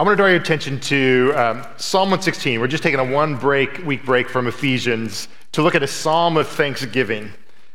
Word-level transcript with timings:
I 0.00 0.02
want 0.02 0.14
to 0.14 0.16
draw 0.16 0.28
your 0.28 0.40
attention 0.40 0.80
to 0.80 1.34
um, 1.36 1.66
Psalm 1.76 2.08
116. 2.08 2.58
We're 2.58 2.68
just 2.68 2.82
taking 2.82 3.00
a 3.00 3.04
one 3.04 3.36
break, 3.36 3.84
week 3.84 4.02
break 4.02 4.30
from 4.30 4.46
Ephesians 4.46 5.28
to 5.52 5.60
look 5.60 5.74
at 5.74 5.82
a 5.82 5.86
psalm 5.86 6.38
of 6.38 6.48
thanksgiving. 6.48 7.30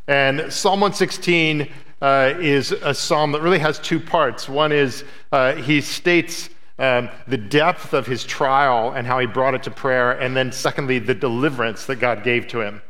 And 0.08 0.52
Psalm 0.52 0.80
116 0.80 1.72
uh, 2.02 2.34
is 2.40 2.72
a 2.72 2.96
psalm 2.96 3.32
that 3.34 3.44
really 3.44 3.60
has 3.60 3.78
two 3.78 4.00
parts. 4.00 4.50
One 4.50 4.72
is 4.72 5.04
uh, 5.32 5.54
he 5.54 5.82
states 5.82 6.50
um, 6.80 7.12
the 7.28 7.38
depth 7.38 7.94
of 7.94 8.08
his 8.08 8.24
trial 8.24 8.94
and 8.94 9.06
how 9.06 9.20
he 9.20 9.28
brought 9.28 9.54
it 9.54 9.62
to 9.62 9.70
prayer, 9.70 10.14
and 10.14 10.36
then 10.36 10.52
secondly, 10.52 10.98
the 10.98 11.14
deliverance 11.14 11.86
that 11.86 11.98
God 11.98 12.24
gave 12.24 12.48
to 12.48 12.60
him. 12.60 12.82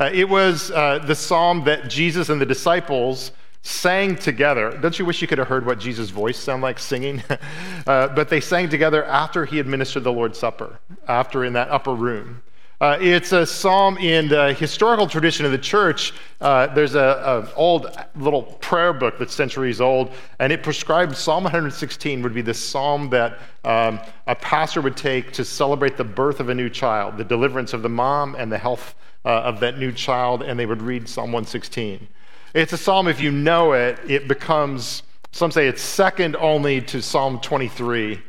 Uh, 0.00 0.10
it 0.12 0.28
was 0.28 0.72
uh, 0.72 0.98
the 0.98 1.14
psalm 1.14 1.62
that 1.62 1.88
Jesus 1.88 2.28
and 2.28 2.40
the 2.40 2.46
disciples 2.46 3.30
sang 3.62 4.16
together. 4.16 4.70
Don't 4.70 4.98
you 4.98 5.04
wish 5.04 5.20
you 5.20 5.28
could 5.28 5.38
have 5.38 5.48
heard 5.48 5.66
what 5.66 5.78
Jesus' 5.78 6.10
voice 6.10 6.38
sounded 6.38 6.62
like 6.62 6.78
singing? 6.78 7.22
uh, 7.86 8.08
but 8.08 8.28
they 8.28 8.40
sang 8.40 8.68
together 8.68 9.04
after 9.04 9.44
he 9.44 9.58
administered 9.58 10.04
the 10.04 10.12
Lord's 10.12 10.38
Supper, 10.38 10.80
after 11.06 11.44
in 11.44 11.52
that 11.54 11.70
upper 11.70 11.94
room. 11.94 12.42
Uh, 12.80 12.96
it's 12.98 13.32
a 13.32 13.44
psalm 13.44 13.98
in 13.98 14.26
the 14.26 14.54
historical 14.54 15.06
tradition 15.06 15.44
of 15.44 15.52
the 15.52 15.58
church. 15.58 16.14
Uh, 16.40 16.66
there's 16.68 16.94
an 16.94 17.46
old 17.54 17.94
little 18.16 18.42
prayer 18.42 18.94
book 18.94 19.18
that's 19.18 19.34
centuries 19.34 19.82
old, 19.82 20.10
and 20.38 20.50
it 20.50 20.62
prescribed 20.62 21.14
Psalm 21.14 21.44
116 21.44 22.22
would 22.22 22.32
be 22.32 22.40
the 22.40 22.54
psalm 22.54 23.10
that 23.10 23.38
um, 23.66 24.00
a 24.26 24.34
pastor 24.34 24.80
would 24.80 24.96
take 24.96 25.30
to 25.32 25.44
celebrate 25.44 25.98
the 25.98 26.04
birth 26.04 26.40
of 26.40 26.48
a 26.48 26.54
new 26.54 26.70
child, 26.70 27.18
the 27.18 27.24
deliverance 27.24 27.74
of 27.74 27.82
the 27.82 27.88
mom, 27.90 28.34
and 28.38 28.50
the 28.50 28.56
health 28.56 28.94
uh, 29.26 29.28
of 29.28 29.60
that 29.60 29.78
new 29.78 29.92
child, 29.92 30.42
and 30.42 30.58
they 30.58 30.64
would 30.64 30.80
read 30.80 31.06
Psalm 31.06 31.32
116. 31.32 32.08
It's 32.52 32.72
a 32.72 32.76
psalm, 32.76 33.06
if 33.06 33.20
you 33.20 33.30
know 33.30 33.72
it, 33.72 33.98
it 34.08 34.26
becomes, 34.26 35.04
some 35.30 35.52
say 35.52 35.68
it's 35.68 35.82
second 35.82 36.34
only 36.36 36.80
to 36.82 37.00
Psalm 37.00 37.38
23 37.40 38.20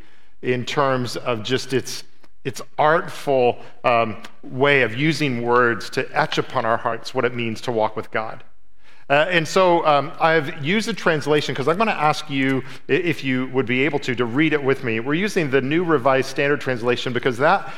in 0.44 0.64
terms 0.64 1.18
of 1.18 1.42
just 1.42 1.74
its, 1.74 2.04
its 2.44 2.62
artful 2.78 3.58
um, 3.84 4.22
way 4.44 4.84
of 4.84 4.96
using 4.96 5.42
words 5.42 5.90
to 5.92 6.08
etch 6.16 6.38
upon 6.38 6.66
our 6.66 6.78
hearts 6.78 7.16
what 7.16 7.26
it 7.26 7.34
means 7.34 7.62
to 7.62 7.72
walk 7.72 7.96
with 7.96 8.12
God. 8.12 8.44
Uh, 9.10 9.26
and 9.30 9.48
so 9.48 9.86
um, 9.88 10.12
I've 10.20 10.64
used 10.64 10.88
a 10.88 10.94
translation 10.94 11.54
because 11.54 11.68
I'm 11.68 11.78
going 11.78 11.88
to 11.88 11.94
ask 11.94 12.30
you, 12.30 12.64
if 12.88 13.24
you 13.24 13.48
would 13.48 13.66
be 13.66 13.84
able 13.86 14.00
to, 14.00 14.14
to 14.16 14.26
read 14.26 14.54
it 14.54 14.64
with 14.64 14.84
me. 14.84 15.00
We're 15.00 15.16
using 15.16 15.50
the 15.50 15.62
New 15.62 15.84
Revised 15.84 16.30
Standard 16.30 16.62
Translation 16.62 17.12
because 17.12 17.38
that 17.40 17.74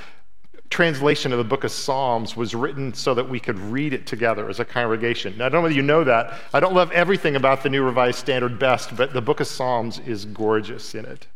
translation 0.73 1.31
of 1.31 1.37
the 1.37 1.43
book 1.43 1.63
of 1.63 1.71
Psalms 1.71 2.35
was 2.35 2.55
written 2.55 2.95
so 2.95 3.13
that 3.13 3.29
we 3.29 3.39
could 3.39 3.59
read 3.59 3.93
it 3.93 4.07
together 4.07 4.49
as 4.49 4.59
a 4.59 4.65
congregation. 4.65 5.37
Now, 5.37 5.45
I 5.45 5.49
don't 5.49 5.59
know 5.59 5.61
whether 5.61 5.75
you 5.75 5.83
know 5.83 6.03
that. 6.03 6.33
I 6.51 6.59
don't 6.59 6.73
love 6.73 6.91
everything 6.91 7.35
about 7.35 7.61
the 7.61 7.69
New 7.69 7.83
Revised 7.83 8.17
Standard 8.17 8.57
best, 8.57 8.97
but 8.97 9.13
the 9.13 9.21
book 9.21 9.39
of 9.39 9.45
Psalms 9.45 9.99
is 9.99 10.25
gorgeous 10.25 10.95
in 10.95 11.05
it. 11.05 11.27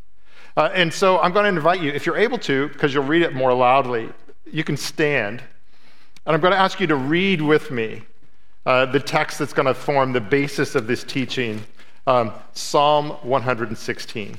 Uh, 0.58 0.72
and 0.74 0.92
so 0.92 1.20
I'm 1.20 1.34
going 1.34 1.44
to 1.44 1.50
invite 1.50 1.82
you, 1.82 1.92
if 1.92 2.08
you're 2.08 2.18
able 2.18 2.40
to, 2.40 2.68
because 2.70 2.96
you'll 2.96 3.04
read 3.04 3.22
it 3.22 3.36
more 3.36 3.54
loudly, 3.54 4.10
you 4.52 4.64
can 4.64 4.76
stand. 4.76 5.44
And 6.26 6.36
I'm 6.36 6.42
going 6.42 6.54
to 6.54 6.60
ask 6.60 6.80
you 6.80 6.88
to 6.88 6.96
read 6.96 7.40
with 7.40 7.70
me 7.70 8.02
uh, 8.66 8.88
the 8.88 9.00
text 9.00 9.38
that's 9.38 9.54
going 9.54 9.68
to 9.68 9.76
form 9.76 10.14
the 10.14 10.20
basis 10.20 10.74
of 10.74 10.88
this 10.88 11.04
teaching 11.04 11.62
um, 12.08 12.34
Psalm 12.54 13.12
116. 13.22 14.36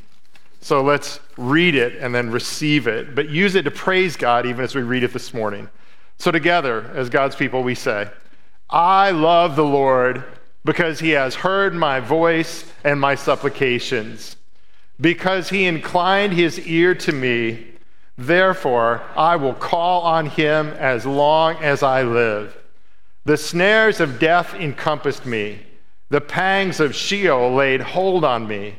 So 0.61 0.83
let's 0.83 1.21
read 1.37 1.75
it 1.75 1.97
and 1.97 2.15
then 2.15 2.31
receive 2.31 2.87
it, 2.87 3.15
but 3.15 3.29
use 3.29 3.55
it 3.55 3.63
to 3.63 3.71
praise 3.71 4.17
God 4.17 4.47
even 4.47 4.65
as 4.65 4.75
we 4.75 4.83
read 4.83 5.05
it 5.05 5.13
this 5.13 5.33
morning. 5.33 5.69
So, 6.19 6.33
together, 6.33 6.91
as 6.95 7.09
God's 7.09 7.37
people, 7.37 7.63
we 7.63 7.77
say, 7.77 8.11
I 8.69 9.13
love 9.13 9.55
the 9.55 9.65
Lord 9.65 10.25
because 10.65 10.99
he 10.99 11.11
has 11.11 11.37
heard 11.37 11.75
my 11.75 12.01
voice 12.01 12.65
and 12.85 13.01
my 13.01 13.15
supplications. 13.15 14.37
Because 15.01 15.49
he 15.49 15.65
inclined 15.65 16.33
his 16.33 16.59
ear 16.67 16.95
to 16.97 17.13
me, 17.13 17.69
therefore 18.17 19.03
I 19.17 19.37
will 19.37 19.55
call 19.55 20.03
on 20.03 20.27
him 20.27 20.69
as 20.71 21.07
long 21.07 21.57
as 21.63 21.85
I 21.85 22.03
live. 22.03 22.57
The 23.25 23.37
snares 23.37 24.01
of 24.01 24.19
death 24.19 24.55
encompassed 24.55 25.25
me, 25.25 25.61
the 26.11 26.21
pangs 26.21 26.81
of 26.81 26.95
Sheol 26.95 27.55
laid 27.55 27.81
hold 27.81 28.25
on 28.25 28.49
me. 28.49 28.77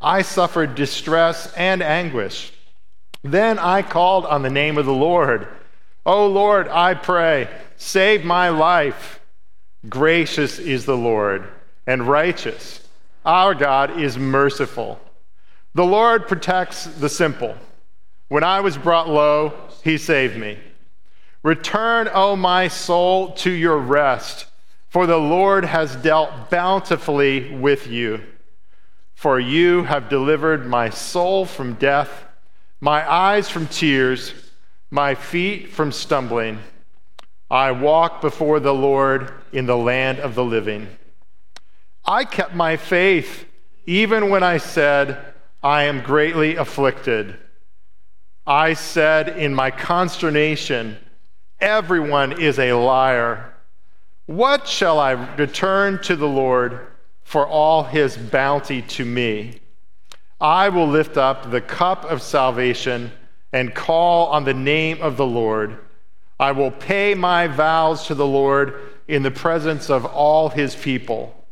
I 0.00 0.22
suffered 0.22 0.74
distress 0.74 1.52
and 1.54 1.82
anguish. 1.82 2.52
Then 3.22 3.58
I 3.58 3.82
called 3.82 4.26
on 4.26 4.42
the 4.42 4.50
name 4.50 4.78
of 4.78 4.86
the 4.86 4.92
Lord. 4.92 5.48
O 6.06 6.26
Lord, 6.26 6.68
I 6.68 6.94
pray, 6.94 7.48
save 7.76 8.24
my 8.24 8.48
life. 8.48 9.20
Gracious 9.88 10.58
is 10.58 10.84
the 10.84 10.96
Lord 10.96 11.48
and 11.86 12.06
righteous. 12.06 12.86
Our 13.24 13.54
God 13.54 14.00
is 14.00 14.16
merciful. 14.16 15.00
The 15.74 15.84
Lord 15.84 16.28
protects 16.28 16.84
the 16.84 17.08
simple. 17.08 17.56
When 18.28 18.44
I 18.44 18.60
was 18.60 18.76
brought 18.76 19.08
low, 19.08 19.54
he 19.82 19.98
saved 19.98 20.36
me. 20.36 20.58
Return, 21.42 22.08
O 22.12 22.36
my 22.36 22.68
soul, 22.68 23.32
to 23.32 23.50
your 23.50 23.78
rest, 23.78 24.46
for 24.88 25.06
the 25.06 25.18
Lord 25.18 25.64
has 25.64 25.96
dealt 25.96 26.50
bountifully 26.50 27.54
with 27.54 27.86
you. 27.86 28.22
For 29.18 29.40
you 29.40 29.82
have 29.82 30.08
delivered 30.08 30.64
my 30.64 30.90
soul 30.90 31.44
from 31.44 31.74
death, 31.74 32.24
my 32.80 33.04
eyes 33.12 33.50
from 33.50 33.66
tears, 33.66 34.32
my 34.92 35.16
feet 35.16 35.72
from 35.72 35.90
stumbling. 35.90 36.60
I 37.50 37.72
walk 37.72 38.20
before 38.20 38.60
the 38.60 38.72
Lord 38.72 39.32
in 39.50 39.66
the 39.66 39.76
land 39.76 40.20
of 40.20 40.36
the 40.36 40.44
living. 40.44 40.86
I 42.04 42.24
kept 42.26 42.54
my 42.54 42.76
faith 42.76 43.44
even 43.86 44.30
when 44.30 44.44
I 44.44 44.58
said, 44.58 45.34
I 45.64 45.82
am 45.82 46.00
greatly 46.00 46.54
afflicted. 46.54 47.36
I 48.46 48.74
said 48.74 49.30
in 49.30 49.52
my 49.52 49.72
consternation, 49.72 50.96
Everyone 51.58 52.40
is 52.40 52.60
a 52.60 52.74
liar. 52.74 53.52
What 54.26 54.68
shall 54.68 55.00
I 55.00 55.10
return 55.10 56.00
to 56.02 56.14
the 56.14 56.28
Lord? 56.28 56.86
For 57.28 57.46
all 57.46 57.82
his 57.82 58.16
bounty 58.16 58.80
to 58.80 59.04
me. 59.04 59.60
I 60.40 60.70
will 60.70 60.88
lift 60.88 61.18
up 61.18 61.50
the 61.50 61.60
cup 61.60 62.06
of 62.06 62.22
salvation 62.22 63.12
and 63.52 63.74
call 63.74 64.28
on 64.28 64.44
the 64.44 64.54
name 64.54 65.02
of 65.02 65.18
the 65.18 65.26
Lord. 65.26 65.76
I 66.40 66.52
will 66.52 66.70
pay 66.70 67.14
my 67.14 67.46
vows 67.46 68.06
to 68.06 68.14
the 68.14 68.26
Lord 68.26 68.80
in 69.08 69.22
the 69.22 69.30
presence 69.30 69.90
of 69.90 70.06
all 70.06 70.48
his 70.48 70.74
people. 70.74 71.46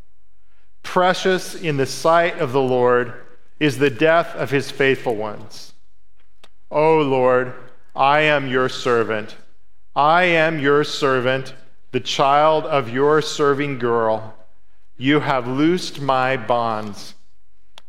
Precious 0.83 1.55
in 1.55 1.77
the 1.77 1.85
sight 1.85 2.39
of 2.39 2.53
the 2.53 2.63
Lord 2.63 3.13
is 3.61 3.77
the 3.77 3.91
death 3.91 4.35
of 4.35 4.51
his 4.51 4.71
faithful 4.71 5.15
ones. 5.15 5.75
O 6.71 7.01
Lord, 7.01 7.53
I 7.95 8.21
am 8.21 8.49
your 8.49 8.71
servant. 8.71 9.37
I 9.95 10.23
am 10.23 10.59
your 10.59 10.85
servant, 10.85 11.53
the 11.93 12.01
child 12.01 12.65
of 12.65 12.89
your 12.89 13.21
serving 13.21 13.79
girl. 13.79 14.36
You 14.97 15.21
have 15.21 15.47
loosed 15.47 16.01
my 16.01 16.37
bonds. 16.37 17.15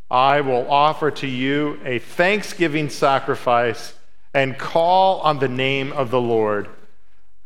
I 0.10 0.42
will 0.42 0.70
offer 0.70 1.12
to 1.12 1.28
you 1.28 1.80
a 1.84 2.00
thanksgiving 2.00 2.90
sacrifice 2.90 3.94
and 4.34 4.58
call 4.58 5.20
on 5.22 5.40
the 5.40 5.48
name 5.48 5.92
of 5.94 6.12
the 6.12 6.22
Lord. 6.22 6.70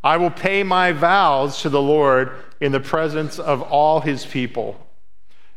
I 0.04 0.18
will 0.18 0.32
pay 0.32 0.64
my 0.64 0.92
vows 0.92 1.62
to 1.62 1.70
the 1.70 1.82
Lord 1.82 2.32
in 2.60 2.72
the 2.72 2.80
presence 2.80 3.40
of 3.40 3.62
all 3.62 4.00
his 4.02 4.26
people. 4.26 4.88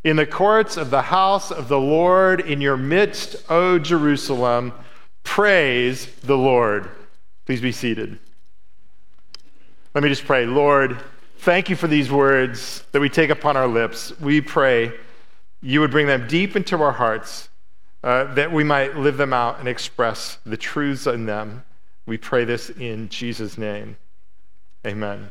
In 0.03 0.17
the 0.17 0.27
courts 0.27 0.77
of 0.77 0.91
the 0.91 1.03
house 1.03 1.51
of 1.51 1.69
the 1.69 1.81
Lord, 1.81 2.41
in 2.41 2.61
your 2.61 2.77
midst, 2.77 3.37
O 3.49 3.79
Jerusalem, 3.79 4.73
praise 5.23 6.07
the 6.17 6.37
Lord. 6.37 6.91
Please 7.47 7.63
be 7.63 7.73
seated. 7.73 8.19
Let 9.95 10.05
me 10.05 10.11
just 10.11 10.27
pray. 10.27 10.45
Lord, 10.45 10.99
Thank 11.39 11.69
you 11.69 11.77
for 11.77 11.89
these 11.89 12.11
words 12.11 12.85
that 12.93 13.01
we 13.01 13.09
take 13.09 13.31
upon 13.31 13.57
our 13.57 13.67
lips. 13.67 14.19
We 14.21 14.41
pray 14.41 14.93
you 15.61 15.81
would 15.81 15.91
bring 15.91 16.07
them 16.07 16.27
deep 16.27 16.57
into 16.57 16.81
our 16.83 16.93
hearts, 16.93 17.49
uh, 18.03 18.33
that 18.35 18.53
we 18.53 18.65
might 18.65 18.97
live 18.97 19.17
them 19.17 19.33
out 19.33 19.59
and 19.59 19.69
express 19.69 20.39
the 20.45 20.57
truths 20.57 21.07
in 21.07 21.27
them. 21.27 21.65
We 22.07 22.19
pray 22.19 22.45
this 22.45 22.69
in 22.71 23.09
Jesus' 23.09 23.57
name. 23.57 23.97
Amen. 24.87 25.31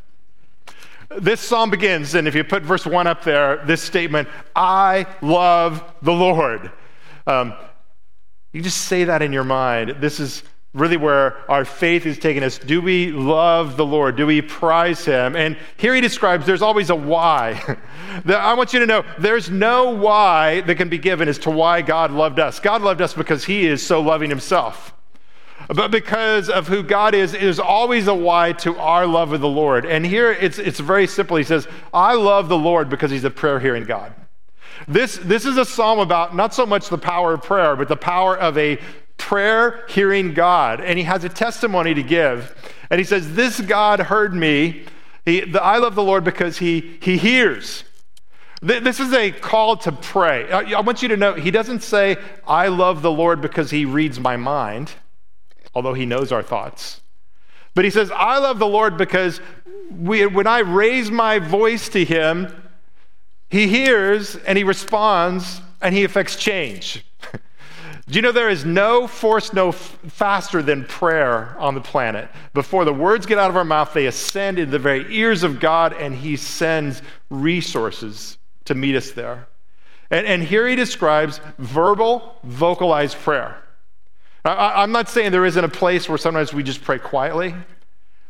This 1.19 1.39
psalm 1.39 1.69
begins, 1.69 2.15
and 2.15 2.27
if 2.27 2.33
you 2.33 2.43
put 2.43 2.63
verse 2.63 2.87
1 2.87 3.05
up 3.05 3.23
there, 3.23 3.63
this 3.65 3.83
statement, 3.83 4.27
I 4.55 5.05
love 5.21 5.83
the 6.01 6.13
Lord. 6.13 6.71
Um, 7.27 7.53
you 8.51 8.61
just 8.61 8.81
say 8.81 9.03
that 9.03 9.21
in 9.21 9.31
your 9.31 9.43
mind. 9.43 9.97
This 9.99 10.19
is 10.19 10.43
really 10.73 10.97
where 10.97 11.37
our 11.49 11.65
faith 11.65 12.05
is 12.05 12.17
taking 12.17 12.43
us. 12.43 12.57
Do 12.57 12.81
we 12.81 13.11
love 13.11 13.77
the 13.77 13.85
Lord? 13.85 14.15
Do 14.15 14.25
we 14.25 14.41
prize 14.41 15.05
Him? 15.05 15.35
And 15.35 15.55
here 15.77 15.93
he 15.93 16.01
describes 16.01 16.45
there's 16.45 16.63
always 16.63 16.89
a 16.89 16.95
why. 16.95 17.77
I 18.25 18.53
want 18.55 18.73
you 18.73 18.79
to 18.79 18.85
know 18.85 19.05
there's 19.19 19.49
no 19.49 19.91
why 19.91 20.61
that 20.61 20.75
can 20.75 20.89
be 20.89 20.97
given 20.97 21.27
as 21.27 21.37
to 21.39 21.51
why 21.51 21.81
God 21.83 22.11
loved 22.11 22.39
us. 22.39 22.59
God 22.59 22.81
loved 22.81 23.01
us 23.01 23.13
because 23.13 23.45
He 23.45 23.67
is 23.67 23.85
so 23.85 24.01
loving 24.01 24.29
Himself. 24.29 24.93
But 25.67 25.91
because 25.91 26.49
of 26.49 26.67
who 26.67 26.83
God 26.83 27.13
is, 27.13 27.33
is 27.33 27.59
always 27.59 28.07
a 28.07 28.13
why 28.13 28.53
to 28.53 28.77
our 28.77 29.05
love 29.05 29.31
of 29.31 29.41
the 29.41 29.47
Lord. 29.47 29.85
And 29.85 30.05
here 30.05 30.31
it's, 30.31 30.57
it's 30.57 30.79
very 30.79 31.07
simple. 31.07 31.37
He 31.37 31.43
says, 31.43 31.67
I 31.93 32.15
love 32.15 32.49
the 32.49 32.57
Lord 32.57 32.89
because 32.89 33.11
He's 33.11 33.23
a 33.23 33.29
prayer 33.29 33.59
hearing 33.59 33.83
God. 33.83 34.13
This, 34.87 35.17
this 35.17 35.45
is 35.45 35.57
a 35.57 35.65
psalm 35.65 35.99
about 35.99 36.35
not 36.35 36.53
so 36.53 36.65
much 36.65 36.89
the 36.89 36.97
power 36.97 37.35
of 37.35 37.43
prayer, 37.43 37.75
but 37.75 37.87
the 37.87 37.95
power 37.95 38.37
of 38.37 38.57
a 38.57 38.79
prayer 39.23 39.85
hearing 39.87 40.33
God, 40.33 40.81
and 40.81 40.99
he 40.99 41.05
has 41.05 41.23
a 41.23 41.29
testimony 41.29 41.93
to 41.93 42.03
give. 42.03 42.53
And 42.89 42.99
he 42.99 43.05
says, 43.05 43.35
This 43.35 43.61
God 43.61 44.01
heard 44.01 44.33
me. 44.33 44.83
He, 45.25 45.39
the, 45.39 45.63
I 45.63 45.77
love 45.77 45.95
the 45.95 46.03
Lord 46.03 46.25
because 46.25 46.57
he, 46.57 46.97
he 47.01 47.17
hears. 47.17 47.85
This 48.61 48.99
is 48.99 49.13
a 49.13 49.31
call 49.31 49.77
to 49.77 49.91
pray. 49.93 50.49
I 50.51 50.81
want 50.81 51.01
you 51.01 51.09
to 51.09 51.17
know, 51.17 51.33
he 51.33 51.51
doesn't 51.51 51.83
say, 51.83 52.17
I 52.45 52.67
love 52.67 53.01
the 53.01 53.11
Lord 53.11 53.41
because 53.41 53.71
he 53.71 53.85
reads 53.85 54.19
my 54.19 54.37
mind, 54.37 54.91
although 55.73 55.93
he 55.93 56.05
knows 56.05 56.31
our 56.31 56.43
thoughts. 56.43 57.01
But 57.75 57.85
he 57.85 57.91
says, 57.91 58.11
I 58.11 58.39
love 58.39 58.59
the 58.59 58.67
Lord 58.67 58.97
because 58.97 59.41
we, 59.89 60.25
when 60.25 60.47
I 60.47 60.59
raise 60.59 61.11
my 61.11 61.39
voice 61.39 61.89
to 61.89 62.05
him, 62.05 62.53
he 63.49 63.67
hears 63.67 64.35
and 64.35 64.57
he 64.57 64.63
responds 64.63 65.61
and 65.81 65.93
he 65.93 66.03
affects 66.03 66.35
change. 66.35 67.05
Do 68.07 68.15
you 68.15 68.21
know 68.21 68.33
there 68.33 68.49
is 68.49 68.65
no 68.65 69.07
force 69.07 69.53
no 69.53 69.69
f- 69.69 69.97
faster 70.07 70.61
than 70.61 70.83
prayer 70.83 71.55
on 71.57 71.73
the 71.73 71.81
planet? 71.81 72.29
Before 72.53 72.83
the 72.83 72.93
words 72.93 73.25
get 73.25 73.37
out 73.37 73.49
of 73.49 73.55
our 73.55 73.63
mouth, 73.63 73.93
they 73.93 74.07
ascend 74.07 74.59
into 74.59 74.71
the 74.71 74.79
very 74.79 75.05
ears 75.15 75.43
of 75.43 75.61
God 75.61 75.93
and 75.93 76.13
he 76.13 76.35
sends 76.35 77.01
resources 77.29 78.37
to 78.65 78.75
meet 78.75 78.95
us 78.95 79.11
there. 79.11 79.47
And, 80.11 80.27
and 80.27 80.43
here 80.43 80.67
he 80.67 80.75
describes 80.75 81.39
verbal, 81.57 82.35
vocalized 82.43 83.17
prayer. 83.17 83.57
I, 84.43 84.83
I'm 84.83 84.91
not 84.91 85.07
saying 85.07 85.31
there 85.31 85.45
isn't 85.45 85.63
a 85.63 85.69
place 85.69 86.09
where 86.09 86.17
sometimes 86.17 86.53
we 86.53 86.61
just 86.61 86.83
pray 86.83 86.99
quietly. 86.99 87.55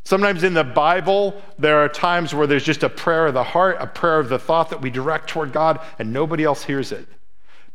Sometimes 0.06 0.44
in 0.44 0.54
the 0.54 0.64
Bible, 0.64 1.42
there 1.58 1.80
are 1.80 1.90
times 1.90 2.36
where 2.36 2.46
there's 2.46 2.64
just 2.64 2.84
a 2.84 2.90
prayer 2.90 3.28
of 3.28 3.34
the 3.34 3.44
heart, 3.44 3.78
a 3.80 3.88
prayer 3.88 4.20
of 4.20 4.30
the 4.30 4.38
thought 4.38 4.70
that 4.70 4.82
we 4.82 4.92
direct 4.92 5.30
toward 5.30 5.52
God, 5.52 5.80
and 5.98 6.14
nobody 6.14 6.44
else 6.44 6.64
hears 6.64 6.92
it. 6.92 7.08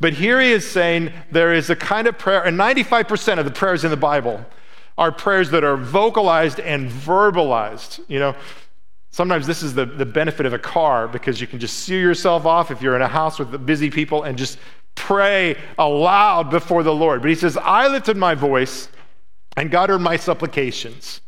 But 0.01 0.13
here 0.13 0.41
he 0.41 0.53
is 0.53 0.69
saying 0.69 1.13
there 1.31 1.53
is 1.53 1.71
a 1.71 1.77
kind 1.77 2.07
of 2.07 2.19
prayer, 2.19 2.45
and 2.45 2.59
95% 2.59 3.39
of 3.39 3.45
the 3.45 3.51
prayers 3.51 3.85
in 3.85 3.91
the 3.91 3.97
Bible 3.97 4.45
are 4.97 5.13
prayers 5.13 5.51
that 5.51 5.65
are 5.65 5.77
vocalized 5.77 6.61
and 6.61 6.91
verbalized. 6.91 8.01
You 8.09 8.19
know, 8.19 8.37
Sometimes 9.11 9.47
this 9.47 9.63
is 9.63 9.75
the, 9.75 9.85
the 9.85 10.07
benefit 10.07 10.47
of 10.47 10.53
a 10.53 10.59
car 10.59 11.09
because 11.09 11.41
you 11.41 11.47
can 11.47 11.59
just 11.59 11.81
see 11.81 11.99
yourself 11.99 12.47
off 12.47 12.71
if 12.71 12.83
you're 12.83 12.95
in 12.95 13.03
a 13.03 13.09
house 13.09 13.39
with 13.39 13.67
busy 13.67 13.91
people 13.91 14.23
and 14.23 14.37
just 14.37 14.59
pray 14.95 15.57
aloud 15.79 16.51
before 16.51 16.83
the 16.83 16.95
Lord. 16.95 17.23
But 17.23 17.31
he 17.31 17.35
says, 17.35 17.57
I 17.57 17.89
lifted 17.89 18.17
my 18.17 18.35
voice 18.35 18.89
and 19.57 19.71
God 19.71 19.89
heard 19.89 20.01
my 20.01 20.17
supplications. 20.17 21.21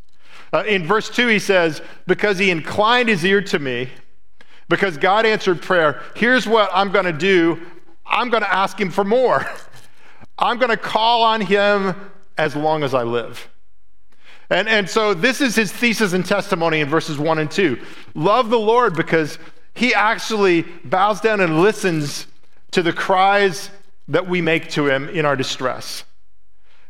Uh, 0.53 0.63
in 0.69 0.87
verse 0.87 1.09
2, 1.11 1.29
he 1.29 1.39
says, 1.39 1.81
Because 2.07 2.39
he 2.39 2.51
inclined 2.51 3.09
his 3.09 3.25
ear 3.25 3.41
to 3.43 3.59
me, 3.59 3.89
because 4.69 4.97
God 4.97 5.27
answered 5.27 5.63
prayer, 5.63 6.01
here's 6.15 6.47
what 6.47 6.71
I'm 6.73 6.93
going 6.93 7.07
to 7.07 7.13
do 7.13 7.61
I'm 8.11 8.29
going 8.29 8.43
to 8.43 8.53
ask 8.53 8.79
him 8.79 8.91
for 8.91 9.05
more. 9.05 9.47
I'm 10.39 10.59
going 10.59 10.71
to 10.71 10.77
call 10.77 11.23
on 11.23 11.41
him 11.41 11.95
as 12.37 12.57
long 12.57 12.83
as 12.83 12.95
I 12.95 13.03
live. 13.03 13.49
And, 14.49 14.69
and 14.69 14.91
so 14.91 15.15
this 15.15 15.41
is 15.41 15.55
his 15.55 15.71
thesis 15.71 16.13
and 16.13 16.27
testimony 16.27 16.81
in 16.81 16.89
verses 16.89 17.19
1 17.19 17.39
and 17.39 17.51
2. 17.51 17.79
Love 18.15 18.51
the 18.51 18.59
Lord 18.59 18.97
because 18.97 19.39
he 19.75 19.95
actually 19.95 20.63
bows 20.85 21.21
down 21.21 21.41
and 21.41 21.63
listens 21.63 22.27
to 22.73 22.83
the 22.83 22.93
cries 22.93 23.71
that 24.09 24.27
we 24.29 24.41
make 24.41 24.69
to 24.71 24.89
him 24.89 25.09
in 25.09 25.25
our 25.25 25.37
distress. 25.37 26.05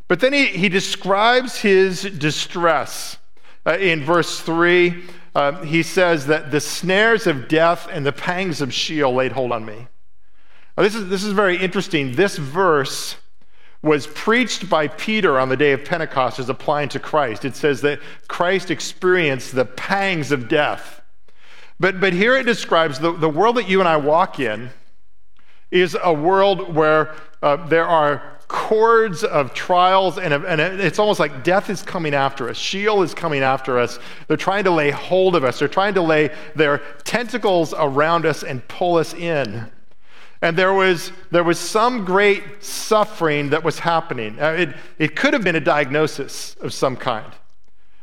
But 0.09 0.21
then 0.21 0.33
he, 0.33 0.47
he 0.47 0.69
describes 0.69 1.59
his 1.61 2.03
distress 2.03 3.19
uh, 3.67 3.77
in 3.77 4.03
verse 4.03 4.41
3. 4.41 5.05
Uh, 5.35 5.63
he 5.63 5.83
says 5.83 6.27
that 6.27 6.51
the 6.51 6.61
snares 6.61 7.27
of 7.27 7.47
death 7.47 7.89
and 7.93 8.05
the 8.05 8.13
pangs 8.13 8.61
of 8.61 8.73
Sheol 8.73 9.15
laid 9.15 9.33
hold 9.33 9.53
on 9.53 9.65
me. 9.65 9.87
Now, 10.77 10.85
this, 10.85 10.95
is, 10.95 11.09
this 11.09 11.25
is 11.25 11.33
very 11.33 11.57
interesting. 11.57 12.15
This 12.15 12.37
verse 12.37 13.17
was 13.83 14.07
preached 14.07 14.69
by 14.69 14.89
Peter 14.89 15.39
on 15.39 15.49
the 15.49 15.57
day 15.57 15.73
of 15.73 15.85
Pentecost 15.85 16.39
as 16.39 16.49
applying 16.49 16.89
to 16.91 16.99
Christ. 16.99 17.45
It 17.45 17.57
says 17.57 17.81
that 17.81 18.01
Christ 18.29 18.71
experienced 18.71 19.55
the 19.55 19.65
pangs 19.65 20.33
of 20.33 20.49
death. 20.49 21.01
But, 21.79 21.99
but 21.99 22.13
here 22.13 22.37
it 22.37 22.45
describes 22.45 22.99
the, 22.99 23.13
the 23.13 23.29
world 23.29 23.57
that 23.57 23.69
you 23.69 23.81
and 23.81 23.89
I 23.89 23.97
walk 23.97 24.39
in 24.39 24.71
is 25.71 25.97
a 26.03 26.13
world 26.13 26.75
where 26.75 27.15
uh, 27.43 27.57
there 27.69 27.87
are 27.87 28.39
cords 28.49 29.23
of 29.23 29.55
trials, 29.55 30.19
and, 30.19 30.35
and 30.35 30.61
it's 30.61 30.99
almost 30.99 31.21
like 31.21 31.45
death 31.45 31.71
is 31.71 31.83
coming 31.83 32.15
after 32.15 32.49
us. 32.49 32.57
Sheol 32.57 33.03
is 33.03 33.15
coming 33.15 33.43
after 33.43 33.79
us. 33.79 33.99
They're 34.27 34.37
trying 34.37 34.65
to 34.65 34.73
lay 34.73 34.91
hold 34.91 35.37
of 35.37 35.45
us, 35.45 35.59
they're 35.59 35.69
trying 35.69 35.95
to 35.95 36.03
lay 36.03 36.35
their 36.55 36.79
tentacles 37.05 37.73
around 37.77 38.27
us 38.27 38.43
and 38.43 38.67
pull 38.69 38.97
us 38.97 39.15
in. 39.15 39.71
And 40.43 40.57
there 40.57 40.73
was, 40.73 41.13
there 41.31 41.45
was 41.45 41.59
some 41.59 42.05
great 42.05 42.65
suffering 42.65 43.51
that 43.51 43.63
was 43.63 43.79
happening. 43.79 44.41
Uh, 44.41 44.53
it, 44.53 44.77
it 44.99 45.17
could 45.17 45.35
have 45.35 45.45
been 45.45 45.57
a 45.57 45.61
diagnosis 45.61 46.57
of 46.61 46.73
some 46.73 46.97
kind. 46.97 47.31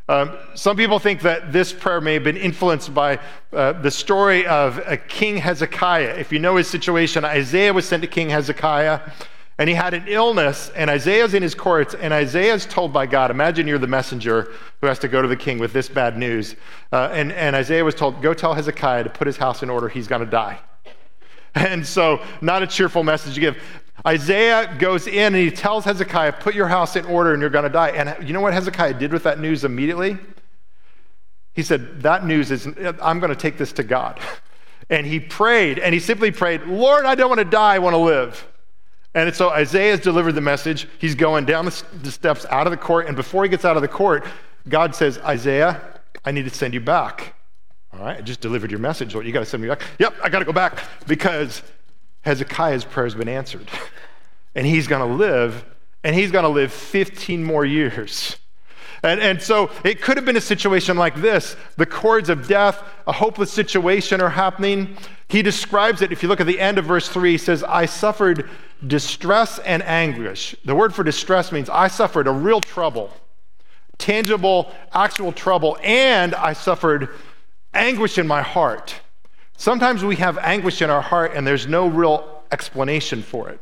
Um, 0.10 0.38
some 0.56 0.78
people 0.78 1.00
think 1.00 1.22
that 1.24 1.52
this 1.52 1.74
prayer 1.74 2.00
may 2.00 2.14
have 2.14 2.24
been 2.24 2.38
influenced 2.38 2.94
by 2.94 3.20
uh, 3.52 3.74
the 3.74 3.92
story 3.92 4.48
of 4.48 4.78
a 4.86 4.96
King 4.96 5.38
Hezekiah. 5.38 6.16
If 6.18 6.32
you 6.32 6.40
know 6.40 6.56
his 6.56 6.68
situation, 6.68 7.26
Isaiah 7.26 7.74
was 7.74 7.86
sent 7.86 8.04
to 8.04 8.08
King 8.08 8.30
Hezekiah, 8.30 9.02
and 9.58 9.68
he 9.68 9.76
had 9.76 9.94
an 9.94 10.06
illness, 10.08 10.72
and 10.76 10.90
Isaiah's 10.90 11.34
in 11.34 11.42
his 11.42 11.56
courts, 11.56 11.94
and 11.94 12.14
Isaiah's 12.14 12.66
told 12.66 12.94
by 12.94 13.06
God, 13.06 13.32
imagine 13.32 13.68
you're 13.68 13.80
the 13.80 13.88
messenger 13.88 14.54
who 14.80 14.88
has 14.88 15.00
to 15.00 15.08
go 15.10 15.22
to 15.22 15.28
the 15.28 15.36
king 15.36 15.58
with 15.58 15.74
this 15.74 15.90
bad 15.90 16.18
news. 16.18 16.56
Uh, 16.94 17.10
and, 17.12 17.34
and 17.34 17.56
Isaiah 17.56 17.84
was 17.84 17.96
told, 17.96 18.22
go 18.22 18.34
tell 18.34 18.54
Hezekiah 18.54 19.04
to 19.04 19.10
put 19.10 19.28
his 19.28 19.36
house 19.36 19.64
in 19.64 19.70
order, 19.70 19.90
he's 19.90 20.08
going 20.08 20.24
to 20.24 20.30
die. 20.30 20.60
And 21.58 21.86
so, 21.86 22.22
not 22.42 22.62
a 22.62 22.68
cheerful 22.68 23.04
message 23.04 23.34
to 23.36 23.40
give. 23.40 23.58
Isaiah 24.06 24.76
goes 24.78 25.08
in 25.08 25.34
and 25.34 25.36
he 25.36 25.52
tells 25.52 25.86
Hezekiah, 25.86 26.34
Put 26.34 26.56
your 26.56 26.68
house 26.68 26.96
in 26.96 27.06
order 27.06 27.34
and 27.34 27.42
you're 27.42 27.50
going 27.50 27.64
to 27.64 27.70
die. 27.70 27.90
And 27.90 28.28
you 28.28 28.34
know 28.34 28.42
what 28.42 28.54
Hezekiah 28.54 28.94
did 28.96 29.12
with 29.12 29.24
that 29.24 29.40
news 29.40 29.64
immediately? 29.64 30.18
He 31.54 31.64
said, 31.64 32.02
That 32.02 32.26
news 32.26 32.52
is, 32.52 32.68
I'm 33.02 33.20
going 33.20 33.30
to 33.30 33.36
take 33.36 33.58
this 33.58 33.74
to 33.74 33.84
God. 33.84 34.20
And 34.90 35.06
he 35.06 35.20
prayed, 35.20 35.80
and 35.80 35.94
he 35.94 36.00
simply 36.00 36.32
prayed, 36.32 36.64
Lord, 36.64 37.04
I 37.04 37.14
don't 37.14 37.28
want 37.28 37.40
to 37.40 37.46
die, 37.46 37.76
I 37.76 37.80
want 37.80 37.94
to 37.94 37.98
live. 37.98 38.48
And 39.14 39.36
so 39.36 39.50
Isaiah 39.50 39.92
has 39.92 40.00
delivered 40.00 40.34
the 40.34 40.42
message. 40.42 40.88
He's 41.00 41.16
going 41.16 41.44
down 41.44 41.66
the 41.66 42.12
steps 42.12 42.46
out 42.50 42.68
of 42.68 42.72
the 42.72 42.78
court. 42.78 43.08
And 43.08 43.16
before 43.16 43.44
he 43.44 43.50
gets 43.50 43.66
out 43.66 43.76
of 43.76 43.82
the 43.82 43.90
court, 43.90 44.26
God 44.70 44.96
says, 44.96 45.18
Isaiah, 45.18 45.82
I 46.24 46.32
need 46.32 46.44
to 46.44 46.52
send 46.52 46.74
you 46.74 46.80
back. 46.80 47.34
All 47.98 48.06
right, 48.06 48.18
I 48.18 48.22
just 48.22 48.42
delivered 48.42 48.70
your 48.70 48.80
message. 48.80 49.16
What, 49.16 49.26
you 49.26 49.32
got 49.32 49.40
to 49.40 49.46
send 49.46 49.64
me 49.64 49.70
back? 49.70 49.82
Yep, 49.98 50.16
I 50.24 50.30
got 50.30 50.40
to 50.40 50.46
go 50.46 50.54
back 50.54 50.84
because 51.08 51.64
Hezekiah's 52.22 52.86
prayer 52.86 53.06
has 53.06 53.16
been 53.16 53.30
answered. 53.30 53.70
And 54.56 54.66
he's 54.66 54.88
going 54.88 55.08
to 55.08 55.16
live, 55.16 55.66
and 56.04 56.16
he's 56.16 56.32
going 56.32 56.42
to 56.42 56.50
live 56.50 56.74
15 56.74 57.44
more 57.44 57.64
years. 57.64 58.38
And, 59.04 59.20
and 59.20 59.40
so 59.40 59.70
it 59.84 60.02
could 60.02 60.18
have 60.18 60.26
been 60.26 60.36
a 60.36 60.42
situation 60.42 60.98
like 60.98 61.14
this 61.22 61.56
the 61.76 61.86
cords 61.86 62.28
of 62.30 62.48
death, 62.48 62.84
a 63.06 63.12
hopeless 63.12 63.54
situation 63.54 64.20
are 64.20 64.32
happening. 64.32 64.98
He 65.28 65.44
describes 65.44 66.02
it, 66.02 66.12
if 66.12 66.24
you 66.24 66.30
look 66.30 66.42
at 66.42 66.48
the 66.48 66.60
end 66.60 66.80
of 66.80 66.86
verse 66.86 67.08
3, 67.08 67.34
he 67.34 67.38
says, 67.38 67.64
I 67.64 67.86
suffered 67.86 68.50
distress 68.88 69.60
and 69.60 69.84
anguish. 69.84 70.56
The 70.66 70.74
word 70.74 70.92
for 70.92 71.04
distress 71.04 71.52
means 71.52 71.70
I 71.70 71.88
suffered 71.88 72.26
a 72.26 72.32
real 72.32 72.62
trouble, 72.62 73.12
tangible, 74.00 74.74
actual 74.92 75.32
trouble, 75.32 75.78
and 75.84 76.34
I 76.34 76.54
suffered 76.54 77.10
anguish 77.78 78.18
in 78.18 78.28
my 78.28 78.42
heart. 78.42 78.96
Sometimes 79.56 80.04
we 80.04 80.16
have 80.18 80.38
anguish 80.40 80.82
in 80.82 80.90
our 80.90 81.02
heart 81.02 81.32
and 81.34 81.46
there's 81.46 81.68
no 81.68 81.88
real 81.88 82.44
explanation 82.52 83.22
for 83.22 83.50
it. 83.50 83.60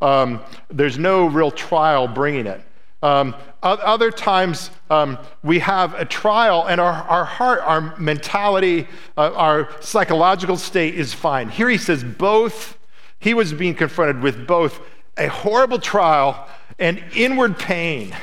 Um, 0.00 0.40
there's 0.68 0.98
no 0.98 1.26
real 1.26 1.50
trial 1.50 2.08
bringing 2.08 2.46
it. 2.46 2.62
Um, 3.02 3.36
other 3.62 4.10
times 4.10 4.70
um, 4.90 5.18
we 5.44 5.60
have 5.60 5.94
a 5.94 6.04
trial 6.04 6.66
and 6.66 6.80
our, 6.80 6.92
our 6.92 7.24
heart, 7.24 7.60
our 7.60 7.96
mentality, 7.96 8.88
uh, 9.16 9.32
our 9.34 9.68
psychological 9.80 10.56
state 10.56 10.96
is 10.96 11.14
fine. 11.14 11.48
Here 11.48 11.68
he 11.68 11.78
says 11.78 12.02
both, 12.02 12.76
he 13.20 13.34
was 13.34 13.52
being 13.52 13.74
confronted 13.74 14.22
with 14.22 14.46
both 14.46 14.80
a 15.16 15.28
horrible 15.28 15.78
trial 15.78 16.48
and 16.78 17.02
inward 17.14 17.58
pain. 17.58 18.14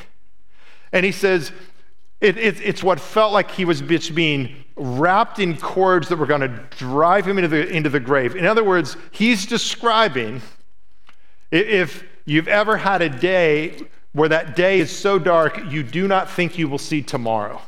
And 0.92 1.06
he 1.06 1.12
says, 1.13 1.54
it, 2.20 2.38
it, 2.38 2.60
it's 2.62 2.84
what 2.84 3.00
felt 3.00 3.32
like 3.32 3.51
he 3.51 3.65
was 3.65 3.82
being 3.82 4.65
wrapped 4.75 5.39
in 5.39 5.58
cords 5.58 6.10
that 6.10 6.17
were 6.17 6.25
going 6.25 6.41
to 6.41 6.63
drive 6.77 7.27
him 7.27 7.38
into 7.38 7.48
the, 7.48 7.67
into 7.67 7.89
the 7.89 8.00
grave. 8.00 8.36
In 8.36 8.46
other 8.46 8.63
words, 8.63 8.98
he's 9.12 9.46
describing 9.46 10.41
if 11.51 12.03
you've 12.25 12.48
ever 12.48 12.77
had 12.77 13.01
a 13.01 13.10
day 13.10 13.88
where 14.13 14.29
that 14.29 14.55
day 14.55 14.79
is 14.79 14.96
so 14.96 15.20
dark 15.20 15.60
you 15.70 15.84
do 15.84 16.08
not 16.08 16.29
think 16.29 16.58
you 16.58 16.67
will 16.67 16.77
see 16.77 17.01
tomorrow. 17.01 17.62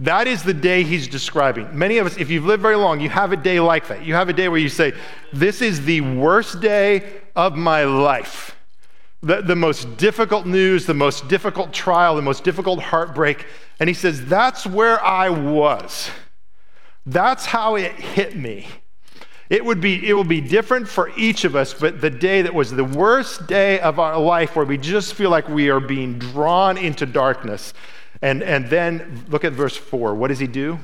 That 0.00 0.26
is 0.26 0.42
the 0.42 0.54
day 0.54 0.82
he's 0.82 1.06
describing. 1.06 1.78
Many 1.78 1.98
of 1.98 2.06
us, 2.06 2.16
if 2.16 2.28
you've 2.28 2.44
lived 2.44 2.62
very 2.62 2.76
long, 2.76 3.00
you 3.00 3.08
have 3.08 3.32
a 3.32 3.36
day 3.36 3.60
like 3.60 3.88
that. 3.88 4.04
You 4.04 4.14
have 4.14 4.28
a 4.28 4.32
day 4.32 4.48
where 4.48 4.58
you 4.58 4.68
say, 4.68 4.94
This 5.32 5.62
is 5.62 5.84
the 5.84 6.00
worst 6.00 6.60
day 6.60 7.20
of 7.36 7.56
my 7.56 7.84
life 7.84 8.56
the, 9.22 9.40
the 9.40 9.56
most 9.56 9.96
difficult 9.96 10.46
news, 10.46 10.86
the 10.86 10.94
most 10.94 11.28
difficult 11.28 11.72
trial, 11.72 12.16
the 12.16 12.22
most 12.22 12.42
difficult 12.44 12.80
heartbreak. 12.82 13.46
And 13.78 13.88
he 13.88 13.94
says, 13.94 14.26
That's 14.26 14.66
where 14.66 15.02
I 15.02 15.30
was. 15.30 16.10
That's 17.06 17.46
how 17.46 17.76
it 17.76 17.92
hit 17.92 18.36
me. 18.36 18.66
It 19.48 19.64
would 19.64 19.80
be 19.80 20.08
it 20.08 20.14
will 20.14 20.24
be 20.24 20.40
different 20.40 20.88
for 20.88 21.10
each 21.16 21.44
of 21.44 21.54
us, 21.54 21.74
but 21.74 22.00
the 22.00 22.10
day 22.10 22.42
that 22.42 22.54
was 22.54 22.70
the 22.70 22.84
worst 22.84 23.46
day 23.46 23.78
of 23.80 23.98
our 23.98 24.18
life 24.18 24.56
where 24.56 24.64
we 24.64 24.78
just 24.78 25.14
feel 25.14 25.30
like 25.30 25.48
we 25.48 25.68
are 25.68 25.80
being 25.80 26.18
drawn 26.18 26.78
into 26.78 27.06
darkness. 27.06 27.74
And 28.22 28.42
and 28.42 28.68
then 28.70 29.26
look 29.28 29.44
at 29.44 29.52
verse 29.52 29.76
4. 29.76 30.14
What 30.14 30.28
does 30.28 30.38
he 30.38 30.46
do? 30.46 30.78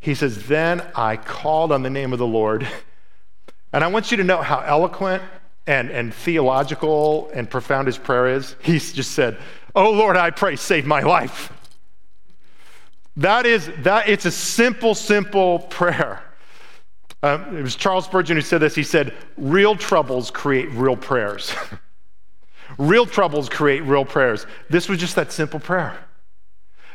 He 0.00 0.14
says, 0.14 0.48
"Then 0.48 0.82
I 0.96 1.16
called 1.16 1.70
on 1.70 1.82
the 1.82 1.90
name 1.90 2.12
of 2.12 2.18
the 2.18 2.26
Lord." 2.26 2.66
And 3.72 3.82
I 3.82 3.88
want 3.88 4.12
you 4.12 4.16
to 4.18 4.24
know 4.24 4.40
how 4.40 4.60
eloquent 4.60 5.20
and, 5.66 5.90
and 5.90 6.14
theological 6.14 7.30
and 7.32 7.48
profound 7.48 7.86
his 7.86 7.98
prayer 7.98 8.28
is. 8.28 8.56
he 8.60 8.78
just 8.78 9.12
said, 9.12 9.38
Oh 9.74 9.90
Lord, 9.90 10.16
I 10.16 10.30
pray, 10.30 10.56
save 10.56 10.86
my 10.86 11.00
life. 11.00 11.52
That 13.16 13.46
is, 13.46 13.70
that 13.78 14.08
it's 14.08 14.24
a 14.24 14.30
simple, 14.30 14.94
simple 14.94 15.60
prayer. 15.60 16.22
Um, 17.22 17.56
it 17.56 17.62
was 17.62 17.76
Charles 17.76 18.04
Spurgeon 18.04 18.36
who 18.36 18.42
said 18.42 18.58
this. 18.58 18.74
He 18.74 18.82
said, 18.82 19.14
Real 19.36 19.76
troubles 19.76 20.30
create 20.30 20.70
real 20.72 20.96
prayers. 20.96 21.54
real 22.78 23.06
troubles 23.06 23.48
create 23.48 23.82
real 23.84 24.04
prayers. 24.04 24.46
This 24.68 24.88
was 24.88 24.98
just 24.98 25.14
that 25.16 25.32
simple 25.32 25.60
prayer. 25.60 25.96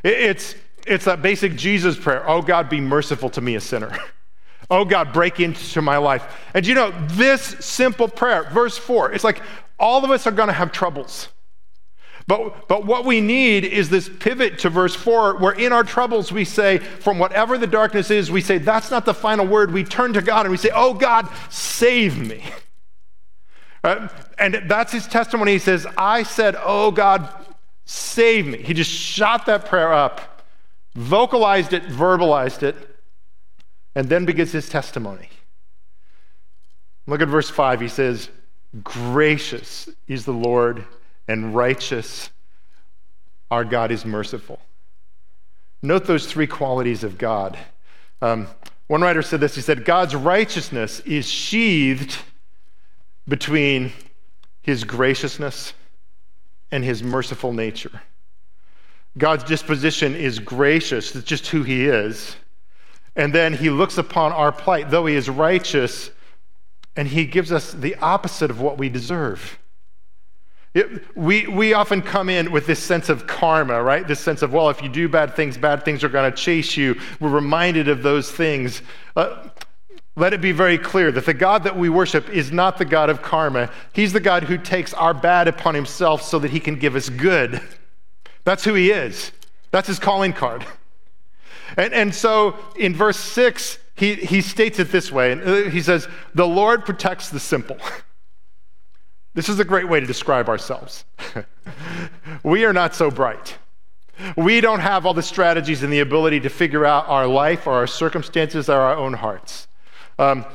It, 0.03 0.13
it's, 0.13 0.55
it's 0.85 1.05
that 1.05 1.21
basic 1.21 1.55
Jesus 1.55 1.97
prayer 1.97 2.27
Oh 2.29 2.41
God, 2.41 2.69
be 2.69 2.79
merciful 2.79 3.29
to 3.31 3.41
me, 3.41 3.55
a 3.55 3.61
sinner. 3.61 3.97
oh 4.69 4.85
God, 4.85 5.13
break 5.13 5.39
into 5.39 5.81
my 5.81 5.97
life. 5.97 6.23
And 6.53 6.65
you 6.65 6.75
know, 6.75 6.93
this 7.07 7.41
simple 7.59 8.07
prayer, 8.07 8.43
verse 8.51 8.77
4, 8.77 9.13
it's 9.13 9.23
like 9.23 9.41
all 9.79 10.03
of 10.03 10.11
us 10.11 10.27
are 10.27 10.31
going 10.31 10.47
to 10.47 10.53
have 10.53 10.71
troubles. 10.71 11.29
But, 12.27 12.67
but 12.67 12.85
what 12.85 13.05
we 13.05 13.21
need 13.21 13.65
is 13.65 13.89
this 13.89 14.07
pivot 14.07 14.59
to 14.59 14.69
verse 14.69 14.93
4, 14.93 15.37
where 15.37 15.53
in 15.53 15.73
our 15.73 15.83
troubles 15.83 16.31
we 16.31 16.45
say, 16.45 16.77
from 16.77 17.17
whatever 17.17 17.57
the 17.57 17.65
darkness 17.65 18.11
is, 18.11 18.29
we 18.29 18.41
say, 18.41 18.59
that's 18.59 18.91
not 18.91 19.05
the 19.05 19.15
final 19.15 19.47
word. 19.47 19.73
We 19.73 19.83
turn 19.83 20.13
to 20.13 20.21
God 20.21 20.41
and 20.41 20.51
we 20.51 20.57
say, 20.57 20.69
oh 20.71 20.93
God, 20.93 21.27
save 21.49 22.19
me. 22.19 22.43
Uh, 23.83 24.09
and 24.37 24.61
that's 24.67 24.91
his 24.91 25.07
testimony. 25.07 25.53
He 25.53 25.59
says, 25.59 25.87
I 25.97 26.21
said, 26.21 26.55
oh 26.59 26.91
God, 26.91 27.33
save 27.85 28.45
me. 28.45 28.59
He 28.59 28.75
just 28.75 28.91
shot 28.91 29.47
that 29.47 29.65
prayer 29.65 29.91
up, 29.91 30.45
vocalized 30.93 31.73
it, 31.73 31.83
verbalized 31.87 32.61
it, 32.61 32.75
and 33.95 34.09
then 34.09 34.25
begins 34.25 34.51
his 34.51 34.69
testimony. 34.69 35.29
Look 37.07 37.21
at 37.21 37.27
verse 37.27 37.49
5. 37.49 37.81
He 37.81 37.87
says, 37.87 38.29
Gracious 38.83 39.89
is 40.07 40.25
the 40.25 40.33
Lord 40.33 40.85
and 41.27 41.55
righteous. 41.55 42.29
Our 43.49 43.65
God 43.65 43.91
is 43.91 44.05
merciful. 44.05 44.59
Note 45.81 46.05
those 46.05 46.31
three 46.31 46.47
qualities 46.47 47.03
of 47.03 47.17
God. 47.17 47.57
Um, 48.21 48.47
one 48.87 49.01
writer 49.01 49.21
said 49.21 49.39
this 49.39 49.55
he 49.55 49.61
said, 49.61 49.85
God's 49.85 50.15
righteousness 50.15 50.99
is 51.01 51.27
sheathed 51.27 52.17
between 53.27 53.91
his 54.61 54.83
graciousness 54.83 55.73
and 56.71 56.83
his 56.83 57.01
merciful 57.01 57.53
nature. 57.53 58.01
God's 59.17 59.43
disposition 59.43 60.15
is 60.15 60.39
gracious, 60.39 61.15
it's 61.15 61.25
just 61.25 61.47
who 61.47 61.63
he 61.63 61.85
is. 61.85 62.35
And 63.19 63.35
then 63.35 63.51
he 63.51 63.69
looks 63.69 63.97
upon 63.97 64.31
our 64.31 64.49
plight, 64.49 64.91
though 64.91 65.05
he 65.05 65.13
is 65.13 65.29
righteous, 65.29 66.09
and 66.95 67.05
he 67.05 67.25
gives 67.25 67.51
us 67.51 67.73
the 67.73 67.95
opposite 67.95 68.49
of 68.49 68.61
what 68.61 68.77
we 68.77 68.87
deserve. 68.87 69.59
It, 70.73 71.03
we, 71.17 71.45
we 71.45 71.73
often 71.73 72.01
come 72.01 72.29
in 72.29 72.49
with 72.49 72.65
this 72.65 72.81
sense 72.81 73.09
of 73.09 73.27
karma, 73.27 73.83
right? 73.83 74.07
This 74.07 74.21
sense 74.21 74.41
of, 74.41 74.53
well, 74.53 74.69
if 74.69 74.81
you 74.81 74.87
do 74.87 75.09
bad 75.09 75.35
things, 75.35 75.57
bad 75.57 75.83
things 75.83 76.01
are 76.05 76.07
going 76.07 76.31
to 76.31 76.37
chase 76.37 76.77
you. 76.77 76.95
We're 77.19 77.27
reminded 77.27 77.89
of 77.89 78.03
those 78.03 78.31
things. 78.31 78.81
Uh, 79.17 79.49
let 80.15 80.31
it 80.31 80.39
be 80.39 80.53
very 80.53 80.77
clear 80.77 81.11
that 81.11 81.25
the 81.25 81.33
God 81.33 81.65
that 81.65 81.77
we 81.77 81.89
worship 81.89 82.29
is 82.29 82.53
not 82.53 82.77
the 82.77 82.85
God 82.85 83.09
of 83.09 83.21
karma. 83.21 83.69
He's 83.91 84.13
the 84.13 84.21
God 84.21 84.43
who 84.43 84.57
takes 84.57 84.93
our 84.93 85.13
bad 85.13 85.49
upon 85.49 85.75
himself 85.75 86.21
so 86.21 86.39
that 86.39 86.51
he 86.51 86.61
can 86.61 86.75
give 86.75 86.95
us 86.95 87.09
good. 87.09 87.61
That's 88.45 88.63
who 88.63 88.75
he 88.75 88.91
is. 88.91 89.33
That's 89.71 89.89
his 89.89 89.99
calling 89.99 90.31
card. 90.31 90.65
And, 91.77 91.93
and 91.93 92.13
so 92.13 92.57
in 92.75 92.95
verse 92.95 93.17
6, 93.17 93.79
he, 93.95 94.15
he 94.15 94.41
states 94.41 94.79
it 94.79 94.91
this 94.91 95.11
way. 95.11 95.33
Uh, 95.33 95.69
he 95.69 95.81
says, 95.81 96.07
The 96.33 96.47
Lord 96.47 96.85
protects 96.85 97.29
the 97.29 97.39
simple. 97.39 97.77
This 99.35 99.47
is 99.47 99.59
a 99.59 99.63
great 99.63 99.87
way 99.87 99.99
to 99.99 100.05
describe 100.07 100.49
ourselves. 100.49 101.05
we 102.43 102.65
are 102.65 102.73
not 102.73 102.95
so 102.95 103.11
bright. 103.11 103.57
We 104.35 104.59
don't 104.59 104.79
have 104.79 105.05
all 105.05 105.13
the 105.13 105.23
strategies 105.23 105.83
and 105.83 105.93
the 105.93 105.99
ability 105.99 106.41
to 106.41 106.49
figure 106.49 106.83
out 106.83 107.07
our 107.07 107.27
life 107.27 107.67
or 107.67 107.73
our 107.73 107.87
circumstances 107.87 108.69
or 108.69 108.77
our 108.77 108.95
own 108.95 109.13
hearts. 109.13 109.67
Um, 110.17 110.45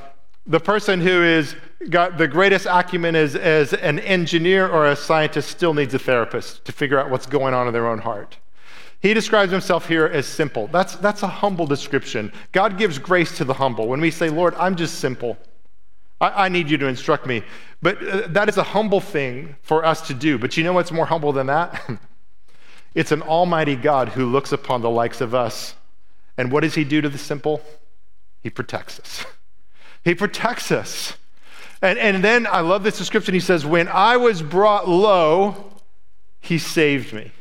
the 0.46 0.60
person 0.60 1.00
who 1.00 1.22
is 1.22 1.56
got 1.88 2.18
the 2.18 2.28
greatest 2.28 2.66
acumen 2.68 3.14
as, 3.14 3.36
as 3.36 3.72
an 3.72 4.00
engineer 4.00 4.68
or 4.68 4.86
a 4.86 4.96
scientist 4.96 5.50
still 5.50 5.72
needs 5.72 5.94
a 5.94 5.98
therapist 5.98 6.64
to 6.64 6.72
figure 6.72 6.98
out 6.98 7.10
what's 7.10 7.26
going 7.26 7.54
on 7.54 7.66
in 7.66 7.72
their 7.72 7.86
own 7.86 7.98
heart. 7.98 8.38
He 9.04 9.12
describes 9.12 9.52
himself 9.52 9.86
here 9.86 10.06
as 10.06 10.24
simple. 10.24 10.66
That's, 10.68 10.96
that's 10.96 11.22
a 11.22 11.28
humble 11.28 11.66
description. 11.66 12.32
God 12.52 12.78
gives 12.78 12.98
grace 12.98 13.36
to 13.36 13.44
the 13.44 13.52
humble. 13.52 13.86
When 13.86 14.00
we 14.00 14.10
say, 14.10 14.30
Lord, 14.30 14.54
I'm 14.54 14.76
just 14.76 14.98
simple, 14.98 15.36
I, 16.22 16.46
I 16.46 16.48
need 16.48 16.70
you 16.70 16.78
to 16.78 16.86
instruct 16.86 17.26
me. 17.26 17.42
But 17.82 18.02
uh, 18.02 18.28
that 18.28 18.48
is 18.48 18.56
a 18.56 18.62
humble 18.62 19.00
thing 19.00 19.56
for 19.60 19.84
us 19.84 20.06
to 20.06 20.14
do. 20.14 20.38
But 20.38 20.56
you 20.56 20.64
know 20.64 20.72
what's 20.72 20.90
more 20.90 21.04
humble 21.04 21.32
than 21.32 21.48
that? 21.48 21.86
it's 22.94 23.12
an 23.12 23.20
almighty 23.20 23.76
God 23.76 24.08
who 24.08 24.24
looks 24.24 24.52
upon 24.52 24.80
the 24.80 24.88
likes 24.88 25.20
of 25.20 25.34
us. 25.34 25.74
And 26.38 26.50
what 26.50 26.62
does 26.62 26.74
he 26.74 26.82
do 26.82 27.02
to 27.02 27.10
the 27.10 27.18
simple? 27.18 27.60
He 28.42 28.48
protects 28.48 28.98
us. 28.98 29.26
He 30.02 30.14
protects 30.14 30.70
us. 30.70 31.14
And, 31.80 31.98
and 31.98 32.22
then 32.22 32.46
I 32.46 32.60
love 32.60 32.82
this 32.82 32.98
description. 32.98 33.32
He 33.32 33.40
says, 33.40 33.64
When 33.64 33.88
I 33.88 34.18
was 34.18 34.42
brought 34.42 34.86
low, 34.86 35.72
he 36.40 36.58
saved 36.58 37.14
me. 37.14 37.32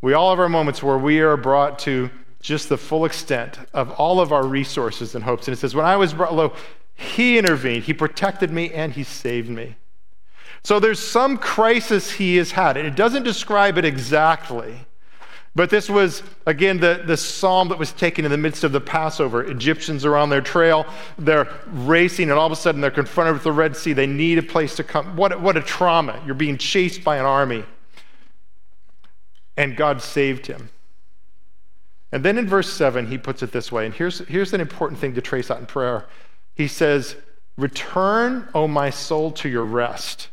We 0.00 0.12
all 0.12 0.30
have 0.30 0.38
our 0.38 0.48
moments 0.48 0.82
where 0.82 0.98
we 0.98 1.20
are 1.20 1.36
brought 1.36 1.78
to 1.80 2.10
just 2.40 2.68
the 2.68 2.78
full 2.78 3.04
extent 3.04 3.58
of 3.74 3.90
all 3.92 4.20
of 4.20 4.32
our 4.32 4.46
resources 4.46 5.14
and 5.14 5.24
hopes. 5.24 5.48
And 5.48 5.56
it 5.56 5.58
says, 5.58 5.74
When 5.74 5.84
I 5.84 5.96
was 5.96 6.14
brought 6.14 6.34
low, 6.34 6.52
he 6.94 7.38
intervened, 7.38 7.84
He 7.84 7.94
protected 7.94 8.50
me, 8.50 8.72
and 8.72 8.92
He 8.92 9.04
saved 9.04 9.48
me. 9.48 9.76
So 10.64 10.80
there's 10.80 10.98
some 10.98 11.36
crisis 11.36 12.12
He 12.12 12.36
has 12.36 12.52
had. 12.52 12.76
And 12.76 12.86
it 12.86 12.96
doesn't 12.96 13.22
describe 13.22 13.78
it 13.78 13.84
exactly. 13.84 14.86
But 15.54 15.70
this 15.70 15.88
was, 15.90 16.22
again, 16.46 16.78
the, 16.78 17.02
the 17.04 17.16
psalm 17.16 17.68
that 17.68 17.78
was 17.78 17.92
taken 17.92 18.24
in 18.24 18.30
the 18.30 18.36
midst 18.36 18.62
of 18.62 18.70
the 18.70 18.80
Passover. 18.80 19.42
Egyptians 19.44 20.04
are 20.04 20.16
on 20.16 20.28
their 20.28 20.40
trail. 20.40 20.86
They're 21.18 21.48
racing, 21.66 22.30
and 22.30 22.38
all 22.38 22.46
of 22.46 22.52
a 22.52 22.56
sudden 22.56 22.80
they're 22.80 22.90
confronted 22.90 23.34
with 23.34 23.42
the 23.42 23.52
Red 23.52 23.76
Sea. 23.76 23.92
They 23.92 24.06
need 24.06 24.38
a 24.38 24.42
place 24.42 24.76
to 24.76 24.84
come. 24.84 25.16
What, 25.16 25.40
what 25.40 25.56
a 25.56 25.60
trauma. 25.60 26.20
You're 26.26 26.36
being 26.36 26.58
chased 26.58 27.02
by 27.02 27.16
an 27.16 27.24
army. 27.24 27.64
And 29.58 29.76
God 29.76 30.00
saved 30.00 30.46
him. 30.46 30.70
And 32.12 32.24
then 32.24 32.38
in 32.38 32.46
verse 32.46 32.72
7, 32.72 33.08
he 33.08 33.18
puts 33.18 33.42
it 33.42 33.52
this 33.52 33.70
way. 33.70 33.84
And 33.84 33.94
here's, 33.94 34.20
here's 34.20 34.54
an 34.54 34.60
important 34.60 35.00
thing 35.00 35.14
to 35.14 35.20
trace 35.20 35.50
out 35.50 35.58
in 35.58 35.66
prayer. 35.66 36.06
He 36.54 36.68
says, 36.68 37.16
Return, 37.58 38.48
O 38.54 38.68
my 38.68 38.88
soul, 38.88 39.32
to 39.32 39.48
your 39.48 39.64
rest, 39.64 40.28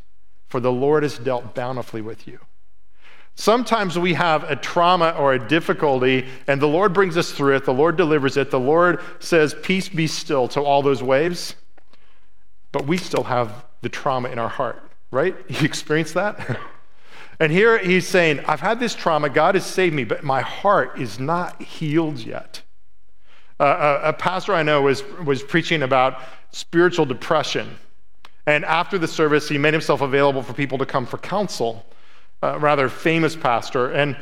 for 0.48 0.60
the 0.60 0.72
Lord 0.72 1.04
has 1.04 1.18
dealt 1.18 1.56
bountifully 1.56 2.02
with 2.02 2.28
you. 2.28 2.40
Sometimes 3.34 4.00
we 4.00 4.14
have 4.14 4.44
a 4.50 4.56
trauma 4.56 5.10
or 5.18 5.34
a 5.34 5.48
difficulty, 5.48 6.28
and 6.48 6.62
the 6.62 6.68
Lord 6.68 6.94
brings 6.94 7.18
us 7.18 7.32
through 7.32 7.56
it. 7.56 7.66
The 7.66 7.74
Lord 7.74 7.98
delivers 7.98 8.38
it. 8.38 8.52
The 8.52 8.60
Lord 8.60 9.02
says, 9.20 9.56
Peace 9.62 9.90
be 9.90 10.08
still 10.08 10.48
to 10.50 10.62
all 10.62 10.82
those 10.82 11.04
waves. 11.04 11.56
But 12.72 12.86
we 12.86 12.98
still 12.98 13.24
have 13.24 13.66
the 13.82 13.90
trauma 13.90 14.30
in 14.30 14.40
our 14.40 14.50
heart, 14.50 14.82
right? 15.12 15.36
You 15.50 15.66
experience 15.66 16.14
that? 16.14 16.60
and 17.40 17.52
here 17.52 17.78
he's 17.78 18.08
saying, 18.08 18.42
I've 18.48 18.62
had 18.62 18.80
this 18.80 18.96
trauma. 18.96 19.30
God 19.30 19.56
has 19.56 19.66
saved 19.66 19.96
me, 19.96 20.04
but 20.04 20.24
my 20.24 20.42
heart 20.42 21.00
is 21.00 21.20
not 21.20 21.62
healed 21.62 22.20
yet. 22.20 22.62
Uh, 23.60 24.00
a, 24.04 24.10
a 24.10 24.14
pastor 24.14 24.54
I 24.54 24.64
know 24.64 24.82
was, 24.82 25.04
was 25.26 25.44
preaching 25.44 25.84
about 25.84 26.22
spiritual 26.52 27.06
depression. 27.06 27.78
And 28.48 28.64
after 28.64 28.98
the 28.98 29.08
service, 29.08 29.50
he 29.50 29.58
made 29.58 29.74
himself 29.74 30.02
available 30.02 30.44
for 30.44 30.54
people 30.54 30.78
to 30.78 30.86
come 30.86 31.06
for 31.06 31.18
counsel. 31.18 31.86
A 32.42 32.60
rather 32.60 32.90
famous 32.90 33.36
pastor. 33.36 33.92
And 33.92 34.18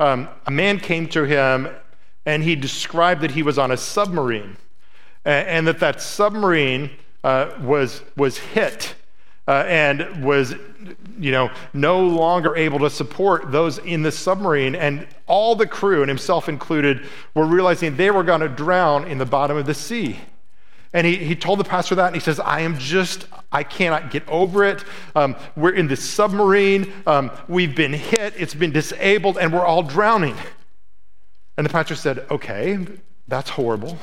um, 0.00 0.28
a 0.46 0.50
man 0.50 0.78
came 0.78 1.06
to 1.08 1.24
him 1.24 1.68
and 2.26 2.42
he 2.42 2.56
described 2.56 3.20
that 3.22 3.30
he 3.30 3.42
was 3.42 3.58
on 3.58 3.70
a 3.70 3.76
submarine 3.76 4.56
and, 5.24 5.48
and 5.48 5.66
that 5.66 5.78
that 5.80 6.00
submarine 6.00 6.90
uh, 7.22 7.50
was, 7.60 8.02
was 8.16 8.38
hit 8.38 8.94
uh, 9.48 9.64
and 9.66 10.24
was 10.24 10.54
you 11.18 11.30
know, 11.30 11.50
no 11.74 12.00
longer 12.00 12.56
able 12.56 12.78
to 12.78 12.90
support 12.90 13.52
those 13.52 13.78
in 13.78 14.02
the 14.02 14.10
submarine. 14.10 14.74
And 14.74 15.06
all 15.26 15.54
the 15.54 15.66
crew, 15.66 16.02
and 16.02 16.08
himself 16.08 16.48
included, 16.48 17.06
were 17.34 17.44
realizing 17.44 17.96
they 17.96 18.10
were 18.10 18.22
going 18.22 18.40
to 18.40 18.48
drown 18.48 19.06
in 19.06 19.18
the 19.18 19.26
bottom 19.26 19.56
of 19.56 19.66
the 19.66 19.74
sea. 19.74 20.18
And 20.92 21.06
he, 21.06 21.16
he 21.16 21.36
told 21.36 21.60
the 21.60 21.64
pastor 21.64 21.94
that, 21.96 22.06
and 22.06 22.16
he 22.16 22.20
says, 22.20 22.40
I 22.40 22.60
am 22.60 22.76
just, 22.78 23.26
I 23.52 23.62
cannot 23.62 24.10
get 24.10 24.26
over 24.28 24.64
it. 24.64 24.82
Um, 25.14 25.36
we're 25.54 25.74
in 25.74 25.86
this 25.86 26.02
submarine. 26.02 26.92
Um, 27.06 27.30
we've 27.46 27.76
been 27.76 27.92
hit. 27.92 28.34
It's 28.36 28.54
been 28.54 28.72
disabled, 28.72 29.38
and 29.38 29.52
we're 29.52 29.64
all 29.64 29.82
drowning. 29.82 30.36
And 31.56 31.64
the 31.64 31.70
pastor 31.70 31.94
said, 31.94 32.26
Okay, 32.30 32.78
that's 33.28 33.50
horrible. 33.50 33.98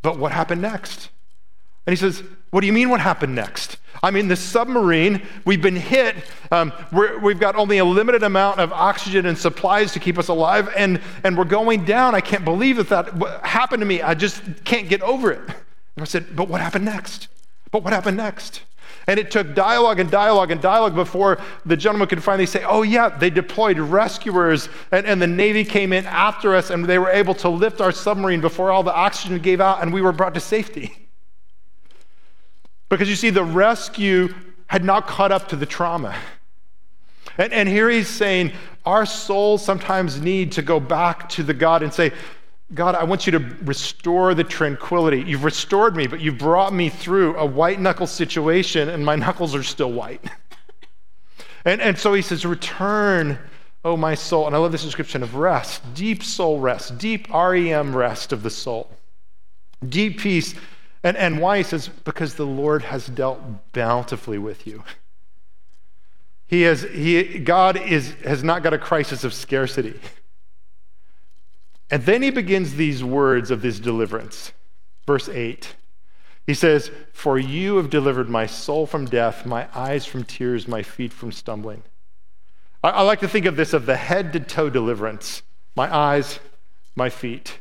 But 0.00 0.18
what 0.18 0.32
happened 0.32 0.62
next? 0.62 1.10
And 1.86 1.92
he 1.92 1.96
says, 1.96 2.22
What 2.50 2.60
do 2.60 2.66
you 2.66 2.72
mean, 2.72 2.90
what 2.90 3.00
happened 3.00 3.34
next? 3.34 3.78
I 4.02 4.10
mean, 4.10 4.28
the 4.28 4.36
submarine, 4.36 5.22
we've 5.44 5.62
been 5.62 5.76
hit. 5.76 6.16
Um, 6.50 6.72
we 6.92 7.32
have 7.32 7.40
got 7.40 7.54
only 7.54 7.78
a 7.78 7.84
limited 7.84 8.22
amount 8.22 8.58
of 8.58 8.72
oxygen 8.72 9.26
and 9.26 9.38
supplies 9.38 9.92
to 9.92 10.00
keep 10.00 10.18
us 10.18 10.28
alive, 10.28 10.68
and, 10.76 11.00
and 11.22 11.38
we're 11.38 11.44
going 11.44 11.84
down. 11.84 12.14
I 12.14 12.20
can't 12.20 12.44
believe 12.44 12.76
that 12.76 12.88
that 12.88 13.44
happened 13.44 13.80
to 13.80 13.86
me. 13.86 14.02
I 14.02 14.14
just 14.14 14.42
can't 14.64 14.88
get 14.88 15.02
over 15.02 15.30
it. 15.30 15.40
And 15.40 16.02
I 16.02 16.04
said, 16.04 16.34
But 16.34 16.48
what 16.48 16.60
happened 16.60 16.84
next? 16.84 17.28
But 17.70 17.82
what 17.84 17.92
happened 17.92 18.16
next? 18.16 18.62
And 19.06 19.18
it 19.18 19.30
took 19.30 19.54
dialogue 19.54 19.98
and 19.98 20.10
dialogue 20.10 20.50
and 20.50 20.60
dialogue 20.60 20.94
before 20.94 21.40
the 21.66 21.76
gentleman 21.76 22.06
could 22.08 22.22
finally 22.22 22.46
say, 22.46 22.64
Oh, 22.64 22.82
yeah, 22.82 23.08
they 23.08 23.30
deployed 23.30 23.78
rescuers, 23.78 24.68
and, 24.90 25.06
and 25.06 25.20
the 25.20 25.26
Navy 25.26 25.64
came 25.64 25.92
in 25.92 26.06
after 26.06 26.54
us, 26.54 26.70
and 26.70 26.84
they 26.84 26.98
were 26.98 27.10
able 27.10 27.34
to 27.36 27.48
lift 27.48 27.80
our 27.80 27.92
submarine 27.92 28.40
before 28.40 28.70
all 28.70 28.82
the 28.82 28.94
oxygen 28.94 29.38
gave 29.38 29.60
out, 29.60 29.82
and 29.82 29.92
we 29.92 30.02
were 30.02 30.12
brought 30.12 30.34
to 30.34 30.40
safety. 30.40 30.96
Because 32.92 33.08
you 33.08 33.16
see, 33.16 33.30
the 33.30 33.42
rescue 33.42 34.34
had 34.66 34.84
not 34.84 35.06
caught 35.06 35.32
up 35.32 35.48
to 35.48 35.56
the 35.56 35.64
trauma. 35.64 36.14
And, 37.38 37.50
and 37.50 37.66
here 37.66 37.88
he's 37.88 38.06
saying, 38.06 38.52
Our 38.84 39.06
souls 39.06 39.64
sometimes 39.64 40.20
need 40.20 40.52
to 40.52 40.62
go 40.62 40.78
back 40.78 41.26
to 41.30 41.42
the 41.42 41.54
God 41.54 41.82
and 41.82 41.90
say, 41.90 42.12
God, 42.74 42.94
I 42.94 43.04
want 43.04 43.26
you 43.26 43.32
to 43.32 43.38
restore 43.62 44.34
the 44.34 44.44
tranquility. 44.44 45.22
You've 45.22 45.42
restored 45.42 45.96
me, 45.96 46.06
but 46.06 46.20
you've 46.20 46.36
brought 46.36 46.74
me 46.74 46.90
through 46.90 47.34
a 47.38 47.46
white 47.46 47.80
knuckle 47.80 48.06
situation, 48.06 48.90
and 48.90 49.02
my 49.02 49.16
knuckles 49.16 49.54
are 49.54 49.62
still 49.62 49.90
white. 49.90 50.22
and, 51.64 51.80
and 51.80 51.98
so 51.98 52.12
he 52.12 52.20
says, 52.20 52.44
Return, 52.44 53.38
oh 53.86 53.96
my 53.96 54.14
soul. 54.14 54.46
And 54.46 54.54
I 54.54 54.58
love 54.58 54.70
this 54.70 54.84
description 54.84 55.22
of 55.22 55.34
rest, 55.34 55.80
deep 55.94 56.22
soul 56.22 56.60
rest, 56.60 56.98
deep 56.98 57.26
REM 57.32 57.96
rest 57.96 58.34
of 58.34 58.42
the 58.42 58.50
soul, 58.50 58.90
deep 59.88 60.20
peace 60.20 60.54
and, 61.04 61.16
and 61.16 61.40
why? 61.40 61.58
He 61.58 61.62
says, 61.64 61.88
because 61.88 62.34
the 62.34 62.46
Lord 62.46 62.82
has 62.82 63.06
dealt 63.06 63.72
bountifully 63.72 64.38
with 64.38 64.66
you. 64.66 64.84
He 66.46 66.62
has, 66.62 66.82
he, 66.82 67.38
God 67.38 67.76
is, 67.76 68.14
has 68.24 68.44
not 68.44 68.62
got 68.62 68.74
a 68.74 68.78
crisis 68.78 69.24
of 69.24 69.34
scarcity. 69.34 69.98
And 71.90 72.04
then 72.04 72.22
he 72.22 72.30
begins 72.30 72.74
these 72.74 73.02
words 73.02 73.50
of 73.50 73.62
this 73.62 73.80
deliverance. 73.80 74.52
Verse 75.06 75.28
8. 75.28 75.74
He 76.46 76.54
says, 76.54 76.90
For 77.12 77.38
you 77.38 77.76
have 77.76 77.90
delivered 77.90 78.28
my 78.28 78.46
soul 78.46 78.86
from 78.86 79.06
death, 79.06 79.46
my 79.46 79.68
eyes 79.74 80.06
from 80.06 80.24
tears, 80.24 80.68
my 80.68 80.82
feet 80.82 81.12
from 81.12 81.32
stumbling. 81.32 81.82
I, 82.82 82.90
I 82.90 83.02
like 83.02 83.20
to 83.20 83.28
think 83.28 83.46
of 83.46 83.56
this 83.56 83.72
of 83.72 83.86
the 83.86 83.96
head 83.96 84.32
to 84.34 84.40
toe 84.40 84.70
deliverance 84.70 85.42
my 85.74 85.94
eyes, 85.94 86.38
my 86.94 87.08
feet, 87.08 87.60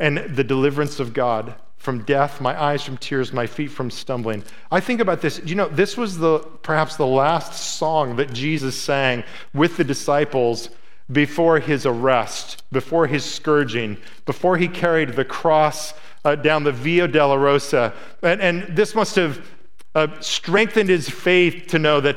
and 0.00 0.16
the 0.16 0.44
deliverance 0.44 0.98
of 0.98 1.12
God 1.12 1.54
from 1.76 2.02
death, 2.04 2.40
my 2.40 2.60
eyes 2.60 2.82
from 2.82 2.96
tears, 2.96 3.32
my 3.32 3.46
feet 3.46 3.70
from 3.70 3.90
stumbling. 3.90 4.42
I 4.70 4.80
think 4.80 5.00
about 5.00 5.20
this. 5.20 5.40
You 5.44 5.54
know, 5.54 5.68
this 5.68 5.96
was 5.96 6.18
the 6.18 6.38
perhaps 6.62 6.96
the 6.96 7.06
last 7.06 7.54
song 7.54 8.16
that 8.16 8.32
Jesus 8.32 8.74
sang 8.74 9.24
with 9.54 9.76
the 9.76 9.84
disciples 9.84 10.70
before 11.12 11.60
his 11.60 11.86
arrest, 11.86 12.64
before 12.72 13.06
his 13.06 13.24
scourging, 13.24 13.96
before 14.24 14.56
he 14.56 14.66
carried 14.66 15.10
the 15.10 15.24
cross 15.24 15.94
uh, 16.24 16.34
down 16.34 16.64
the 16.64 16.72
Via 16.72 17.06
Dolorosa. 17.06 17.94
And, 18.22 18.40
and 18.40 18.76
this 18.76 18.94
must 18.94 19.14
have 19.14 19.46
uh, 19.94 20.08
strengthened 20.20 20.88
his 20.88 21.08
faith 21.08 21.68
to 21.68 21.78
know 21.78 22.00
that 22.00 22.16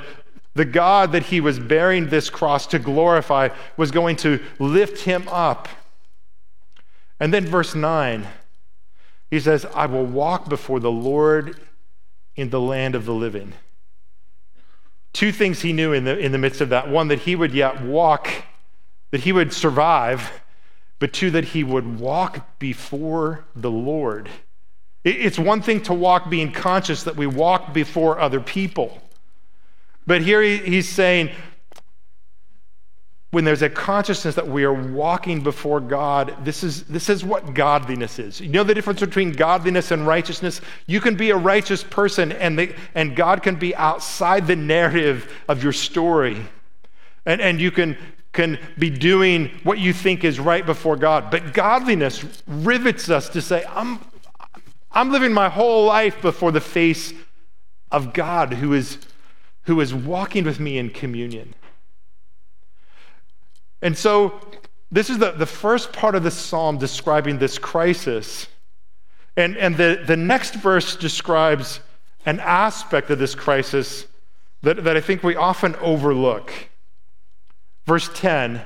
the 0.55 0.65
God 0.65 1.11
that 1.11 1.23
he 1.23 1.39
was 1.39 1.59
bearing 1.59 2.09
this 2.09 2.29
cross 2.29 2.65
to 2.67 2.79
glorify 2.79 3.49
was 3.77 3.91
going 3.91 4.15
to 4.17 4.43
lift 4.57 5.03
him 5.03 5.27
up. 5.29 5.69
And 7.19 7.33
then 7.33 7.45
verse 7.45 7.75
9 7.75 8.27
he 9.29 9.39
says, 9.39 9.65
I 9.75 9.85
will 9.85 10.05
walk 10.05 10.49
before 10.49 10.79
the 10.79 10.91
Lord 10.91 11.59
in 12.35 12.49
the 12.49 12.59
land 12.59 12.95
of 12.95 13.05
the 13.05 13.13
living. 13.13 13.53
Two 15.13 15.31
things 15.31 15.61
he 15.61 15.73
knew 15.73 15.93
in 15.93 16.03
the, 16.03 16.17
in 16.17 16.31
the 16.31 16.37
midst 16.37 16.61
of 16.61 16.69
that 16.69 16.89
one, 16.89 17.07
that 17.09 17.19
he 17.19 17.35
would 17.35 17.53
yet 17.53 17.81
walk, 17.81 18.29
that 19.11 19.21
he 19.21 19.31
would 19.31 19.53
survive, 19.53 20.41
but 20.99 21.13
two, 21.13 21.31
that 21.31 21.45
he 21.45 21.63
would 21.63 21.99
walk 21.99 22.59
before 22.59 23.45
the 23.55 23.71
Lord. 23.71 24.29
It's 25.03 25.39
one 25.39 25.61
thing 25.61 25.81
to 25.83 25.93
walk 25.93 26.29
being 26.29 26.51
conscious 26.51 27.03
that 27.03 27.15
we 27.15 27.25
walk 27.25 27.73
before 27.73 28.19
other 28.19 28.39
people. 28.39 29.01
But 30.05 30.21
here 30.21 30.41
he's 30.41 30.89
saying, 30.89 31.29
when 33.31 33.43
there's 33.43 33.61
a 33.61 33.69
consciousness 33.69 34.33
that 34.35 34.47
we 34.47 34.63
are 34.63 34.73
walking 34.73 35.41
before 35.41 35.79
God, 35.79 36.35
this 36.43 36.63
is, 36.63 36.83
this 36.85 37.09
is 37.09 37.23
what 37.23 37.53
godliness 37.53 38.17
is. 38.17 38.41
You 38.41 38.49
know 38.49 38.63
the 38.63 38.73
difference 38.73 39.01
between 39.01 39.33
godliness 39.33 39.91
and 39.91 40.07
righteousness? 40.07 40.61
You 40.87 40.99
can 40.99 41.15
be 41.15 41.29
a 41.29 41.37
righteous 41.37 41.83
person, 41.83 42.31
and, 42.31 42.57
the, 42.57 42.73
and 42.95 43.15
God 43.15 43.43
can 43.43 43.55
be 43.55 43.75
outside 43.75 44.47
the 44.47 44.55
narrative 44.55 45.31
of 45.47 45.61
your 45.61 45.73
story. 45.73 46.43
And, 47.27 47.39
and 47.39 47.61
you 47.61 47.69
can, 47.69 47.97
can 48.33 48.57
be 48.79 48.89
doing 48.89 49.51
what 49.61 49.77
you 49.77 49.93
think 49.93 50.23
is 50.23 50.39
right 50.39 50.65
before 50.65 50.95
God. 50.95 51.29
But 51.29 51.53
godliness 51.53 52.25
rivets 52.47 53.11
us 53.11 53.29
to 53.29 53.43
say, 53.43 53.63
I'm, 53.69 53.99
I'm 54.91 55.11
living 55.11 55.33
my 55.33 55.49
whole 55.49 55.85
life 55.85 56.19
before 56.19 56.51
the 56.51 56.61
face 56.61 57.13
of 57.91 58.11
God 58.11 58.53
who 58.53 58.73
is, 58.73 58.97
who 59.63 59.81
is 59.81 59.93
walking 59.93 60.45
with 60.45 60.59
me 60.59 60.79
in 60.79 60.89
communion. 60.89 61.53
And 63.81 63.97
so, 63.97 64.39
this 64.91 65.09
is 65.09 65.19
the, 65.19 65.31
the 65.31 65.45
first 65.45 65.93
part 65.93 66.15
of 66.15 66.23
the 66.23 66.31
psalm 66.31 66.77
describing 66.77 67.37
this 67.37 67.57
crisis. 67.57 68.47
And, 69.37 69.55
and 69.57 69.77
the, 69.77 70.03
the 70.05 70.17
next 70.17 70.55
verse 70.55 70.95
describes 70.95 71.79
an 72.25 72.39
aspect 72.39 73.09
of 73.09 73.19
this 73.19 73.35
crisis 73.35 74.07
that, 74.61 74.83
that 74.83 74.97
I 74.97 75.01
think 75.01 75.23
we 75.23 75.35
often 75.35 75.75
overlook. 75.77 76.51
Verse 77.85 78.09
10, 78.13 78.61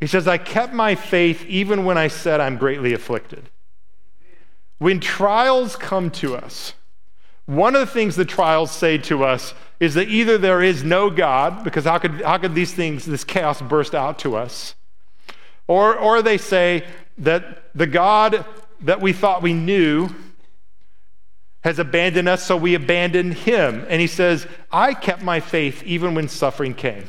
he 0.00 0.06
says, 0.06 0.28
I 0.28 0.38
kept 0.38 0.72
my 0.72 0.94
faith 0.94 1.44
even 1.46 1.84
when 1.84 1.96
I 1.96 2.08
said 2.08 2.40
I'm 2.40 2.56
greatly 2.56 2.92
afflicted. 2.92 3.48
When 4.78 4.98
trials 4.98 5.76
come 5.76 6.10
to 6.12 6.34
us, 6.34 6.74
one 7.46 7.74
of 7.74 7.80
the 7.80 7.86
things 7.86 8.16
the 8.16 8.24
trials 8.24 8.70
say 8.70 8.98
to 8.98 9.24
us 9.24 9.54
is 9.82 9.94
that 9.94 10.06
either 10.06 10.38
there 10.38 10.62
is 10.62 10.84
no 10.84 11.10
God, 11.10 11.64
because 11.64 11.86
how 11.86 11.98
could, 11.98 12.20
how 12.22 12.38
could 12.38 12.54
these 12.54 12.72
things, 12.72 13.04
this 13.04 13.24
chaos 13.24 13.60
burst 13.60 13.96
out 13.96 14.16
to 14.20 14.36
us? 14.36 14.76
Or, 15.66 15.98
or 15.98 16.22
they 16.22 16.38
say 16.38 16.86
that 17.18 17.64
the 17.74 17.88
God 17.88 18.44
that 18.82 19.00
we 19.00 19.12
thought 19.12 19.42
we 19.42 19.52
knew 19.52 20.10
has 21.64 21.80
abandoned 21.80 22.28
us, 22.28 22.46
so 22.46 22.56
we 22.56 22.76
abandoned 22.76 23.34
him. 23.34 23.84
And 23.88 24.00
he 24.00 24.06
says, 24.06 24.46
I 24.70 24.94
kept 24.94 25.22
my 25.22 25.40
faith 25.40 25.82
even 25.82 26.14
when 26.14 26.28
suffering 26.28 26.74
came. 26.74 27.08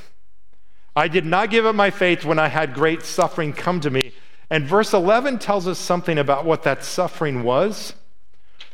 I 0.96 1.08
did 1.10 1.28
not 1.28 1.52
give 1.52 1.68
up 1.68 1.76
my 1.76 1.92
faith 1.92 2.26
when 2.26 2.40
I 2.40 2.48
had 2.48 2.74
great 2.74 3.04
suffering 3.04 3.54
come 3.54 3.82
to 3.82 3.92
me. 3.92 4.14
And 4.50 4.66
verse 4.66 4.94
11 4.94 5.38
tells 5.38 5.68
us 5.68 5.78
something 5.78 6.18
about 6.18 6.44
what 6.44 6.64
that 6.64 6.84
suffering 6.84 7.44
was. 7.44 7.94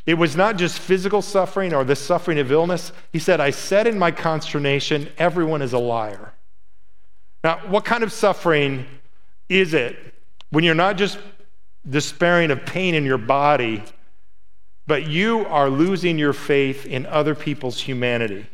It 0.05 0.15
was 0.15 0.35
not 0.35 0.57
just 0.57 0.79
physical 0.79 1.21
suffering 1.21 1.73
or 1.73 1.83
the 1.83 1.95
suffering 1.95 2.39
of 2.39 2.51
illness. 2.51 2.91
He 3.11 3.19
said, 3.19 3.39
I 3.39 3.51
said 3.51 3.87
in 3.87 3.99
my 3.99 4.11
consternation, 4.11 5.09
everyone 5.17 5.61
is 5.61 5.73
a 5.73 5.79
liar. 5.79 6.33
Now, 7.43 7.59
what 7.67 7.85
kind 7.85 8.03
of 8.03 8.11
suffering 8.11 8.85
is 9.47 9.73
it 9.73 9.97
when 10.49 10.63
you're 10.63 10.75
not 10.75 10.97
just 10.97 11.19
despairing 11.87 12.51
of 12.51 12.65
pain 12.65 12.95
in 12.95 13.05
your 13.05 13.17
body, 13.17 13.83
but 14.87 15.07
you 15.07 15.45
are 15.45 15.69
losing 15.69 16.17
your 16.17 16.33
faith 16.33 16.85
in 16.85 17.05
other 17.05 17.35
people's 17.35 17.81
humanity? 17.81 18.47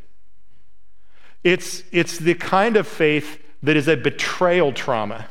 It's, 1.44 1.84
it's 1.92 2.18
the 2.18 2.34
kind 2.34 2.76
of 2.76 2.88
faith 2.88 3.42
that 3.64 3.78
is 3.78 3.88
a 3.88 3.96
betrayal 3.96 4.74
trauma. 4.74 5.28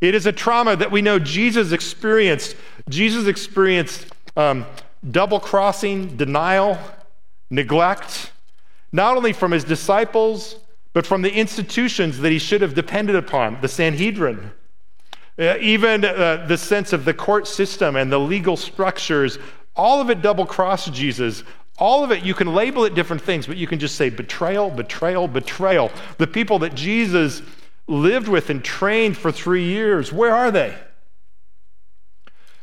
It 0.00 0.14
is 0.14 0.26
a 0.26 0.32
trauma 0.32 0.76
that 0.76 0.92
we 0.92 1.02
know 1.02 1.18
Jesus 1.18 1.72
experienced. 1.72 2.56
Jesus 2.88 3.26
experienced 3.26 4.06
um, 4.36 4.64
double 5.08 5.40
crossing, 5.40 6.16
denial, 6.16 6.78
neglect, 7.50 8.32
not 8.92 9.16
only 9.16 9.32
from 9.32 9.52
his 9.52 9.64
disciples, 9.64 10.56
but 10.92 11.06
from 11.06 11.22
the 11.22 11.32
institutions 11.32 12.18
that 12.18 12.32
he 12.32 12.38
should 12.38 12.60
have 12.60 12.74
depended 12.74 13.16
upon, 13.16 13.60
the 13.60 13.68
Sanhedrin. 13.68 14.52
Uh, 15.38 15.56
even 15.60 16.04
uh, 16.04 16.44
the 16.48 16.56
sense 16.56 16.92
of 16.92 17.04
the 17.04 17.14
court 17.14 17.46
system 17.46 17.94
and 17.94 18.10
the 18.10 18.18
legal 18.18 18.56
structures, 18.56 19.38
all 19.76 20.00
of 20.00 20.10
it 20.10 20.20
double 20.20 20.44
crossed 20.44 20.92
Jesus. 20.92 21.44
All 21.78 22.02
of 22.02 22.10
it, 22.10 22.24
you 22.24 22.34
can 22.34 22.52
label 22.52 22.84
it 22.84 22.94
different 22.94 23.22
things, 23.22 23.46
but 23.46 23.56
you 23.56 23.68
can 23.68 23.78
just 23.78 23.94
say 23.94 24.10
betrayal, 24.10 24.68
betrayal, 24.68 25.28
betrayal. 25.28 25.92
The 26.16 26.26
people 26.26 26.58
that 26.60 26.74
Jesus 26.74 27.42
lived 27.86 28.26
with 28.26 28.50
and 28.50 28.64
trained 28.64 29.16
for 29.16 29.30
three 29.30 29.64
years, 29.64 30.12
where 30.12 30.34
are 30.34 30.50
they? 30.50 30.76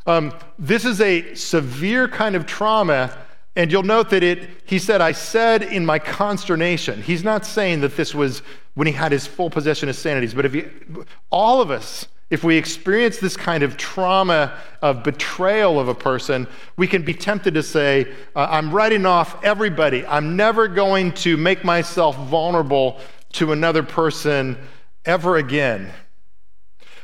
Um, 0.06 0.34
this 0.60 0.86
is 0.86 1.02
a 1.02 1.34
severe 1.36 2.08
kind 2.08 2.36
of 2.36 2.46
trauma, 2.46 3.18
and 3.56 3.72
you'll 3.72 3.84
note 3.84 4.10
that 4.12 4.24
it, 4.24 4.50
he 4.66 4.80
said, 4.80 5.02
I 5.02 5.12
said 5.12 5.64
in 5.64 5.86
my 5.86 6.00
consternation. 6.00 7.02
He's 7.02 7.24
not 7.24 7.46
saying 7.46 7.82
that 7.82 7.98
this 7.98 8.14
was 8.14 8.42
when 8.76 8.88
he 8.88 8.94
had 8.94 9.12
his 9.12 9.26
full 9.26 9.50
possession 9.50 9.90
of 9.90 9.96
sanities, 9.96 10.34
but 10.34 10.46
if 10.46 10.54
you, 10.54 11.06
all 11.32 11.62
of 11.62 11.72
us 11.72 12.08
if 12.30 12.44
we 12.44 12.58
experience 12.58 13.18
this 13.20 13.38
kind 13.38 13.62
of 13.62 13.78
trauma 13.78 14.58
of 14.82 15.04
betrayal 15.04 15.80
of 15.80 15.88
a 15.88 15.94
person, 15.94 16.48
we 16.76 16.88
can 16.88 17.04
be 17.04 17.14
tempted 17.14 17.54
to 17.54 17.62
say, 17.62 18.12
uh, 18.36 18.48
I'm 18.50 18.72
writing 18.72 19.06
off 19.06 19.44
everybody. 19.44 20.06
I'm 20.06 20.36
never 20.36 20.68
going 20.68 21.12
to 21.14 21.38
make 21.38 21.64
myself 21.64 22.18
vulnerable 22.28 23.00
to 23.34 23.52
another 23.52 23.84
person 23.84 24.58
ever 25.06 25.38
again. 25.38 25.92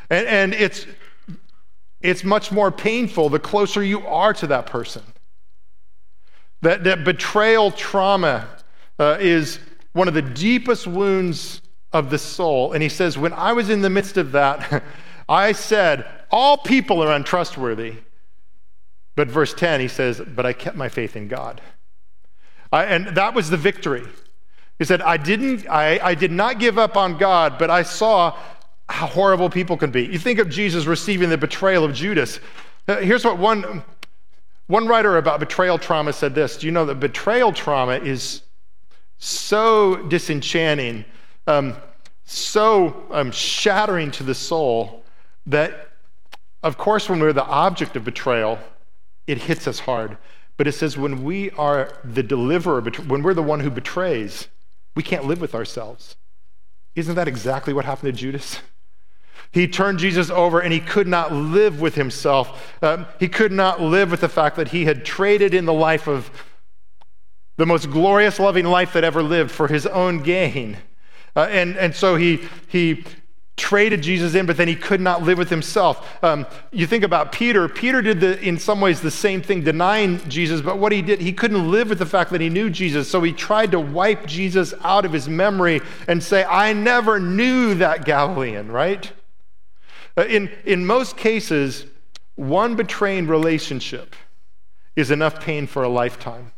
And, 0.09 0.27
and 0.27 0.53
it's, 0.55 0.87
it's 2.01 2.23
much 2.23 2.51
more 2.51 2.71
painful 2.71 3.29
the 3.29 3.39
closer 3.39 3.83
you 3.83 4.05
are 4.07 4.33
to 4.33 4.47
that 4.47 4.65
person. 4.65 5.03
That, 6.61 6.83
that 6.83 7.03
betrayal 7.03 7.71
trauma 7.71 8.47
uh, 8.99 9.17
is 9.19 9.59
one 9.93 10.07
of 10.07 10.13
the 10.13 10.21
deepest 10.21 10.87
wounds 10.87 11.61
of 11.91 12.09
the 12.09 12.17
soul. 12.17 12.73
And 12.73 12.83
he 12.83 12.89
says, 12.89 13.17
When 13.17 13.33
I 13.33 13.53
was 13.53 13.69
in 13.69 13.81
the 13.81 13.89
midst 13.89 14.17
of 14.17 14.31
that, 14.33 14.83
I 15.29 15.51
said, 15.51 16.05
All 16.29 16.57
people 16.57 17.03
are 17.03 17.11
untrustworthy. 17.11 17.95
But 19.15 19.27
verse 19.27 19.53
10, 19.53 19.81
he 19.81 19.87
says, 19.87 20.21
But 20.21 20.45
I 20.45 20.53
kept 20.53 20.77
my 20.77 20.89
faith 20.89 21.15
in 21.15 21.27
God. 21.27 21.61
I, 22.71 22.85
and 22.85 23.07
that 23.17 23.33
was 23.33 23.49
the 23.49 23.57
victory. 23.57 24.03
He 24.79 24.85
said, 24.85 25.01
I 25.01 25.17
didn't, 25.17 25.69
I, 25.69 25.99
I 26.01 26.15
did 26.15 26.31
not 26.31 26.59
give 26.59 26.77
up 26.77 26.95
on 26.95 27.17
God, 27.17 27.59
but 27.59 27.69
I 27.69 27.83
saw 27.83 28.37
how 28.91 29.07
horrible 29.07 29.49
people 29.49 29.77
can 29.77 29.89
be. 29.89 30.05
You 30.05 30.19
think 30.19 30.39
of 30.39 30.49
Jesus 30.49 30.85
receiving 30.85 31.29
the 31.29 31.37
betrayal 31.37 31.83
of 31.83 31.93
Judas. 31.93 32.39
Uh, 32.87 32.97
here's 32.97 33.23
what 33.23 33.37
one, 33.37 33.83
one 34.67 34.87
writer 34.87 35.17
about 35.17 35.39
betrayal 35.39 35.77
trauma 35.77 36.13
said 36.13 36.35
this 36.35 36.57
Do 36.57 36.65
you 36.65 36.71
know 36.71 36.85
that 36.85 36.95
betrayal 36.95 37.53
trauma 37.53 37.93
is 37.93 38.43
so 39.17 39.97
disenchanting, 40.07 41.05
um, 41.47 41.75
so 42.25 43.05
um, 43.11 43.31
shattering 43.31 44.11
to 44.11 44.23
the 44.23 44.35
soul 44.35 45.03
that, 45.45 45.89
of 46.63 46.77
course, 46.77 47.09
when 47.09 47.19
we're 47.19 47.33
the 47.33 47.45
object 47.45 47.95
of 47.95 48.03
betrayal, 48.03 48.59
it 49.27 49.37
hits 49.37 49.67
us 49.67 49.79
hard. 49.79 50.17
But 50.57 50.67
it 50.67 50.73
says 50.73 50.97
when 50.97 51.23
we 51.23 51.49
are 51.51 51.97
the 52.03 52.23
deliverer, 52.23 52.81
when 52.81 53.23
we're 53.23 53.33
the 53.33 53.41
one 53.41 53.61
who 53.61 53.69
betrays, 53.69 54.47
we 54.95 55.03
can't 55.03 55.25
live 55.25 55.41
with 55.41 55.55
ourselves. 55.55 56.15
Isn't 56.95 57.15
that 57.15 57.27
exactly 57.27 57.73
what 57.73 57.85
happened 57.85 58.13
to 58.13 58.19
Judas? 58.19 58.59
He 59.51 59.67
turned 59.67 59.99
Jesus 59.99 60.29
over 60.29 60.59
and 60.59 60.71
he 60.71 60.79
could 60.79 61.07
not 61.07 61.33
live 61.33 61.81
with 61.81 61.95
himself. 61.95 62.73
Um, 62.81 63.05
he 63.19 63.27
could 63.27 63.51
not 63.51 63.81
live 63.81 64.11
with 64.11 64.21
the 64.21 64.29
fact 64.29 64.55
that 64.55 64.69
he 64.69 64.85
had 64.85 65.03
traded 65.03 65.53
in 65.53 65.65
the 65.65 65.73
life 65.73 66.07
of 66.07 66.31
the 67.57 67.65
most 67.65 67.91
glorious, 67.91 68.39
loving 68.39 68.65
life 68.65 68.93
that 68.93 69.03
ever 69.03 69.21
lived 69.21 69.51
for 69.51 69.67
his 69.67 69.85
own 69.85 70.23
gain. 70.23 70.77
Uh, 71.35 71.47
and, 71.49 71.77
and 71.77 71.93
so 71.93 72.15
he, 72.15 72.41
he 72.67 73.03
traded 73.57 74.01
Jesus 74.01 74.35
in, 74.35 74.45
but 74.45 74.55
then 74.55 74.67
he 74.67 74.75
could 74.75 75.01
not 75.01 75.21
live 75.21 75.37
with 75.37 75.49
himself. 75.49 76.23
Um, 76.23 76.47
you 76.71 76.87
think 76.87 77.03
about 77.03 77.31
Peter. 77.31 77.67
Peter 77.67 78.01
did, 78.01 78.21
the, 78.21 78.39
in 78.41 78.57
some 78.57 78.79
ways, 78.79 79.01
the 79.01 79.11
same 79.11 79.41
thing, 79.41 79.63
denying 79.63 80.17
Jesus, 80.29 80.61
but 80.61 80.79
what 80.79 80.91
he 80.91 81.01
did, 81.01 81.19
he 81.19 81.33
couldn't 81.33 81.69
live 81.69 81.89
with 81.89 81.99
the 81.99 82.05
fact 82.05 82.31
that 82.31 82.41
he 82.41 82.49
knew 82.49 82.69
Jesus. 82.69 83.09
So 83.09 83.21
he 83.21 83.33
tried 83.33 83.71
to 83.71 83.79
wipe 83.79 84.25
Jesus 84.25 84.73
out 84.81 85.05
of 85.05 85.11
his 85.11 85.27
memory 85.27 85.81
and 86.07 86.23
say, 86.23 86.45
I 86.45 86.73
never 86.73 87.19
knew 87.19 87.75
that 87.75 88.05
Galilean, 88.05 88.71
right? 88.71 89.11
Uh, 90.17 90.25
in, 90.25 90.49
in 90.65 90.85
most 90.85 91.17
cases, 91.17 91.85
one 92.35 92.75
betraying 92.75 93.27
relationship 93.27 94.15
is 94.95 95.11
enough 95.11 95.39
pain 95.41 95.67
for 95.67 95.83
a 95.83 95.89
lifetime. 95.89 96.51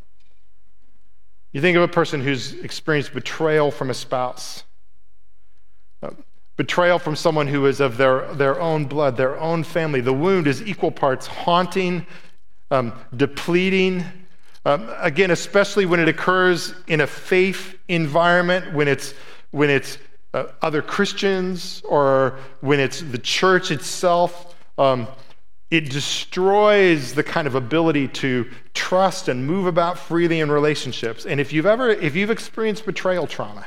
You 1.52 1.62
think 1.62 1.78
of 1.78 1.84
a 1.84 1.88
person 1.88 2.20
who's 2.22 2.54
experienced 2.54 3.14
betrayal 3.14 3.70
from 3.70 3.92
a 3.92 3.94
spouse, 3.94 4.64
uh, 6.02 6.10
betrayal 6.58 6.98
from 6.98 7.16
someone 7.16 7.48
who 7.48 7.68
is 7.68 7.80
of 7.80 7.98
their, 7.98 8.34
their 8.34 8.60
own 8.60 8.86
blood, 8.86 9.18
their 9.18 9.40
own 9.40 9.64
family. 9.64 10.02
The 10.02 10.14
wound 10.14 10.48
is 10.48 10.64
equal 10.64 10.92
parts 10.92 11.28
haunting, 11.28 12.08
um, 12.72 12.92
depleting. 13.16 14.04
Um, 14.66 14.90
again, 14.98 15.30
especially 15.30 15.86
when 15.86 16.00
it 16.00 16.08
occurs 16.08 16.74
in 16.88 17.02
a 17.02 17.08
faith 17.08 17.78
environment, 17.88 18.74
when 18.74 18.88
it's, 18.88 19.14
when 19.52 19.70
it's 19.70 20.00
uh, 20.34 20.46
other 20.62 20.82
Christians 20.82 21.82
or 21.88 22.40
when 22.62 22.80
it's 22.80 23.02
the 23.02 23.18
church 23.18 23.72
itself. 23.72 24.56
Um, 24.78 25.08
it 25.70 25.90
destroys 25.90 27.16
the 27.16 27.24
kind 27.24 27.48
of 27.48 27.56
ability 27.56 28.08
to 28.08 28.48
trust 28.76 29.28
and 29.28 29.48
move 29.48 29.66
about 29.66 29.98
freely 29.98 30.40
in 30.40 30.52
relationships. 30.52 31.26
And 31.26 31.40
if 31.40 31.52
you've 31.52 31.66
ever, 31.66 31.90
if 31.90 32.16
you've 32.16 32.30
experienced 32.30 32.86
betrayal 32.86 33.26
trauma, 33.26 33.66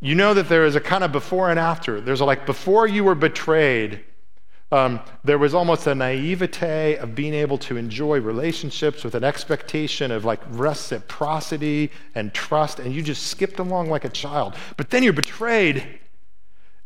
you 0.00 0.14
know 0.14 0.34
that 0.34 0.48
there 0.48 0.66
is 0.66 0.74
a 0.74 0.80
kind 0.80 1.04
of 1.04 1.12
before 1.12 1.50
and 1.50 1.58
after. 1.58 2.00
There's 2.00 2.20
a, 2.20 2.24
like 2.24 2.46
before 2.46 2.86
you 2.86 3.04
were 3.04 3.14
betrayed, 3.14 4.00
um, 4.72 5.00
there 5.22 5.38
was 5.38 5.54
almost 5.54 5.86
a 5.86 5.94
naivete 5.94 6.96
of 6.96 7.14
being 7.14 7.34
able 7.34 7.56
to 7.58 7.76
enjoy 7.76 8.20
relationships 8.20 9.04
with 9.04 9.14
an 9.14 9.22
expectation 9.22 10.10
of 10.10 10.24
like 10.24 10.40
reciprocity 10.48 11.92
and 12.14 12.34
trust, 12.34 12.80
and 12.80 12.92
you 12.92 13.02
just 13.02 13.28
skipped 13.28 13.60
along 13.60 13.88
like 13.90 14.04
a 14.04 14.08
child. 14.08 14.54
But 14.76 14.90
then 14.90 15.04
you're 15.04 15.12
betrayed, 15.12 16.00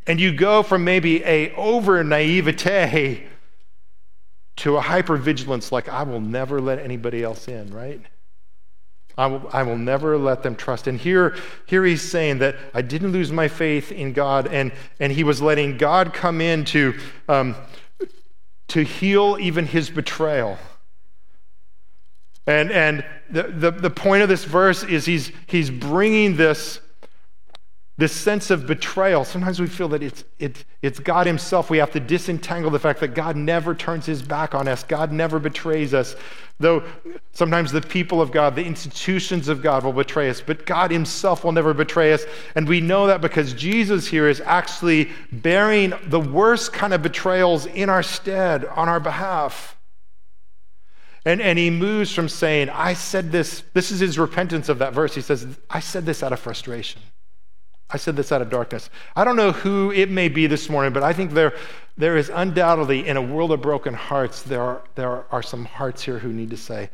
and 0.07 0.21
you 0.21 0.33
go 0.33 0.63
from 0.63 0.85
maybe 0.85 1.25
a 1.25 1.55
over 1.55 2.05
naivete 2.05 3.27
to 4.57 4.77
a 4.77 4.83
hypervigilance 4.83 5.73
like 5.73 5.89
I 5.89 6.03
will 6.03 6.21
never 6.21 6.61
let 6.61 6.79
anybody 6.81 7.23
else 7.23 7.49
in, 7.49 7.73
right? 7.73 8.03
I 9.21 9.27
will, 9.27 9.51
I 9.53 9.63
will 9.65 9.77
never 9.77 10.17
let 10.17 10.43
them 10.43 10.57
trust. 10.57 10.87
And 10.87 10.99
here, 10.99 11.37
here 11.67 11.85
he's 11.85 12.01
saying 12.01 12.39
that 12.39 12.57
I 12.73 12.81
didn't 12.81 13.13
lose 13.13 13.31
my 13.31 13.49
faith 13.49 13.93
in 13.93 14.15
God, 14.15 14.47
and, 14.47 14.73
and 14.99 15.13
he 15.13 15.25
was 15.25 15.43
letting 15.43 15.77
God 15.77 16.15
come 16.15 16.41
in 16.41 16.65
to, 16.67 16.99
um, 17.29 17.55
to 18.69 18.83
heal 18.83 19.37
even 19.39 19.67
his 19.67 19.91
betrayal. 19.91 20.57
And, 22.47 22.73
and 22.73 23.05
the, 23.29 23.43
the, 23.43 23.71
the 23.71 23.91
point 23.91 24.23
of 24.23 24.31
this 24.31 24.45
verse 24.45 24.85
is 24.85 25.05
he's, 25.05 25.33
he's 25.47 25.69
bringing 25.69 26.37
this 26.37 26.81
this 28.01 28.13
sense 28.13 28.51
of 28.51 28.67
betrayal. 28.67 29.27
Sometimes 29.27 29.61
we 29.61 29.67
feel 29.67 29.89
that 29.89 30.03
it's, 30.03 30.25
it, 30.39 30.65
it's 30.81 30.99
God 30.99 31.27
Himself. 31.27 31.69
We 31.69 31.77
have 31.79 31.91
to 31.91 32.01
disentangle 32.01 32.71
the 32.71 32.79
fact 32.79 32.99
that 33.01 33.15
God 33.15 33.37
never 33.37 33.75
turns 33.75 34.07
His 34.07 34.23
back 34.23 34.55
on 34.55 34.67
us, 34.69 34.83
God 34.83 35.13
never 35.13 35.39
betrays 35.39 35.93
us. 35.93 36.17
Though 36.59 36.83
sometimes 37.33 37.73
the 37.73 37.83
people 37.83 38.23
of 38.23 38.33
God, 38.33 38.57
the 38.57 38.65
institutions 38.65 39.49
of 39.49 39.63
God 39.63 39.85
will 39.85 39.93
betray 39.93 40.31
us, 40.31 40.41
but 40.41 40.65
God 40.65 40.91
Himself 40.91 41.45
will 41.45 41.53
never 41.53 41.75
betray 41.75 42.15
us. 42.15 42.25
And 42.55 42.67
we 42.67 42.81
know 42.81 43.07
that 43.07 43.21
because 43.21 43.53
Jesus 43.53 44.07
here 44.07 44.29
is 44.29 44.41
actually 44.41 45.11
bearing 45.31 45.93
the 46.07 46.21
worst 46.21 46.73
kind 46.73 46.95
of 46.95 47.03
betrayals 47.03 47.67
in 47.67 47.91
our 47.91 48.03
stead, 48.03 48.65
on 48.65 48.89
our 48.89 49.01
behalf. 49.01 49.77
And, 51.27 51.43
and 51.43 51.59
he 51.59 51.69
moves 51.69 52.15
from 52.15 52.31
saying, 52.31 52.71
I 52.71 52.95
said 52.95 53.31
this, 53.31 53.63
this 53.75 53.91
is 53.91 54.01
his 54.01 54.19
repentance 54.19 54.71
of 54.71 54.79
that 54.79 54.95
verse. 54.95 55.15
He 55.15 55.21
says, 55.21 55.47
I 55.69 55.81
said 55.81 56.07
this 56.07 56.23
out 56.23 56.33
of 56.33 56.41
frustration. 56.41 57.03
I 57.93 57.97
said 57.97 58.17
this 58.17 58.31
out 58.33 58.43
of 58.43 58.51
darkness. 58.51 58.89
I 59.17 59.25
don't 59.25 59.37
know 59.37 59.53
who 59.53 59.91
it 59.91 60.11
may 60.11 60.29
be 60.29 60.47
this 60.47 60.69
morning, 60.69 60.93
but 60.93 61.03
I 61.03 61.13
think 61.13 61.33
there, 61.33 61.55
there 61.97 62.17
is 62.17 62.31
undoubtedly, 62.33 63.07
in 63.07 63.17
a 63.17 63.23
world 63.23 63.51
of 63.53 63.61
broken 63.61 63.95
hearts, 63.95 64.43
there 64.43 64.63
are, 64.63 64.83
there 64.95 65.25
are 65.33 65.43
some 65.43 65.65
hearts 65.65 66.03
here 66.03 66.19
who 66.19 66.33
need 66.33 66.51
to 66.51 66.57
say, 66.57 66.91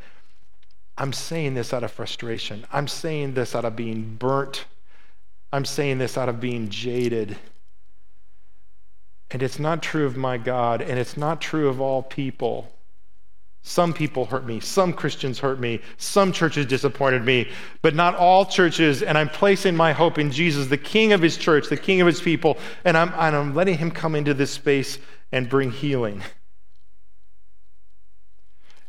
I'm 0.99 1.13
saying 1.13 1.55
this 1.55 1.75
out 1.75 1.85
of 1.85 1.93
frustration. 1.93 2.65
I'm 2.73 2.89
saying 2.89 3.35
this 3.35 3.55
out 3.55 3.67
of 3.67 3.77
being 3.77 4.17
burnt. 4.17 4.65
I'm 5.53 5.67
saying 5.67 5.99
this 5.99 6.17
out 6.17 6.29
of 6.29 6.41
being 6.41 6.71
jaded. 6.71 7.37
And 9.31 9.43
it's 9.43 9.59
not 9.59 9.83
true 9.83 10.07
of 10.07 10.17
my 10.17 10.39
God, 10.39 10.81
and 10.81 10.99
it's 10.99 11.17
not 11.17 11.41
true 11.41 11.69
of 11.69 11.81
all 11.81 12.03
people. 12.03 12.73
Some 13.69 13.93
people 13.93 14.27
hurt 14.27 14.47
me. 14.47 14.61
Some 14.61 14.93
Christians 14.93 15.41
hurt 15.41 15.59
me. 15.59 15.81
Some 15.97 16.31
churches 16.31 16.67
disappointed 16.67 17.25
me, 17.25 17.51
but 17.83 17.97
not 17.97 18.15
all 18.15 18.47
churches. 18.47 19.03
And 19.03 19.19
I'm 19.19 19.29
placing 19.29 19.75
my 19.75 19.93
hope 19.93 20.21
in 20.21 20.31
Jesus, 20.31 20.69
the 20.69 20.79
King 20.79 21.13
of 21.13 21.21
His 21.21 21.37
church, 21.37 21.69
the 21.69 21.77
King 21.77 22.01
of 22.01 22.07
His 22.07 22.21
people. 22.21 22.59
And 22.85 22.97
I'm, 22.97 23.09
and 23.09 23.35
I'm 23.35 23.57
letting 23.57 23.77
Him 23.77 23.91
come 23.91 24.15
into 24.15 24.35
this 24.35 24.53
space 24.53 25.01
and 25.33 25.49
bring 25.49 25.73
healing. 25.73 26.23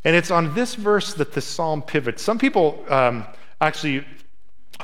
And 0.04 0.16
it's 0.16 0.30
on 0.30 0.54
this 0.54 0.76
verse 0.76 1.16
that 1.16 1.34
the 1.34 1.42
psalm 1.42 1.82
pivots. 1.82 2.22
Some 2.22 2.38
people 2.38 2.86
um, 2.88 3.26
actually 3.60 4.06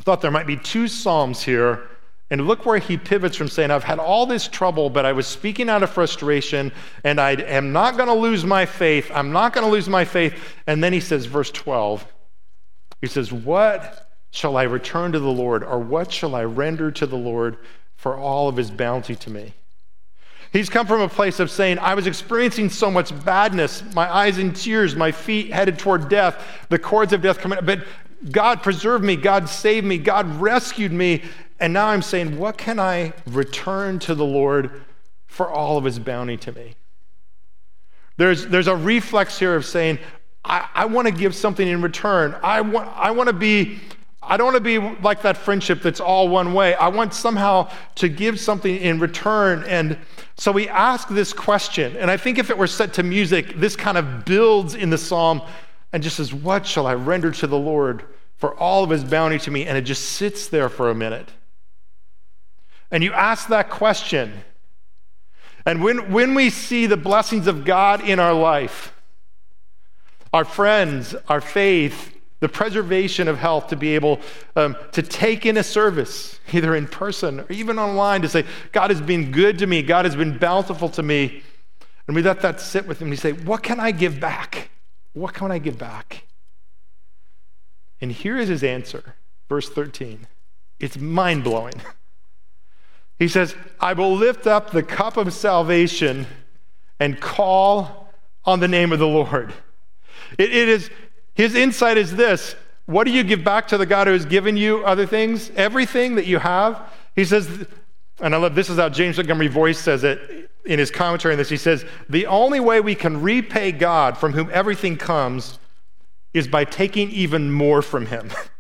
thought 0.01 0.21
there 0.21 0.31
might 0.31 0.47
be 0.47 0.57
two 0.57 0.87
psalms 0.87 1.43
here 1.43 1.87
and 2.29 2.47
look 2.47 2.65
where 2.65 2.79
he 2.79 2.97
pivots 2.97 3.35
from 3.35 3.47
saying, 3.47 3.69
I've 3.69 3.83
had 3.83 3.99
all 3.99 4.25
this 4.25 4.47
trouble, 4.47 4.89
but 4.89 5.05
I 5.05 5.11
was 5.11 5.27
speaking 5.27 5.69
out 5.69 5.83
of 5.83 5.89
frustration, 5.89 6.71
and 7.03 7.19
I 7.19 7.31
am 7.31 7.71
not 7.71 7.97
going 7.97 8.07
to 8.07 8.15
lose 8.15 8.43
my 8.43 8.65
faith. 8.65 9.11
I'm 9.13 9.31
not 9.31 9.53
going 9.53 9.65
to 9.65 9.71
lose 9.71 9.89
my 9.89 10.05
faith. 10.05 10.33
And 10.65 10.83
then 10.83 10.93
he 10.93 10.99
says, 10.99 11.25
verse 11.25 11.51
12, 11.51 12.05
he 13.01 13.07
says, 13.07 13.31
What 13.31 14.09
shall 14.31 14.57
I 14.57 14.63
return 14.63 15.11
to 15.11 15.19
the 15.19 15.29
Lord, 15.29 15.63
or 15.63 15.79
what 15.79 16.11
shall 16.11 16.33
I 16.33 16.43
render 16.43 16.89
to 16.91 17.05
the 17.05 17.17
Lord 17.17 17.57
for 17.95 18.17
all 18.17 18.47
of 18.47 18.57
his 18.57 18.71
bounty 18.71 19.15
to 19.15 19.29
me? 19.29 19.53
He's 20.51 20.69
come 20.69 20.85
from 20.85 21.01
a 21.01 21.09
place 21.09 21.39
of 21.39 21.49
saying, 21.49 21.79
I 21.79 21.95
was 21.95 22.05
experiencing 22.05 22.69
so 22.69 22.91
much 22.91 23.11
badness, 23.25 23.83
my 23.95 24.11
eyes 24.11 24.37
in 24.37 24.53
tears, 24.53 24.95
my 24.95 25.11
feet 25.11 25.51
headed 25.51 25.79
toward 25.79 26.09
death, 26.09 26.43
the 26.69 26.77
cords 26.77 27.11
of 27.11 27.21
death 27.21 27.39
coming, 27.39 27.59
but 27.63 27.83
God 28.31 28.61
preserved 28.63 29.03
me, 29.03 29.15
God 29.15 29.49
saved 29.49 29.85
me, 29.85 29.97
God 29.97 30.27
rescued 30.39 30.91
me, 30.91 31.23
and 31.63 31.73
now 31.73 31.87
I'm 31.87 32.03
saying, 32.03 32.37
what 32.37 32.59
can 32.59 32.79
I 32.79 33.13
return 33.25 33.97
to 33.99 34.13
the 34.13 34.25
Lord 34.25 34.83
for 35.33 35.49
all 35.49 35.79
of 35.79 35.83
his 35.83 35.97
bounty 35.97 36.37
to 36.37 36.51
me. 36.51 36.75
There's, 38.17 38.45
there's 38.45 38.67
a 38.67 38.75
reflex 38.75 39.39
here 39.39 39.55
of 39.55 39.65
saying, 39.65 39.97
I, 40.45 40.69
I 40.75 40.85
want 40.85 41.07
to 41.07 41.13
give 41.13 41.33
something 41.33 41.67
in 41.67 41.81
return. 41.81 42.35
I 42.43 42.61
want, 42.61 42.87
I 42.95 43.09
want 43.09 43.29
to 43.29 43.33
be, 43.33 43.79
I 44.21 44.37
don't 44.37 44.53
want 44.53 44.57
to 44.57 44.61
be 44.61 44.77
like 45.01 45.23
that 45.23 45.37
friendship 45.37 45.81
that's 45.81 45.99
all 45.99 46.27
one 46.29 46.53
way. 46.53 46.75
I 46.75 46.89
want 46.89 47.15
somehow 47.15 47.71
to 47.95 48.09
give 48.09 48.39
something 48.39 48.75
in 48.75 48.99
return. 48.99 49.63
And 49.63 49.97
so 50.37 50.51
we 50.51 50.69
ask 50.69 51.07
this 51.07 51.33
question. 51.33 51.97
And 51.97 52.11
I 52.11 52.17
think 52.17 52.37
if 52.37 52.51
it 52.51 52.57
were 52.57 52.67
set 52.67 52.93
to 52.93 53.03
music, 53.03 53.55
this 53.55 53.75
kind 53.75 53.97
of 53.97 54.23
builds 54.23 54.75
in 54.75 54.91
the 54.91 54.99
psalm 54.99 55.41
and 55.91 56.03
just 56.03 56.17
says, 56.17 56.31
What 56.31 56.67
shall 56.67 56.85
I 56.85 56.93
render 56.93 57.31
to 57.31 57.47
the 57.47 57.57
Lord 57.57 58.03
for 58.37 58.53
all 58.59 58.83
of 58.83 58.91
his 58.91 59.03
bounty 59.03 59.39
to 59.39 59.49
me? 59.49 59.65
And 59.65 59.75
it 59.79 59.81
just 59.81 60.11
sits 60.11 60.47
there 60.47 60.69
for 60.69 60.91
a 60.91 60.95
minute. 60.95 61.31
And 62.93 63.03
you 63.03 63.11
ask 63.11 63.47
that 63.47 63.71
question. 63.71 64.31
And 65.65 65.83
when, 65.83 66.11
when 66.11 66.35
we 66.35 66.51
see 66.51 66.85
the 66.85 66.95
blessings 66.95 67.47
of 67.47 67.65
God 67.65 68.07
in 68.07 68.19
our 68.19 68.35
life, 68.35 68.93
our 70.31 70.45
friends, 70.45 71.15
our 71.27 71.41
faith, 71.41 72.15
the 72.39 72.47
preservation 72.47 73.27
of 73.27 73.39
health 73.39 73.69
to 73.69 73.75
be 73.75 73.95
able 73.95 74.21
um, 74.55 74.75
to 74.91 75.01
take 75.01 75.43
in 75.47 75.57
a 75.57 75.63
service, 75.63 76.39
either 76.51 76.75
in 76.75 76.85
person 76.85 77.39
or 77.39 77.51
even 77.51 77.79
online, 77.79 78.21
to 78.21 78.29
say, 78.29 78.45
God 78.71 78.91
has 78.91 79.01
been 79.01 79.31
good 79.31 79.57
to 79.57 79.65
me, 79.65 79.81
God 79.81 80.05
has 80.05 80.15
been 80.15 80.37
bountiful 80.37 80.89
to 80.89 81.01
me. 81.01 81.41
And 82.05 82.15
we 82.15 82.21
let 82.21 82.41
that 82.41 82.61
sit 82.61 82.85
with 82.85 83.01
him. 83.01 83.09
We 83.09 83.15
say, 83.15 83.31
What 83.31 83.63
can 83.63 83.79
I 83.79 83.91
give 83.91 84.19
back? 84.19 84.69
What 85.13 85.33
can 85.33 85.51
I 85.51 85.57
give 85.57 85.79
back? 85.79 86.25
And 88.01 88.11
here 88.11 88.37
is 88.37 88.49
his 88.49 88.63
answer, 88.63 89.15
verse 89.49 89.69
13. 89.69 90.27
It's 90.79 90.97
mind 90.97 91.43
blowing. 91.43 91.81
He 93.23 93.29
says, 93.29 93.55
I 93.79 93.93
will 93.93 94.13
lift 94.13 94.47
up 94.47 94.71
the 94.71 94.83
cup 94.83 95.15
of 95.15 95.31
salvation 95.31 96.27
and 96.99 97.21
call 97.21 98.09
on 98.43 98.59
the 98.59 98.67
name 98.67 98.91
of 98.91 98.99
the 98.99 99.07
Lord. 99.07 99.53
It, 100.37 100.53
it 100.53 100.67
is 100.67 100.89
his 101.33 101.55
insight 101.55 101.97
is 101.97 102.17
this 102.17 102.57
what 102.85 103.05
do 103.05 103.11
you 103.11 103.23
give 103.23 103.41
back 103.41 103.69
to 103.69 103.77
the 103.77 103.85
God 103.85 104.07
who 104.07 104.13
has 104.13 104.25
given 104.25 104.57
you 104.57 104.83
other 104.83 105.05
things? 105.05 105.51
Everything 105.55 106.15
that 106.15 106.27
you 106.27 106.37
have. 106.37 106.81
He 107.15 107.23
says, 107.23 107.65
and 108.19 108.35
I 108.35 108.37
love 108.37 108.55
this 108.55 108.69
is 108.69 108.75
how 108.77 108.89
James 108.89 109.15
Montgomery 109.15 109.47
Boice 109.47 109.79
says 109.79 110.03
it 110.03 110.51
in 110.65 110.79
his 110.79 110.91
commentary 110.91 111.33
on 111.33 111.37
this. 111.37 111.47
He 111.47 111.55
says, 111.55 111.85
The 112.09 112.25
only 112.25 112.59
way 112.59 112.81
we 112.81 112.93
can 112.93 113.21
repay 113.21 113.71
God 113.71 114.17
from 114.17 114.33
whom 114.33 114.49
everything 114.51 114.97
comes 114.97 115.59
is 116.33 116.45
by 116.45 116.65
taking 116.65 117.09
even 117.11 117.53
more 117.53 117.81
from 117.81 118.07
him. 118.07 118.31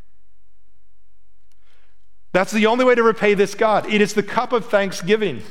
That's 2.33 2.51
the 2.51 2.65
only 2.65 2.83
way 2.83 2.95
to 2.95 3.03
repay 3.03 3.35
this 3.35 3.55
God. 3.55 3.87
It 3.91 4.01
is 4.01 4.13
the 4.13 4.23
cup 4.23 4.51
of 4.51 4.65
thanksgiving. 4.65 5.43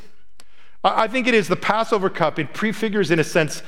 I 0.85 1.07
think 1.07 1.29
it 1.29 1.35
is 1.35 1.49
the 1.49 1.57
Passover 1.57 2.11
cup. 2.11 2.39
It 2.39 2.53
prefigures, 2.53 3.11
in 3.11 3.21
a 3.21 3.25
sense, 3.25 3.63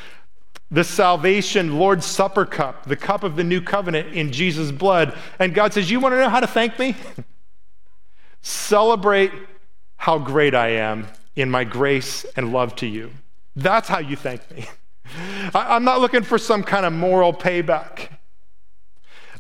the 0.71 0.83
salvation 0.83 1.79
Lord's 1.79 2.05
Supper 2.05 2.45
cup, 2.45 2.87
the 2.87 2.97
cup 2.97 3.23
of 3.23 3.37
the 3.37 3.45
new 3.45 3.61
covenant 3.61 4.13
in 4.15 4.33
Jesus' 4.33 4.73
blood. 4.73 5.17
And 5.39 5.55
God 5.55 5.73
says, 5.73 5.91
You 5.91 6.01
want 6.01 6.15
to 6.15 6.21
know 6.21 6.29
how 6.29 6.41
to 6.41 6.47
thank 6.49 6.79
me? 6.79 6.97
Celebrate 8.43 9.33
how 9.97 10.19
great 10.19 10.55
I 10.55 10.71
am 10.71 11.07
in 11.37 11.51
my 11.51 11.65
grace 11.65 12.27
and 12.37 12.53
love 12.53 12.75
to 12.77 12.87
you. 12.87 13.11
That's 13.55 13.89
how 13.89 14.01
you 14.01 14.17
thank 14.17 14.51
me. 14.51 14.67
I, 15.55 15.77
am 15.77 15.85
not 15.85 16.01
looking 16.01 16.23
for 16.23 16.39
some 16.39 16.65
kind 16.65 16.85
of 16.85 16.93
moral 16.93 17.33
payback. 17.33 18.09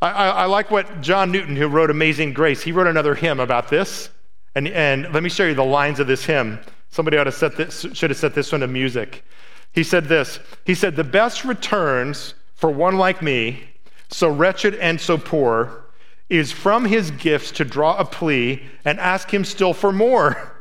I, 0.04 0.28
I, 0.28 0.44
like 0.44 0.70
what 0.70 1.00
John 1.00 1.32
Newton, 1.32 1.56
who 1.56 1.66
wrote 1.66 1.90
Amazing 1.90 2.34
Grace, 2.34 2.62
he 2.62 2.72
wrote 2.72 2.86
another 2.86 3.14
hymn 3.14 3.40
about 3.40 3.68
this. 3.68 4.10
And, 4.54 4.68
and 4.68 5.12
let 5.14 5.22
me 5.22 5.30
show 5.30 5.46
you 5.46 5.54
the 5.54 5.64
lines 5.64 5.98
of 5.98 6.06
this 6.06 6.26
hymn. 6.26 6.60
Somebody 6.90 7.16
ought 7.16 7.24
to 7.24 7.32
set 7.32 7.56
this, 7.56 7.86
should 7.94 8.10
have 8.10 8.18
set 8.18 8.34
this 8.34 8.52
one 8.52 8.60
to 8.60 8.66
music. 8.66 9.24
He 9.72 9.82
said 9.82 10.04
this 10.04 10.40
He 10.66 10.74
said, 10.74 10.94
The 10.94 11.04
best 11.04 11.44
returns 11.44 12.34
for 12.54 12.70
one 12.70 12.96
like 12.98 13.22
me, 13.22 13.64
so 14.10 14.28
wretched 14.28 14.74
and 14.74 15.00
so 15.00 15.16
poor, 15.16 15.86
is 16.28 16.52
from 16.52 16.84
his 16.84 17.10
gifts 17.10 17.50
to 17.52 17.64
draw 17.64 17.96
a 17.96 18.04
plea 18.04 18.62
and 18.84 19.00
ask 19.00 19.32
him 19.32 19.44
still 19.44 19.72
for 19.72 19.92
more. 19.92 20.52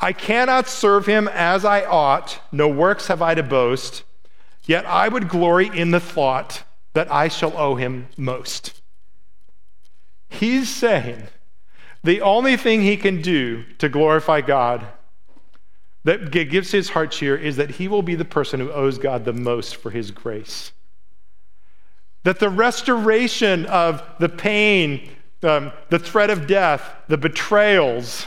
I 0.00 0.12
cannot 0.12 0.68
serve 0.68 1.06
him 1.06 1.28
as 1.28 1.64
I 1.64 1.82
ought, 1.84 2.40
no 2.52 2.68
works 2.68 3.06
have 3.06 3.22
I 3.22 3.34
to 3.34 3.42
boast, 3.42 4.02
yet 4.66 4.84
I 4.84 5.08
would 5.08 5.30
glory 5.30 5.68
in 5.68 5.90
the 5.92 6.00
thought 6.00 6.62
that 6.96 7.12
I 7.12 7.28
shall 7.28 7.54
owe 7.58 7.74
him 7.74 8.08
most. 8.16 8.80
He's 10.30 10.74
saying 10.74 11.24
the 12.02 12.22
only 12.22 12.56
thing 12.56 12.80
he 12.80 12.96
can 12.96 13.20
do 13.20 13.64
to 13.74 13.90
glorify 13.90 14.40
God 14.40 14.86
that 16.04 16.30
gives 16.30 16.70
his 16.70 16.88
heart 16.88 17.10
cheer 17.10 17.36
is 17.36 17.56
that 17.56 17.72
he 17.72 17.86
will 17.86 18.00
be 18.00 18.14
the 18.14 18.24
person 18.24 18.60
who 18.60 18.72
owes 18.72 18.96
God 18.96 19.26
the 19.26 19.34
most 19.34 19.76
for 19.76 19.90
his 19.90 20.10
grace. 20.10 20.72
That 22.22 22.38
the 22.38 22.48
restoration 22.48 23.66
of 23.66 24.02
the 24.18 24.30
pain, 24.30 25.10
um, 25.42 25.72
the 25.90 25.98
threat 25.98 26.30
of 26.30 26.46
death, 26.46 26.82
the 27.08 27.18
betrayals 27.18 28.26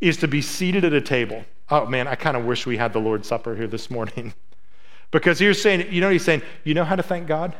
is 0.00 0.16
to 0.16 0.26
be 0.26 0.40
seated 0.40 0.86
at 0.86 0.94
a 0.94 1.02
table. 1.02 1.44
Oh 1.68 1.84
man, 1.84 2.08
I 2.08 2.14
kind 2.14 2.38
of 2.38 2.46
wish 2.46 2.64
we 2.64 2.78
had 2.78 2.94
the 2.94 2.98
Lord's 2.98 3.28
Supper 3.28 3.54
here 3.54 3.66
this 3.66 3.90
morning. 3.90 4.32
because 5.10 5.38
he's 5.38 5.60
saying, 5.60 5.92
you 5.92 6.00
know, 6.00 6.08
he's 6.08 6.24
saying, 6.24 6.40
you 6.64 6.72
know 6.72 6.84
how 6.84 6.96
to 6.96 7.02
thank 7.02 7.26
God? 7.26 7.54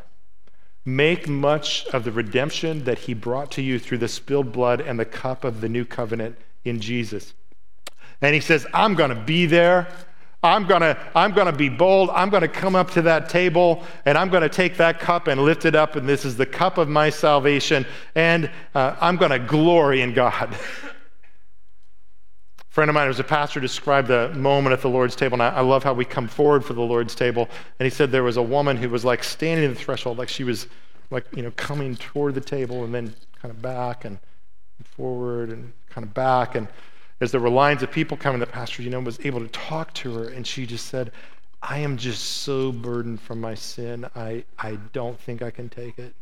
Make 0.84 1.28
much 1.28 1.86
of 1.88 2.04
the 2.04 2.12
redemption 2.12 2.84
that 2.84 3.00
he 3.00 3.14
brought 3.14 3.50
to 3.52 3.62
you 3.62 3.78
through 3.78 3.98
the 3.98 4.08
spilled 4.08 4.52
blood 4.52 4.80
and 4.80 4.98
the 4.98 5.04
cup 5.04 5.44
of 5.44 5.60
the 5.60 5.68
new 5.68 5.84
covenant 5.84 6.36
in 6.64 6.80
Jesus. 6.80 7.34
And 8.22 8.34
he 8.34 8.40
says, 8.40 8.66
I'm 8.72 8.94
going 8.94 9.10
to 9.10 9.20
be 9.20 9.46
there. 9.46 9.88
I'm 10.42 10.66
going 10.66 10.80
to 10.80 10.96
I'm 11.14 11.32
going 11.32 11.48
to 11.48 11.52
be 11.52 11.68
bold. 11.68 12.08
I'm 12.10 12.30
going 12.30 12.40
to 12.40 12.48
come 12.48 12.74
up 12.74 12.90
to 12.92 13.02
that 13.02 13.28
table 13.28 13.84
and 14.06 14.16
I'm 14.16 14.30
going 14.30 14.42
to 14.42 14.48
take 14.48 14.78
that 14.78 14.98
cup 14.98 15.26
and 15.26 15.42
lift 15.42 15.66
it 15.66 15.74
up. 15.74 15.96
And 15.96 16.08
this 16.08 16.24
is 16.24 16.36
the 16.36 16.46
cup 16.46 16.78
of 16.78 16.88
my 16.88 17.10
salvation. 17.10 17.84
And 18.14 18.50
uh, 18.74 18.96
I'm 19.00 19.16
going 19.16 19.32
to 19.32 19.38
glory 19.38 20.00
in 20.00 20.14
God. 20.14 20.56
A 22.70 22.72
friend 22.72 22.88
of 22.88 22.94
mine 22.94 23.06
who 23.06 23.09
was 23.09 23.18
a 23.18 23.24
pastor 23.24 23.59
described 23.59 24.06
the 24.06 24.28
moment 24.28 24.72
at 24.72 24.80
the 24.80 24.88
Lord's 24.88 25.16
table, 25.16 25.35
and 25.35 25.42
I, 25.42 25.48
I 25.48 25.61
love 25.61 25.83
how 25.83 25.92
we 25.92 26.04
come 26.04 26.28
forward 26.28 26.64
for 26.64 26.72
the 26.72 26.80
Lord's 26.80 27.16
table. 27.16 27.48
And 27.78 27.85
he 27.85 27.90
said 27.90 28.12
there 28.12 28.22
was 28.22 28.37
a 28.37 28.42
woman 28.42 28.76
who 28.76 28.88
was 28.88 29.04
like 29.04 29.24
standing 29.24 29.68
at 29.68 29.76
the 29.76 29.80
threshold, 29.80 30.18
like 30.18 30.28
she 30.28 30.44
was 30.44 30.68
like, 31.11 31.26
you 31.35 31.42
know, 31.42 31.50
coming 31.56 31.96
toward 31.96 32.35
the 32.35 32.40
table 32.40 32.85
and 32.85 32.94
then 32.94 33.12
kind 33.42 33.50
of 33.50 33.61
back 33.61 34.04
and 34.04 34.20
forward 34.85 35.50
and 35.50 35.72
kind 35.88 36.06
of 36.06 36.14
back. 36.14 36.54
And 36.54 36.68
as 37.20 37.33
there 37.33 37.40
were 37.40 37.50
lines 37.50 37.83
of 37.83 37.90
people 37.90 38.16
coming, 38.16 38.38
the 38.38 38.46
pastor, 38.46 38.83
you 38.85 38.90
know, 38.90 39.00
was 39.00 39.18
able 39.24 39.40
to 39.40 39.48
talk 39.48 39.92
to 39.94 40.14
her, 40.14 40.28
and 40.28 40.46
she 40.46 40.64
just 40.64 40.87
said, 40.87 41.11
I 41.61 41.78
am 41.78 41.96
just 41.96 42.22
so 42.22 42.70
burdened 42.70 43.20
from 43.20 43.40
my 43.40 43.56
sin. 43.56 44.06
I, 44.14 44.44
I 44.59 44.76
don't 44.92 45.18
think 45.18 45.42
I 45.42 45.50
can 45.50 45.68
take 45.68 45.98
it. 45.98 46.14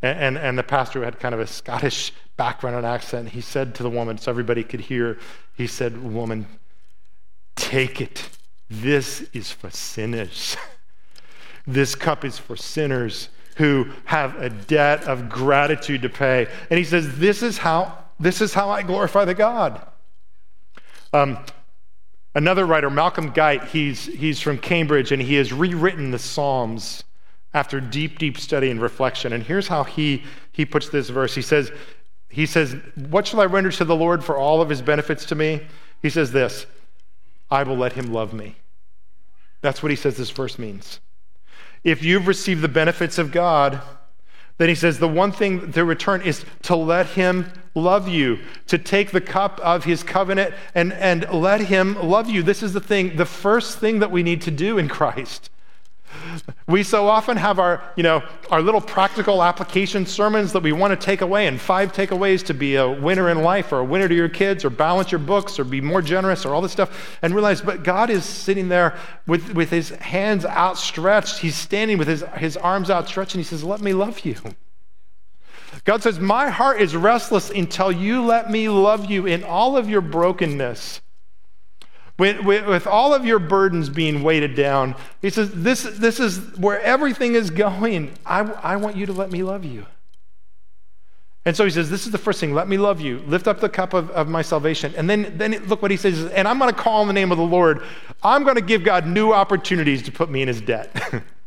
And, 0.00 0.38
and, 0.38 0.56
the 0.56 0.62
pastor 0.62 1.04
had 1.04 1.18
kind 1.18 1.34
of 1.34 1.40
a 1.40 1.46
Scottish 1.46 2.12
background 2.36 2.76
and 2.76 2.86
accent. 2.86 3.30
He 3.30 3.40
said 3.40 3.74
to 3.76 3.82
the 3.82 3.90
woman, 3.90 4.16
so 4.16 4.30
everybody 4.30 4.62
could 4.62 4.80
hear, 4.80 5.18
he 5.56 5.66
said, 5.66 6.00
Woman, 6.00 6.46
take 7.56 8.00
it. 8.00 8.28
This 8.70 9.22
is 9.32 9.50
for 9.50 9.70
sinners. 9.70 10.56
this 11.66 11.96
cup 11.96 12.24
is 12.24 12.38
for 12.38 12.54
sinners 12.54 13.28
who 13.56 13.88
have 14.04 14.40
a 14.40 14.48
debt 14.50 15.02
of 15.04 15.28
gratitude 15.28 16.02
to 16.02 16.08
pay. 16.08 16.46
And 16.70 16.78
he 16.78 16.84
says, 16.84 17.18
This 17.18 17.42
is 17.42 17.58
how, 17.58 17.98
this 18.20 18.40
is 18.40 18.54
how 18.54 18.70
I 18.70 18.82
glorify 18.84 19.24
the 19.24 19.34
God. 19.34 19.84
Um, 21.12 21.38
another 22.36 22.66
writer, 22.66 22.88
Malcolm 22.88 23.30
Guite, 23.30 23.64
he's, 23.64 24.06
he's 24.06 24.40
from 24.40 24.58
Cambridge, 24.58 25.10
and 25.10 25.20
he 25.20 25.34
has 25.34 25.52
rewritten 25.52 26.12
the 26.12 26.20
Psalms 26.20 27.02
after 27.58 27.80
deep, 27.80 28.20
deep 28.20 28.38
study 28.38 28.70
and 28.70 28.80
reflection. 28.80 29.32
And 29.32 29.42
here's 29.42 29.66
how 29.66 29.82
he, 29.82 30.22
he 30.52 30.64
puts 30.64 30.90
this 30.90 31.08
verse. 31.08 31.34
He 31.34 31.42
says, 31.42 31.72
he 32.28 32.46
says, 32.46 32.76
What 33.10 33.26
shall 33.26 33.40
I 33.40 33.46
render 33.46 33.72
to 33.72 33.84
the 33.84 33.96
Lord 33.96 34.22
for 34.22 34.36
all 34.36 34.62
of 34.62 34.68
his 34.68 34.80
benefits 34.80 35.24
to 35.26 35.34
me? 35.34 35.62
He 36.00 36.08
says 36.08 36.30
this 36.30 36.66
I 37.50 37.64
will 37.64 37.76
let 37.76 37.94
him 37.94 38.12
love 38.12 38.32
me. 38.32 38.54
That's 39.60 39.82
what 39.82 39.90
he 39.90 39.96
says 39.96 40.16
this 40.16 40.30
verse 40.30 40.56
means. 40.56 41.00
If 41.82 42.00
you've 42.00 42.28
received 42.28 42.62
the 42.62 42.68
benefits 42.68 43.18
of 43.18 43.32
God, 43.32 43.80
then 44.58 44.68
he 44.68 44.76
says 44.76 45.00
the 45.00 45.08
one 45.08 45.32
thing 45.32 45.72
to 45.72 45.84
return 45.84 46.22
is 46.22 46.44
to 46.62 46.76
let 46.76 47.06
him 47.06 47.50
love 47.74 48.06
you, 48.06 48.38
to 48.68 48.78
take 48.78 49.10
the 49.10 49.20
cup 49.20 49.58
of 49.60 49.82
his 49.82 50.04
covenant 50.04 50.54
and, 50.76 50.92
and 50.92 51.28
let 51.32 51.62
him 51.62 51.96
love 52.08 52.30
you. 52.30 52.44
This 52.44 52.62
is 52.62 52.72
the 52.72 52.80
thing, 52.80 53.16
the 53.16 53.24
first 53.24 53.78
thing 53.78 53.98
that 53.98 54.12
we 54.12 54.22
need 54.22 54.42
to 54.42 54.52
do 54.52 54.78
in 54.78 54.88
Christ. 54.88 55.50
We 56.66 56.82
so 56.82 57.08
often 57.08 57.36
have 57.36 57.58
our, 57.58 57.82
you 57.96 58.02
know, 58.02 58.22
our 58.50 58.60
little 58.60 58.80
practical 58.80 59.42
application 59.42 60.06
sermons 60.06 60.52
that 60.52 60.62
we 60.62 60.72
want 60.72 60.98
to 60.98 61.06
take 61.06 61.20
away 61.20 61.46
and 61.46 61.60
five 61.60 61.92
takeaways 61.92 62.44
to 62.46 62.54
be 62.54 62.76
a 62.76 62.88
winner 62.88 63.28
in 63.30 63.42
life 63.42 63.72
or 63.72 63.78
a 63.78 63.84
winner 63.84 64.08
to 64.08 64.14
your 64.14 64.28
kids 64.28 64.64
or 64.64 64.70
balance 64.70 65.10
your 65.10 65.18
books 65.18 65.58
or 65.58 65.64
be 65.64 65.80
more 65.80 66.02
generous 66.02 66.44
or 66.44 66.54
all 66.54 66.60
this 66.60 66.72
stuff 66.72 67.18
and 67.22 67.34
realize, 67.34 67.60
but 67.62 67.84
God 67.84 68.10
is 68.10 68.24
sitting 68.24 68.68
there 68.68 68.98
with, 69.26 69.54
with 69.54 69.70
his 69.70 69.90
hands 69.90 70.44
outstretched. 70.44 71.38
He's 71.38 71.56
standing 71.56 71.98
with 71.98 72.08
his, 72.08 72.22
his 72.36 72.56
arms 72.56 72.90
outstretched 72.90 73.34
and 73.34 73.42
he 73.42 73.48
says, 73.48 73.64
let 73.64 73.80
me 73.80 73.92
love 73.92 74.20
you. 74.20 74.36
God 75.84 76.02
says, 76.02 76.18
my 76.18 76.48
heart 76.48 76.80
is 76.80 76.96
restless 76.96 77.50
until 77.50 77.92
you 77.92 78.22
let 78.22 78.50
me 78.50 78.68
love 78.68 79.10
you 79.10 79.26
in 79.26 79.44
all 79.44 79.76
of 79.76 79.88
your 79.88 80.00
brokenness. 80.00 81.00
With, 82.18 82.40
with, 82.44 82.86
all 82.88 83.14
of 83.14 83.24
your 83.24 83.38
burdens 83.38 83.88
being 83.88 84.24
weighted 84.24 84.56
down, 84.56 84.96
he 85.22 85.30
says, 85.30 85.52
This, 85.52 85.84
this 85.84 86.18
is 86.18 86.38
where 86.58 86.80
everything 86.80 87.34
is 87.34 87.48
going. 87.48 88.12
I, 88.26 88.40
I 88.40 88.76
want 88.76 88.96
you 88.96 89.06
to 89.06 89.12
let 89.12 89.30
me 89.30 89.44
love 89.44 89.64
you. 89.64 89.86
And 91.44 91.56
so 91.56 91.64
he 91.64 91.70
says, 91.70 91.88
This 91.90 92.06
is 92.06 92.12
the 92.12 92.18
first 92.18 92.40
thing. 92.40 92.52
Let 92.54 92.68
me 92.68 92.76
love 92.76 93.00
you. 93.00 93.20
Lift 93.20 93.46
up 93.46 93.60
the 93.60 93.68
cup 93.68 93.94
of, 93.94 94.10
of 94.10 94.26
my 94.28 94.42
salvation. 94.42 94.92
And 94.96 95.08
then, 95.08 95.38
then 95.38 95.52
look 95.66 95.80
what 95.80 95.92
he 95.92 95.96
says. 95.96 96.24
And 96.32 96.48
I'm 96.48 96.58
going 96.58 96.74
to 96.74 96.76
call 96.78 97.02
on 97.02 97.06
the 97.06 97.12
name 97.12 97.30
of 97.30 97.38
the 97.38 97.44
Lord. 97.44 97.84
I'm 98.22 98.42
going 98.42 98.56
to 98.56 98.62
give 98.62 98.82
God 98.82 99.06
new 99.06 99.32
opportunities 99.32 100.02
to 100.02 100.12
put 100.12 100.28
me 100.28 100.42
in 100.42 100.48
his 100.48 100.60
debt. 100.60 100.90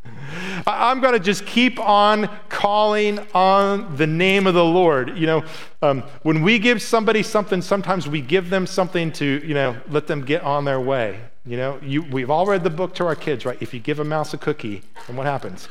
I'm 0.67 1.01
going 1.01 1.13
to 1.13 1.19
just 1.19 1.45
keep 1.45 1.79
on 1.79 2.29
calling 2.49 3.19
on 3.33 3.95
the 3.95 4.07
name 4.07 4.47
of 4.47 4.53
the 4.53 4.63
Lord. 4.63 5.17
You 5.17 5.27
know, 5.27 5.43
um, 5.81 6.01
when 6.23 6.41
we 6.41 6.59
give 6.59 6.81
somebody 6.81 7.23
something, 7.23 7.61
sometimes 7.61 8.07
we 8.07 8.21
give 8.21 8.49
them 8.49 8.67
something 8.67 9.11
to, 9.13 9.25
you 9.45 9.53
know, 9.53 9.77
let 9.89 10.07
them 10.07 10.23
get 10.23 10.43
on 10.43 10.65
their 10.65 10.79
way. 10.79 11.19
You 11.45 11.57
know, 11.57 11.79
you, 11.81 12.03
we've 12.03 12.29
all 12.29 12.45
read 12.45 12.63
the 12.63 12.69
book 12.69 12.93
to 12.95 13.05
our 13.05 13.15
kids, 13.15 13.45
right? 13.45 13.57
If 13.61 13.73
you 13.73 13.79
give 13.79 13.99
a 13.99 14.03
mouse 14.03 14.33
a 14.33 14.37
cookie, 14.37 14.83
then 15.07 15.15
what 15.15 15.25
happens? 15.25 15.67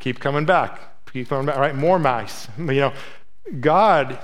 Keep 0.00 0.18
coming 0.18 0.44
back. 0.44 0.80
Keep 1.12 1.28
coming 1.28 1.46
back, 1.46 1.56
right? 1.56 1.74
More 1.74 1.98
mice. 1.98 2.48
You 2.58 2.66
know, 2.66 2.92
God, 3.60 4.18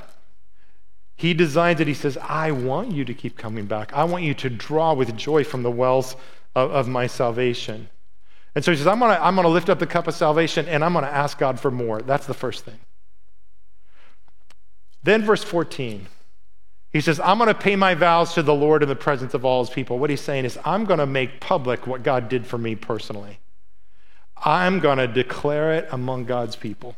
He 1.15 1.35
designs 1.35 1.81
it. 1.81 1.87
He 1.87 1.95
says, 1.95 2.17
I 2.17 2.51
want 2.51 2.91
you 2.91 3.05
to 3.05 3.15
keep 3.15 3.37
coming 3.37 3.67
back. 3.67 3.93
I 3.93 4.05
want 4.05 4.25
you 4.25 4.35
to 4.35 4.51
draw 4.51 4.95
with 4.95 5.17
joy 5.17 5.45
from 5.45 5.63
the 5.63 5.71
wells 5.71 6.17
of, 6.57 6.71
of 6.73 6.89
my 6.89 7.07
salvation. 7.07 7.89
And 8.59 8.65
so 8.65 8.73
he 8.73 8.77
says, 8.77 8.89
I'm 8.89 8.99
going 8.99 9.15
to 9.15 9.25
I'm 9.25 9.37
going 9.37 9.45
to 9.45 9.53
lift 9.53 9.71
up 9.71 9.79
the 9.79 9.87
cup 9.87 10.09
of 10.09 10.15
salvation 10.15 10.67
and 10.67 10.85
I'm 10.85 10.93
going 10.93 11.05
to 11.05 11.15
ask 11.15 11.39
God 11.39 11.61
for 11.61 11.71
more. 11.71 12.03
That's 12.03 12.27
the 12.27 12.35
first 12.35 12.65
thing. 12.65 12.81
Then, 15.05 15.23
verse 15.23 15.45
14, 15.45 16.09
he 16.93 17.01
says, 17.01 17.21
I'm 17.21 17.39
going 17.39 17.47
to 17.47 17.55
pay 17.55 17.77
my 17.77 17.95
vows 17.95 18.35
to 18.35 18.43
the 18.43 18.53
Lord 18.53 18.83
in 18.83 18.89
the 18.89 18.97
presence 18.97 19.33
of 19.33 19.45
all 19.45 19.65
his 19.65 19.73
people. 19.73 20.01
What 20.01 20.11
he's 20.11 20.21
saying 20.21 20.45
is, 20.45 20.59
I'm 20.65 20.87
going 20.87 20.99
to 20.99 21.07
make 21.07 21.39
public 21.39 21.87
what 21.87 22.03
God 22.03 22.29
did 22.29 22.49
for 22.49 22.59
me 22.59 22.75
personally. 22.75 23.39
I'm 24.45 24.81
going 24.81 24.99
to 24.99 25.07
declare 25.07 25.75
it 25.75 25.87
among 25.93 26.25
God's 26.25 26.57
people. 26.57 26.97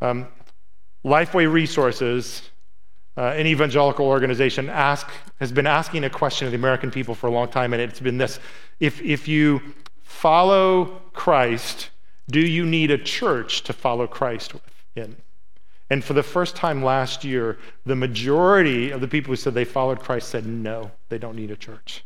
Um, 0.00 0.26
Lifeway 1.04 1.48
Resources, 1.48 2.50
uh, 3.16 3.34
an 3.36 3.46
evangelical 3.46 4.06
organization, 4.06 4.68
ask, 4.68 5.08
has 5.38 5.52
been 5.52 5.68
asking 5.68 6.02
a 6.02 6.10
question 6.10 6.46
of 6.46 6.50
the 6.50 6.58
American 6.58 6.90
people 6.90 7.14
for 7.14 7.28
a 7.28 7.30
long 7.30 7.46
time, 7.46 7.72
and 7.72 7.80
it's 7.80 8.00
been 8.00 8.18
this 8.18 8.40
if, 8.80 9.00
if 9.00 9.28
you 9.28 9.62
follow 10.12 11.00
Christ, 11.14 11.90
do 12.28 12.40
you 12.40 12.64
need 12.64 12.90
a 12.90 12.98
church 12.98 13.62
to 13.62 13.72
follow 13.72 14.06
Christ 14.06 14.54
in? 14.94 15.16
And 15.90 16.04
for 16.04 16.12
the 16.12 16.22
first 16.22 16.54
time 16.54 16.84
last 16.84 17.24
year, 17.24 17.58
the 17.84 17.96
majority 17.96 18.90
of 18.90 19.00
the 19.00 19.08
people 19.08 19.32
who 19.32 19.36
said 19.36 19.54
they 19.54 19.64
followed 19.64 20.00
Christ 20.00 20.28
said 20.28 20.46
no, 20.46 20.90
they 21.08 21.18
don't 21.18 21.36
need 21.36 21.50
a 21.50 21.56
church. 21.56 22.04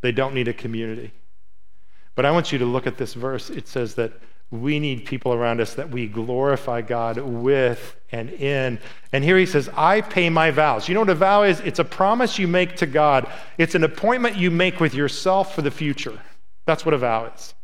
They 0.00 0.12
don't 0.12 0.34
need 0.34 0.48
a 0.48 0.52
community. 0.52 1.12
But 2.14 2.24
I 2.24 2.30
want 2.30 2.50
you 2.50 2.58
to 2.58 2.64
look 2.64 2.86
at 2.86 2.96
this 2.96 3.14
verse. 3.14 3.50
It 3.50 3.68
says 3.68 3.94
that 3.96 4.12
we 4.50 4.78
need 4.78 5.04
people 5.04 5.34
around 5.34 5.60
us 5.60 5.74
that 5.74 5.90
we 5.90 6.06
glorify 6.06 6.80
God 6.80 7.18
with 7.18 7.96
and 8.12 8.30
in. 8.30 8.78
And 9.12 9.22
here 9.22 9.36
he 9.36 9.46
says, 9.46 9.68
I 9.76 10.00
pay 10.00 10.30
my 10.30 10.50
vows. 10.50 10.88
You 10.88 10.94
know 10.94 11.00
what 11.00 11.10
a 11.10 11.14
vow 11.14 11.42
is? 11.42 11.60
It's 11.60 11.80
a 11.80 11.84
promise 11.84 12.38
you 12.38 12.48
make 12.48 12.76
to 12.76 12.86
God, 12.86 13.30
it's 13.58 13.74
an 13.74 13.84
appointment 13.84 14.36
you 14.36 14.50
make 14.50 14.80
with 14.80 14.94
yourself 14.94 15.54
for 15.54 15.62
the 15.62 15.70
future. 15.70 16.18
That's 16.66 16.84
what 16.84 16.94
a 16.94 16.98
vow 16.98 17.32
is. 17.34 17.54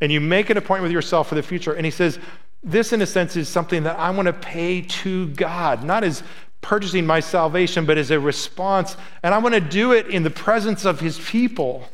And 0.00 0.10
you 0.10 0.20
make 0.20 0.50
an 0.50 0.56
appointment 0.56 0.84
with 0.84 0.92
yourself 0.92 1.28
for 1.28 1.34
the 1.34 1.42
future. 1.42 1.72
And 1.72 1.84
he 1.84 1.90
says, 1.90 2.18
this, 2.62 2.92
in 2.92 3.00
a 3.02 3.06
sense, 3.06 3.36
is 3.36 3.48
something 3.48 3.84
that 3.84 3.98
I 3.98 4.10
want 4.10 4.26
to 4.26 4.32
pay 4.32 4.82
to 4.82 5.28
God, 5.28 5.84
not 5.84 6.02
as 6.02 6.22
purchasing 6.60 7.06
my 7.06 7.20
salvation, 7.20 7.86
but 7.86 7.98
as 7.98 8.10
a 8.10 8.18
response. 8.18 8.96
And 9.22 9.34
I 9.34 9.38
want 9.38 9.54
to 9.54 9.60
do 9.60 9.92
it 9.92 10.08
in 10.08 10.24
the 10.24 10.30
presence 10.30 10.84
of 10.84 11.00
his 11.00 11.18
people 11.20 11.88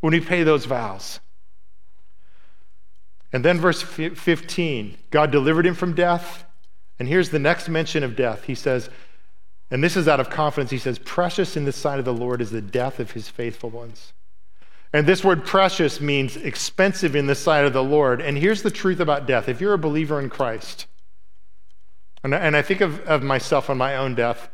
when 0.00 0.12
we 0.12 0.20
pay 0.20 0.42
those 0.42 0.66
vows. 0.66 1.20
And 3.32 3.44
then, 3.44 3.58
verse 3.58 3.82
15 3.82 4.96
God 5.10 5.30
delivered 5.30 5.66
him 5.66 5.74
from 5.74 5.94
death. 5.94 6.44
And 6.98 7.08
here's 7.08 7.30
the 7.30 7.38
next 7.38 7.68
mention 7.68 8.02
of 8.02 8.16
death. 8.16 8.44
He 8.44 8.54
says, 8.54 8.88
and 9.70 9.82
this 9.82 9.96
is 9.96 10.08
out 10.08 10.20
of 10.20 10.30
confidence, 10.30 10.70
he 10.70 10.78
says, 10.78 10.98
Precious 10.98 11.56
in 11.56 11.64
the 11.64 11.72
sight 11.72 11.98
of 11.98 12.04
the 12.04 12.14
Lord 12.14 12.40
is 12.40 12.50
the 12.50 12.62
death 12.62 13.00
of 13.00 13.10
his 13.12 13.28
faithful 13.28 13.70
ones. 13.70 14.12
And 14.92 15.06
this 15.06 15.24
word 15.24 15.44
precious 15.44 16.00
means 16.00 16.36
expensive 16.36 17.16
in 17.16 17.26
the 17.26 17.34
sight 17.34 17.64
of 17.64 17.72
the 17.72 17.82
Lord. 17.82 18.20
And 18.20 18.38
here's 18.38 18.62
the 18.62 18.70
truth 18.70 19.00
about 19.00 19.26
death 19.26 19.48
if 19.48 19.60
you're 19.60 19.74
a 19.74 19.78
believer 19.78 20.20
in 20.20 20.30
Christ, 20.30 20.86
and, 22.22 22.34
and 22.34 22.56
I 22.56 22.62
think 22.62 22.80
of, 22.80 23.00
of 23.00 23.22
myself 23.22 23.70
on 23.70 23.78
my 23.78 23.96
own 23.96 24.14
death, 24.14 24.48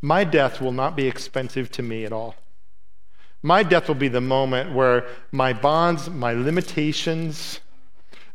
my 0.00 0.24
death 0.24 0.60
will 0.60 0.72
not 0.72 0.96
be 0.96 1.06
expensive 1.06 1.70
to 1.72 1.82
me 1.82 2.04
at 2.04 2.12
all. 2.12 2.36
My 3.42 3.62
death 3.62 3.88
will 3.88 3.94
be 3.94 4.08
the 4.08 4.20
moment 4.20 4.74
where 4.74 5.06
my 5.32 5.52
bonds, 5.52 6.10
my 6.10 6.32
limitations, 6.32 7.60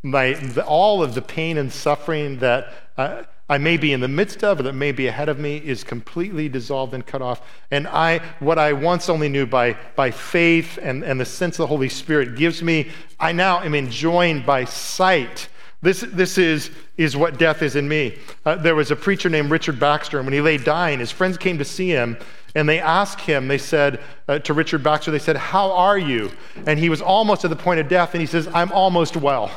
my, 0.01 0.35
all 0.67 1.03
of 1.03 1.15
the 1.15 1.21
pain 1.21 1.57
and 1.57 1.71
suffering 1.71 2.39
that 2.39 2.73
uh, 2.97 3.23
I 3.47 3.59
may 3.59 3.77
be 3.77 3.93
in 3.93 3.99
the 3.99 4.07
midst 4.07 4.43
of 4.43 4.59
or 4.59 4.63
that 4.63 4.73
may 4.73 4.91
be 4.91 5.07
ahead 5.07 5.29
of 5.29 5.37
me 5.37 5.57
is 5.57 5.83
completely 5.83 6.49
dissolved 6.49 6.93
and 6.95 7.05
cut 7.05 7.21
off. 7.21 7.41
And 7.69 7.87
I, 7.87 8.19
what 8.39 8.57
I 8.57 8.73
once 8.73 9.07
only 9.07 9.29
knew 9.29 9.45
by, 9.45 9.77
by 9.95 10.09
faith 10.09 10.79
and, 10.81 11.03
and 11.03 11.19
the 11.19 11.25
sense 11.25 11.55
of 11.55 11.63
the 11.63 11.67
Holy 11.67 11.89
Spirit 11.89 12.35
gives 12.35 12.63
me, 12.63 12.89
I 13.19 13.33
now 13.33 13.61
am 13.61 13.75
enjoined 13.75 14.47
by 14.47 14.65
sight. 14.65 15.47
This, 15.83 16.01
this 16.01 16.39
is, 16.39 16.71
is 16.97 17.15
what 17.15 17.37
death 17.37 17.61
is 17.61 17.75
in 17.75 17.87
me. 17.87 18.17
Uh, 18.45 18.55
there 18.55 18.73
was 18.73 18.89
a 18.89 18.95
preacher 18.95 19.29
named 19.29 19.51
Richard 19.51 19.79
Baxter, 19.79 20.17
and 20.17 20.25
when 20.25 20.33
he 20.33 20.41
lay 20.41 20.57
dying, 20.57 20.97
his 20.97 21.11
friends 21.11 21.37
came 21.37 21.59
to 21.59 21.65
see 21.65 21.89
him, 21.89 22.17
and 22.55 22.67
they 22.67 22.79
asked 22.79 23.21
him, 23.21 23.47
they 23.47 23.59
said 23.59 23.99
uh, 24.27 24.39
to 24.39 24.53
Richard 24.55 24.81
Baxter, 24.81 25.11
they 25.11 25.19
said, 25.19 25.37
How 25.37 25.71
are 25.71 25.97
you? 25.97 26.31
And 26.65 26.79
he 26.79 26.89
was 26.89 27.01
almost 27.01 27.43
at 27.43 27.51
the 27.51 27.55
point 27.55 27.79
of 27.79 27.87
death, 27.87 28.15
and 28.15 28.21
he 28.21 28.25
says, 28.25 28.47
I'm 28.47 28.71
almost 28.71 29.15
well. 29.15 29.51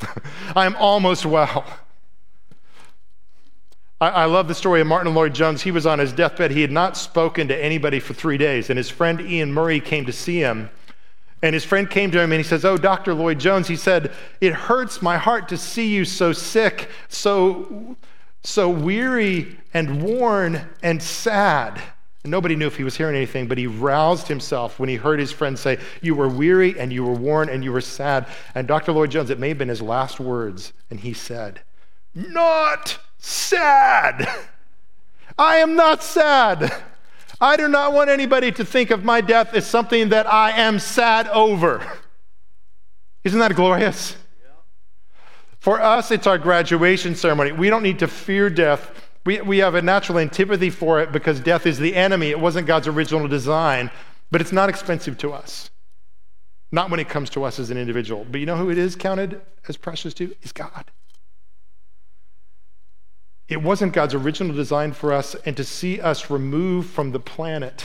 I'm 0.54 0.76
almost 0.76 1.26
well. 1.26 1.64
I, 4.04 4.08
I, 4.08 4.24
love 4.26 4.48
the 4.48 4.54
story 4.54 4.82
of 4.82 4.86
Martyn 4.86 5.14
Lloyd-Jones. 5.14 5.62
He 5.62 5.70
was 5.70 5.86
on 5.86 5.98
his 5.98 6.12
deathbed. 6.12 6.50
He 6.50 6.60
had 6.60 6.70
not 6.70 6.94
spoken 6.94 7.48
to 7.48 7.56
anybody 7.56 8.00
for 8.00 8.12
three 8.12 8.36
days, 8.36 8.68
and 8.68 8.76
his 8.76 8.90
friend 8.90 9.18
Iain 9.18 9.50
Murray 9.50 9.80
came 9.80 10.04
to 10.04 10.12
see 10.12 10.40
him. 10.40 10.68
And 11.42 11.54
his 11.54 11.64
friend 11.64 11.88
came 11.88 12.10
to 12.10 12.20
him 12.20 12.30
and 12.30 12.38
he 12.38 12.46
says, 12.46 12.66
Oh, 12.66 12.76
Dr. 12.76 13.14
Lloyd-Jones, 13.14 13.66
he 13.66 13.76
said, 13.76 14.12
It 14.42 14.52
hurts 14.52 15.00
my 15.00 15.16
heart 15.16 15.48
to 15.48 15.56
see 15.56 15.86
you 15.86 16.04
so 16.04 16.34
sick, 16.34 16.90
so, 17.08 17.96
so 18.42 18.68
weary 18.68 19.56
and 19.72 20.02
worn 20.02 20.68
and 20.82 21.02
sad. 21.02 21.80
And 22.24 22.30
nobody 22.30 22.56
knew 22.56 22.66
if 22.66 22.76
he 22.76 22.84
was 22.84 22.96
hearing 22.98 23.16
anything, 23.16 23.48
but 23.48 23.56
he 23.56 23.66
roused 23.66 24.28
himself 24.28 24.78
when 24.78 24.90
he 24.90 24.96
heard 24.96 25.18
his 25.18 25.32
friend 25.32 25.58
say, 25.58 25.78
You 26.02 26.14
were 26.14 26.28
weary 26.28 26.78
and 26.78 26.92
you 26.92 27.04
were 27.04 27.14
worn 27.14 27.48
and 27.48 27.64
you 27.64 27.72
were 27.72 27.80
sad. 27.80 28.26
And 28.54 28.68
Dr. 28.68 28.92
Lloyd-Jones, 28.92 29.30
it 29.30 29.38
may 29.38 29.48
have 29.48 29.58
been 29.58 29.68
his 29.68 29.82
last 29.82 30.20
words, 30.20 30.74
and 30.90 31.00
he 31.00 31.14
said, 31.14 31.60
Not 32.14 32.98
sad. 33.24 34.28
I 35.38 35.56
am 35.56 35.74
not 35.74 36.02
sad. 36.02 36.72
I 37.40 37.56
do 37.56 37.68
not 37.68 37.92
want 37.92 38.10
anybody 38.10 38.52
to 38.52 38.64
think 38.64 38.90
of 38.90 39.04
my 39.04 39.20
death 39.20 39.54
as 39.54 39.66
something 39.66 40.10
that 40.10 40.32
I 40.32 40.52
am 40.52 40.78
sad 40.78 41.28
over. 41.28 41.86
Isn't 43.24 43.40
that 43.40 43.54
glorious? 43.54 44.16
For 45.58 45.80
us, 45.80 46.10
it's 46.10 46.26
our 46.26 46.38
graduation 46.38 47.14
ceremony. 47.14 47.52
We 47.52 47.70
don't 47.70 47.82
need 47.82 47.98
to 48.00 48.08
fear 48.08 48.50
death 48.50 48.90
we, 49.24 49.40
we 49.40 49.58
have 49.58 49.74
a 49.74 49.82
natural 49.82 50.18
antipathy 50.18 50.70
for 50.70 51.00
it 51.00 51.10
because 51.10 51.40
death 51.40 51.66
is 51.66 51.78
the 51.78 51.94
enemy. 51.96 52.28
It 52.28 52.38
wasn't 52.38 52.66
God's 52.66 52.88
original 52.88 53.26
design, 53.26 53.90
but 54.30 54.40
it's 54.40 54.52
not 54.52 54.68
expensive 54.68 55.16
to 55.18 55.32
us. 55.32 55.70
Not 56.70 56.90
when 56.90 57.00
it 57.00 57.08
comes 57.08 57.30
to 57.30 57.44
us 57.44 57.58
as 57.58 57.70
an 57.70 57.78
individual. 57.78 58.26
But 58.30 58.40
you 58.40 58.46
know 58.46 58.56
who 58.56 58.70
it 58.70 58.78
is 58.78 58.96
counted 58.96 59.40
as 59.68 59.76
precious 59.76 60.12
to? 60.14 60.34
Is 60.42 60.52
God. 60.52 60.90
It 63.48 63.62
wasn't 63.62 63.92
God's 63.92 64.14
original 64.14 64.54
design 64.54 64.92
for 64.92 65.12
us, 65.12 65.34
and 65.44 65.56
to 65.56 65.64
see 65.64 66.00
us 66.00 66.30
removed 66.30 66.90
from 66.90 67.12
the 67.12 67.20
planet, 67.20 67.84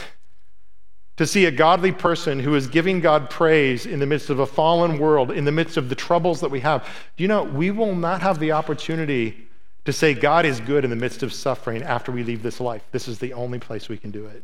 to 1.17 1.27
see 1.27 1.45
a 1.45 1.51
godly 1.51 1.91
person 1.91 2.39
who 2.39 2.55
is 2.55 2.67
giving 2.67 3.01
God 3.01 3.29
praise 3.29 3.85
in 3.85 3.99
the 3.99 4.05
midst 4.05 4.29
of 4.29 4.39
a 4.39 4.45
fallen 4.45 4.99
world, 4.99 5.31
in 5.31 5.43
the 5.43 5.51
midst 5.51 5.75
of 5.75 5.89
the 5.89 5.95
troubles 5.95 6.39
that 6.39 6.51
we 6.51 6.61
have, 6.61 6.83
do 7.17 7.23
you 7.23 7.27
know, 7.27 7.43
we 7.43 7.71
will 7.71 7.93
not 7.93 8.21
have 8.21 8.39
the 8.39 8.53
opportunity 8.53 9.47
to 9.83 9.91
say 9.91 10.13
God 10.13 10.45
is 10.45 10.59
good 10.61 10.83
in 10.83 10.89
the 10.89 10.95
midst 10.95 11.23
of 11.23 11.33
suffering 11.33 11.83
after 11.83 12.11
we 12.11 12.23
leave 12.23 12.43
this 12.43 12.59
life. 12.59 12.83
This 12.91 13.07
is 13.07 13.19
the 13.19 13.33
only 13.33 13.59
place 13.59 13.89
we 13.89 13.97
can 13.97 14.11
do 14.11 14.27
it. 14.27 14.43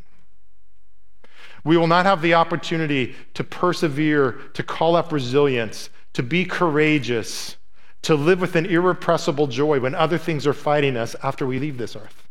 We 1.64 1.78
will 1.78 1.88
not 1.88 2.06
have 2.06 2.22
the 2.22 2.34
opportunity 2.34 3.16
to 3.34 3.44
persevere, 3.44 4.34
to 4.54 4.64
call 4.64 4.96
up 4.96 5.12
resilience, 5.12 5.90
to 6.14 6.24
be 6.24 6.46
courageous, 6.46 7.58
to 8.06 8.14
live 8.16 8.40
with 8.40 8.56
an 8.56 8.68
irrepressible 8.68 9.48
joy 9.48 9.80
when 9.80 9.96
other 9.96 10.18
things 10.18 10.46
are 10.46 10.54
fighting 10.54 10.96
us 10.96 11.16
after 11.24 11.46
we 11.46 11.58
leave 11.58 11.80
this 11.80 11.96
earth. 11.96 12.28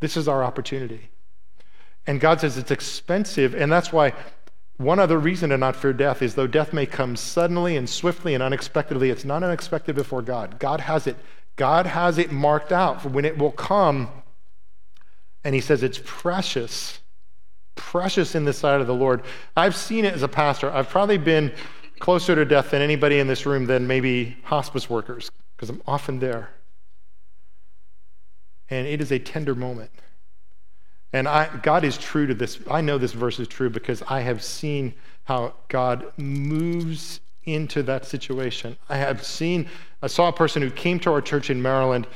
This 0.00 0.16
is 0.16 0.26
our 0.26 0.42
opportunity. 0.42 1.10
And 2.08 2.20
God 2.20 2.40
says 2.40 2.58
it's 2.58 2.72
expensive, 2.72 3.54
and 3.54 3.70
that's 3.70 3.92
why 3.92 4.14
one 4.76 4.98
other 4.98 5.18
reason 5.18 5.50
to 5.50 5.58
not 5.58 5.76
fear 5.76 5.92
death 5.92 6.22
is 6.22 6.34
though 6.34 6.48
death 6.48 6.72
may 6.72 6.86
come 6.86 7.14
suddenly 7.14 7.76
and 7.76 7.88
swiftly 7.88 8.34
and 8.34 8.42
unexpectedly, 8.42 9.10
it's 9.10 9.24
not 9.24 9.44
unexpected 9.44 9.94
before 9.94 10.22
God. 10.22 10.58
God 10.58 10.80
has 10.80 11.06
it 11.06 11.16
God 11.54 11.86
has 11.86 12.18
it 12.18 12.30
marked 12.30 12.72
out 12.72 13.02
for 13.02 13.08
when 13.08 13.24
it 13.24 13.36
will 13.36 13.50
come. 13.50 14.08
And 15.42 15.56
he 15.56 15.60
says 15.60 15.82
it's 15.82 16.00
precious 16.04 17.00
precious 17.78 18.34
in 18.34 18.44
the 18.44 18.52
sight 18.52 18.80
of 18.80 18.86
the 18.86 18.94
Lord. 18.94 19.22
I've 19.56 19.74
seen 19.74 20.04
it 20.04 20.12
as 20.12 20.22
a 20.22 20.28
pastor. 20.28 20.70
I've 20.70 20.90
probably 20.90 21.16
been 21.16 21.54
closer 21.98 22.34
to 22.34 22.44
death 22.44 22.70
than 22.70 22.82
anybody 22.82 23.18
in 23.18 23.26
this 23.26 23.46
room 23.46 23.66
than 23.66 23.86
maybe 23.86 24.36
hospice 24.44 24.88
workers, 24.88 25.30
because 25.56 25.70
I'm 25.70 25.82
often 25.86 26.18
there. 26.18 26.50
And 28.70 28.86
it 28.86 29.00
is 29.00 29.12
a 29.12 29.18
tender 29.18 29.54
moment. 29.54 29.90
And 31.12 31.26
I, 31.26 31.48
God 31.62 31.84
is 31.84 31.96
true 31.96 32.26
to 32.26 32.34
this. 32.34 32.58
I 32.70 32.80
know 32.80 32.98
this 32.98 33.12
verse 33.12 33.40
is 33.40 33.48
true 33.48 33.70
because 33.70 34.02
I 34.08 34.20
have 34.20 34.42
seen 34.42 34.94
how 35.24 35.54
God 35.68 36.12
moves 36.18 37.20
into 37.44 37.82
that 37.84 38.04
situation. 38.04 38.76
I 38.88 38.98
have 38.98 39.24
seen, 39.24 39.68
I 40.02 40.06
saw 40.06 40.28
a 40.28 40.32
person 40.32 40.60
who 40.60 40.70
came 40.70 41.00
to 41.00 41.12
our 41.12 41.22
church 41.22 41.48
in 41.48 41.62
Maryland. 41.62 42.06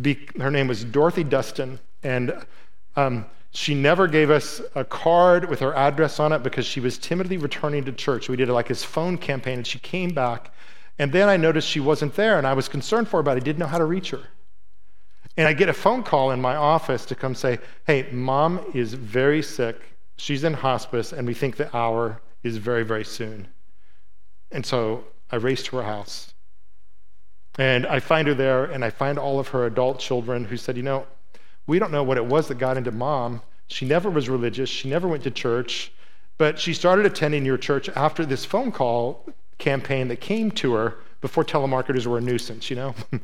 Be, 0.00 0.28
her 0.38 0.50
name 0.50 0.68
was 0.68 0.84
Dorothy 0.84 1.24
Dustin. 1.24 1.80
And 2.02 2.44
um, 2.96 3.24
she 3.52 3.74
never 3.74 4.06
gave 4.06 4.30
us 4.30 4.62
a 4.74 4.84
card 4.84 5.48
with 5.48 5.60
her 5.60 5.74
address 5.74 6.18
on 6.18 6.32
it 6.32 6.42
because 6.42 6.64
she 6.64 6.80
was 6.80 6.96
timidly 6.96 7.36
returning 7.36 7.84
to 7.84 7.92
church. 7.92 8.28
We 8.28 8.36
did 8.36 8.48
like 8.48 8.68
his 8.68 8.82
phone 8.82 9.18
campaign 9.18 9.58
and 9.58 9.66
she 9.66 9.78
came 9.78 10.10
back. 10.10 10.52
And 10.98 11.12
then 11.12 11.28
I 11.28 11.36
noticed 11.36 11.68
she 11.68 11.80
wasn't 11.80 12.14
there 12.14 12.38
and 12.38 12.46
I 12.46 12.54
was 12.54 12.68
concerned 12.68 13.08
for 13.08 13.18
her, 13.18 13.22
but 13.22 13.36
I 13.36 13.40
didn't 13.40 13.58
know 13.58 13.66
how 13.66 13.78
to 13.78 13.84
reach 13.84 14.10
her. 14.10 14.22
And 15.36 15.46
I 15.46 15.52
get 15.52 15.68
a 15.68 15.74
phone 15.74 16.02
call 16.02 16.30
in 16.30 16.40
my 16.40 16.56
office 16.56 17.04
to 17.06 17.14
come 17.14 17.34
say, 17.34 17.58
hey, 17.86 18.08
mom 18.10 18.60
is 18.74 18.94
very 18.94 19.42
sick. 19.42 19.80
She's 20.16 20.44
in 20.44 20.52
hospice, 20.52 21.12
and 21.12 21.26
we 21.26 21.34
think 21.34 21.56
the 21.56 21.74
hour 21.74 22.20
is 22.42 22.58
very, 22.58 22.82
very 22.84 23.04
soon. 23.04 23.48
And 24.50 24.64
so 24.64 25.04
I 25.30 25.36
race 25.36 25.62
to 25.64 25.76
her 25.76 25.84
house. 25.84 26.34
And 27.58 27.86
I 27.86 27.98
find 27.98 28.28
her 28.28 28.34
there, 28.34 28.64
and 28.64 28.84
I 28.84 28.90
find 28.90 29.18
all 29.18 29.38
of 29.38 29.48
her 29.48 29.64
adult 29.64 29.98
children 29.98 30.44
who 30.44 30.58
said, 30.58 30.76
you 30.76 30.82
know, 30.82 31.06
we 31.66 31.78
don't 31.78 31.92
know 31.92 32.02
what 32.02 32.16
it 32.16 32.26
was 32.26 32.48
that 32.48 32.58
got 32.58 32.76
into 32.76 32.92
mom. 32.92 33.42
She 33.66 33.86
never 33.86 34.10
was 34.10 34.28
religious, 34.28 34.68
she 34.68 34.88
never 34.88 35.08
went 35.08 35.22
to 35.24 35.30
church, 35.30 35.92
but 36.38 36.58
she 36.58 36.74
started 36.74 37.06
attending 37.06 37.44
your 37.44 37.58
church 37.58 37.88
after 37.90 38.26
this 38.26 38.44
phone 38.44 38.72
call 38.72 39.26
campaign 39.58 40.08
that 40.08 40.20
came 40.20 40.50
to 40.52 40.74
her 40.74 40.96
before 41.20 41.44
telemarketers 41.44 42.06
were 42.06 42.18
a 42.18 42.20
nuisance, 42.20 42.68
you 42.68 42.76
know? 42.76 42.94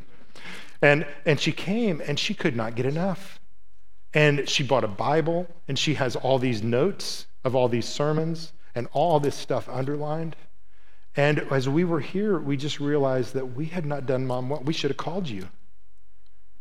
And, 0.80 1.06
and 1.26 1.40
she 1.40 1.52
came 1.52 2.00
and 2.00 2.18
she 2.18 2.34
could 2.34 2.54
not 2.54 2.74
get 2.74 2.86
enough. 2.86 3.40
And 4.14 4.48
she 4.48 4.62
bought 4.62 4.84
a 4.84 4.88
Bible 4.88 5.48
and 5.66 5.78
she 5.78 5.94
has 5.94 6.16
all 6.16 6.38
these 6.38 6.62
notes 6.62 7.26
of 7.44 7.54
all 7.54 7.68
these 7.68 7.86
sermons 7.86 8.52
and 8.74 8.88
all 8.92 9.20
this 9.20 9.34
stuff 9.34 9.68
underlined. 9.68 10.36
And 11.16 11.40
as 11.50 11.68
we 11.68 11.84
were 11.84 12.00
here, 12.00 12.38
we 12.38 12.56
just 12.56 12.78
realized 12.78 13.34
that 13.34 13.54
we 13.56 13.66
had 13.66 13.84
not 13.84 14.06
done 14.06 14.26
mom 14.26 14.48
what 14.48 14.64
we 14.64 14.72
should 14.72 14.90
have 14.90 14.96
called 14.96 15.28
you 15.28 15.48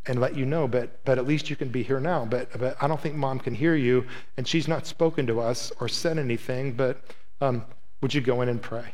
and 0.07 0.19
let 0.19 0.35
you 0.35 0.45
know, 0.45 0.67
but, 0.67 1.03
but 1.05 1.17
at 1.17 1.27
least 1.27 1.49
you 1.49 1.55
can 1.55 1.69
be 1.69 1.83
here 1.83 1.99
now. 1.99 2.25
But, 2.25 2.57
but 2.57 2.77
I 2.81 2.87
don't 2.87 2.99
think 2.99 3.15
mom 3.15 3.39
can 3.39 3.53
hear 3.53 3.75
you, 3.75 4.05
and 4.37 4.47
she's 4.47 4.67
not 4.67 4.87
spoken 4.87 5.27
to 5.27 5.39
us 5.39 5.71
or 5.79 5.87
said 5.87 6.17
anything, 6.17 6.73
but 6.73 7.01
um, 7.41 7.65
would 8.01 8.13
you 8.13 8.21
go 8.21 8.41
in 8.41 8.49
and 8.49 8.61
pray? 8.61 8.85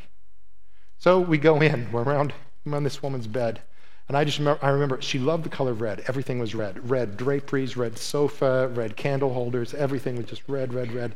So 0.99 1.19
we 1.19 1.37
go 1.37 1.61
in, 1.61 1.91
we're 1.91 2.03
around, 2.03 2.33
around 2.65 2.83
this 2.83 3.03
woman's 3.03 3.27
bed. 3.27 3.61
And 4.07 4.17
I 4.17 4.23
just 4.23 4.39
remember, 4.39 4.63
I 4.65 4.69
remember 4.69 5.01
she 5.01 5.19
loved 5.19 5.45
the 5.45 5.49
color 5.49 5.73
red. 5.73 6.03
Everything 6.07 6.39
was 6.39 6.53
red. 6.53 6.89
Red 6.89 7.15
draperies, 7.15 7.77
red 7.77 7.97
sofa, 7.97 8.67
red 8.69 8.97
candle 8.97 9.33
holders. 9.33 9.73
Everything 9.73 10.17
was 10.17 10.25
just 10.25 10.43
red, 10.47 10.73
red, 10.73 10.91
red. 10.91 11.15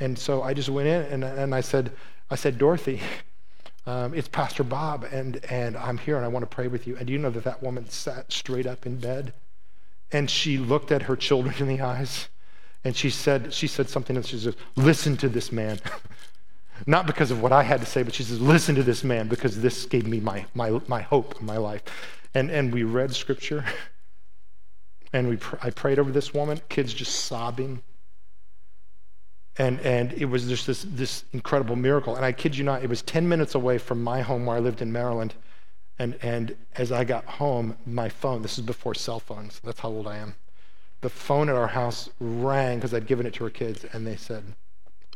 And 0.00 0.18
so 0.18 0.42
I 0.42 0.54
just 0.54 0.68
went 0.68 0.88
in 0.88 1.02
and, 1.02 1.24
and 1.24 1.54
I 1.54 1.60
said, 1.60 1.92
I 2.30 2.34
said, 2.34 2.58
Dorothy, 2.58 3.00
um, 3.86 4.14
it's 4.14 4.28
Pastor 4.28 4.64
Bob, 4.64 5.04
and, 5.10 5.44
and 5.44 5.76
I'm 5.76 5.98
here 5.98 6.16
and 6.16 6.24
I 6.24 6.28
want 6.28 6.42
to 6.42 6.54
pray 6.54 6.68
with 6.68 6.86
you. 6.86 6.96
And 6.96 7.06
do 7.06 7.12
you 7.12 7.18
know 7.18 7.30
that 7.30 7.44
that 7.44 7.62
woman 7.62 7.88
sat 7.90 8.32
straight 8.32 8.66
up 8.66 8.86
in 8.86 8.96
bed? 8.96 9.34
And 10.10 10.30
she 10.30 10.58
looked 10.58 10.92
at 10.92 11.02
her 11.02 11.16
children 11.16 11.54
in 11.58 11.68
the 11.68 11.80
eyes 11.80 12.28
and 12.84 12.94
she 12.94 13.10
said, 13.10 13.52
she 13.52 13.66
said 13.66 13.88
something 13.88 14.16
and 14.16 14.24
she 14.24 14.38
says, 14.38 14.54
listen 14.76 15.16
to 15.18 15.28
this 15.28 15.50
man. 15.50 15.80
Not 16.86 17.06
because 17.06 17.30
of 17.30 17.42
what 17.42 17.52
I 17.52 17.62
had 17.62 17.80
to 17.80 17.86
say, 17.86 18.02
but 18.02 18.14
she 18.14 18.22
says, 18.22 18.40
listen 18.40 18.74
to 18.74 18.82
this 18.82 19.02
man 19.02 19.28
because 19.28 19.60
this 19.60 19.86
gave 19.86 20.06
me 20.06 20.20
my, 20.20 20.44
my, 20.54 20.80
my 20.86 21.00
hope 21.00 21.40
in 21.40 21.46
my 21.46 21.56
life. 21.56 21.82
And, 22.34 22.50
and 22.50 22.72
we 22.72 22.82
read 22.84 23.14
scripture. 23.14 23.64
And 25.12 25.28
we 25.28 25.36
pr- 25.36 25.54
I 25.62 25.70
prayed 25.70 26.00
over 26.00 26.10
this 26.10 26.34
woman, 26.34 26.60
kids 26.68 26.92
just 26.92 27.26
sobbing. 27.26 27.82
And, 29.56 29.80
and 29.80 30.12
it 30.14 30.24
was 30.24 30.48
just 30.48 30.66
this, 30.66 30.84
this 30.88 31.24
incredible 31.32 31.76
miracle. 31.76 32.16
And 32.16 32.24
I 32.24 32.32
kid 32.32 32.56
you 32.56 32.64
not, 32.64 32.82
it 32.82 32.88
was 32.88 33.02
10 33.02 33.28
minutes 33.28 33.54
away 33.54 33.78
from 33.78 34.02
my 34.02 34.22
home 34.22 34.46
where 34.46 34.56
I 34.56 34.60
lived 34.60 34.82
in 34.82 34.92
Maryland. 34.92 35.34
And, 35.98 36.18
and 36.22 36.56
as 36.74 36.90
I 36.90 37.04
got 37.04 37.24
home, 37.24 37.76
my 37.86 38.08
phone, 38.08 38.42
this 38.42 38.58
is 38.58 38.64
before 38.64 38.94
cell 38.94 39.20
phones, 39.20 39.60
that's 39.62 39.80
how 39.80 39.90
old 39.90 40.08
I 40.08 40.16
am. 40.16 40.34
The 41.02 41.08
phone 41.08 41.48
at 41.48 41.54
our 41.54 41.68
house 41.68 42.08
rang 42.18 42.78
because 42.78 42.94
I'd 42.94 43.06
given 43.06 43.26
it 43.26 43.34
to 43.34 43.44
her 43.44 43.50
kids, 43.50 43.84
and 43.92 44.06
they 44.06 44.16
said, 44.16 44.42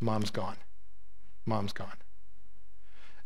Mom's 0.01 0.29
gone. 0.29 0.55
Mom's 1.45 1.73
gone. 1.73 1.98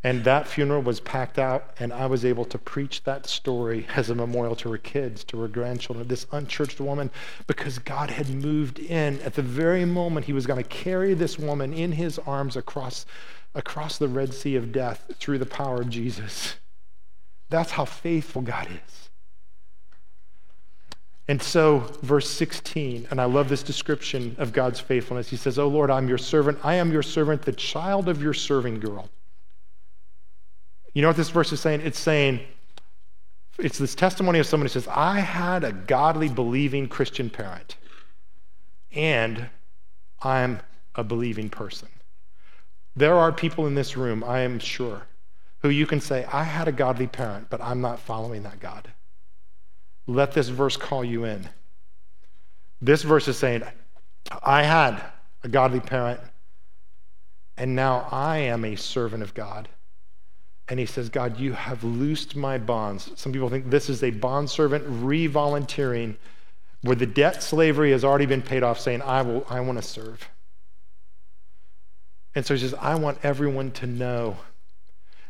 And 0.05 0.25
that 0.25 0.49
funeral 0.49 0.81
was 0.81 0.99
packed 0.99 1.39
out, 1.39 1.73
and 1.79 1.93
I 1.93 2.07
was 2.07 2.25
able 2.25 2.43
to 2.45 2.57
preach 2.57 3.03
that 3.05 3.25
story 3.25 3.87
as 3.95 4.09
a 4.09 4.15
memorial 4.15 4.55
to 4.57 4.71
her 4.71 4.77
kids, 4.77 5.23
to 5.25 5.39
her 5.39 5.47
grandchildren, 5.47 6.09
this 6.09 6.27
unchurched 6.33 6.81
woman, 6.81 7.09
because 7.47 7.79
God 7.79 8.09
had 8.09 8.29
moved 8.29 8.79
in 8.79 9.21
at 9.21 9.35
the 9.35 9.41
very 9.41 9.85
moment 9.85 10.25
he 10.25 10.33
was 10.33 10.45
going 10.45 10.61
to 10.61 10.69
carry 10.69 11.13
this 11.13 11.39
woman 11.39 11.73
in 11.73 11.93
his 11.93 12.19
arms 12.19 12.57
across, 12.57 13.05
across 13.55 13.97
the 13.97 14.09
Red 14.09 14.33
Sea 14.33 14.57
of 14.57 14.73
death 14.73 15.09
through 15.19 15.37
the 15.37 15.45
power 15.45 15.79
of 15.79 15.89
Jesus. 15.89 16.55
That's 17.49 17.71
how 17.71 17.85
faithful 17.85 18.41
God 18.41 18.67
is. 18.67 19.09
And 21.29 21.41
so, 21.41 21.79
verse 22.01 22.29
16, 22.29 23.07
and 23.09 23.21
I 23.21 23.23
love 23.23 23.47
this 23.47 23.63
description 23.63 24.35
of 24.37 24.51
God's 24.51 24.81
faithfulness. 24.81 25.29
He 25.29 25.37
says, 25.37 25.57
Oh 25.57 25.69
Lord, 25.69 25.89
I'm 25.89 26.09
your 26.09 26.17
servant. 26.17 26.59
I 26.63 26.73
am 26.73 26.91
your 26.91 27.03
servant, 27.03 27.43
the 27.43 27.53
child 27.53 28.09
of 28.09 28.21
your 28.21 28.33
serving 28.33 28.81
girl. 28.81 29.09
You 30.93 31.01
know 31.01 31.07
what 31.07 31.17
this 31.17 31.29
verse 31.29 31.51
is 31.51 31.59
saying? 31.59 31.81
It's 31.81 31.99
saying, 31.99 32.39
it's 33.57 33.77
this 33.77 33.95
testimony 33.95 34.39
of 34.39 34.45
someone 34.45 34.65
who 34.65 34.69
says, 34.69 34.87
I 34.87 35.19
had 35.19 35.63
a 35.63 35.71
godly, 35.71 36.29
believing 36.29 36.87
Christian 36.87 37.29
parent, 37.29 37.77
and 38.91 39.49
I'm 40.21 40.59
a 40.95 41.03
believing 41.03 41.49
person. 41.49 41.89
There 42.95 43.15
are 43.15 43.31
people 43.31 43.65
in 43.65 43.75
this 43.75 43.97
room, 43.97 44.23
I 44.23 44.39
am 44.41 44.59
sure, 44.59 45.03
who 45.59 45.69
you 45.69 45.87
can 45.87 45.99
say, 45.99 46.25
I 46.31 46.43
had 46.43 46.67
a 46.67 46.71
godly 46.71 47.07
parent, 47.07 47.49
but 47.49 47.61
I'm 47.61 47.81
not 47.81 47.99
following 47.99 48.43
that 48.43 48.59
God. 48.59 48.91
Let 50.05 50.33
this 50.33 50.49
verse 50.49 50.77
call 50.77 51.03
you 51.03 51.25
in. 51.25 51.49
This 52.81 53.01
verse 53.03 53.27
is 53.27 53.37
saying, 53.37 53.63
I 54.43 54.63
had 54.63 55.03
a 55.43 55.47
godly 55.47 55.79
parent, 55.79 56.19
and 57.57 57.75
now 57.75 58.07
I 58.11 58.37
am 58.39 58.65
a 58.65 58.75
servant 58.75 59.23
of 59.23 59.33
God 59.33 59.69
and 60.69 60.79
he 60.79 60.85
says, 60.85 61.09
God, 61.09 61.39
you 61.39 61.53
have 61.53 61.83
loosed 61.83 62.35
my 62.35 62.57
bonds. 62.57 63.11
Some 63.15 63.33
people 63.33 63.49
think 63.49 63.69
this 63.69 63.89
is 63.89 64.03
a 64.03 64.11
bondservant 64.11 64.85
re-volunteering 64.87 66.17
where 66.81 66.95
the 66.95 67.05
debt 67.05 67.43
slavery 67.43 67.91
has 67.91 68.03
already 68.03 68.25
been 68.25 68.41
paid 68.41 68.63
off, 68.63 68.79
saying, 68.79 69.01
I 69.01 69.21
will, 69.21 69.45
I 69.49 69.59
want 69.61 69.81
to 69.81 69.87
serve. 69.87 70.29
And 72.35 72.45
so 72.45 72.53
he 72.53 72.59
says, 72.59 72.73
I 72.75 72.95
want 72.95 73.19
everyone 73.23 73.71
to 73.71 73.87
know 73.87 74.37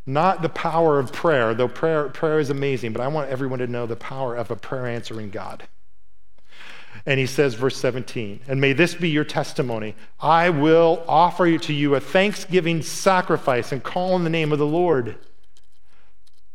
not 0.06 0.42
the 0.42 0.50
power 0.50 1.00
of 1.00 1.14
prayer, 1.14 1.54
though 1.54 1.68
prayer, 1.68 2.10
prayer 2.10 2.40
is 2.40 2.50
amazing, 2.50 2.92
but 2.94 3.02
I 3.02 3.08
want 3.08 3.30
everyone 3.30 3.60
to 3.60 3.68
know 3.68 3.86
the 3.86 3.96
power 3.96 4.36
of 4.36 4.52
a 4.52 4.56
prayer 4.56 4.86
answering 4.86 5.30
God. 5.30 5.64
And 7.06 7.20
he 7.20 7.26
says, 7.26 7.56
verse 7.56 7.76
17, 7.78 8.41
and 8.47 8.62
may 8.62 8.72
this 8.72 8.95
be 8.95 9.10
your 9.10 9.26
testimony. 9.26 9.93
I 10.22 10.49
will 10.49 11.04
offer 11.06 11.58
to 11.58 11.74
you 11.74 11.95
a 11.95 11.99
thanksgiving 11.99 12.82
sacrifice 12.82 13.74
and 13.74 13.84
call 13.84 14.16
in 14.16 14.24
the 14.24 14.30
name 14.30 14.54
of 14.54 14.60
the 14.60 14.66
Lord. 14.66 15.18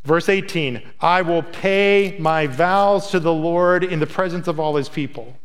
Verse 0.04 0.30
18, 0.30 0.80
I 1.00 1.20
will 1.20 1.42
pay 1.42 2.16
my 2.18 2.46
vows 2.46 3.10
to 3.10 3.20
the 3.20 3.32
Lord 3.32 3.84
in 3.84 4.00
the 4.00 4.06
presence 4.06 4.48
of 4.48 4.58
all 4.58 4.76
his 4.76 4.88
people. 4.88 5.36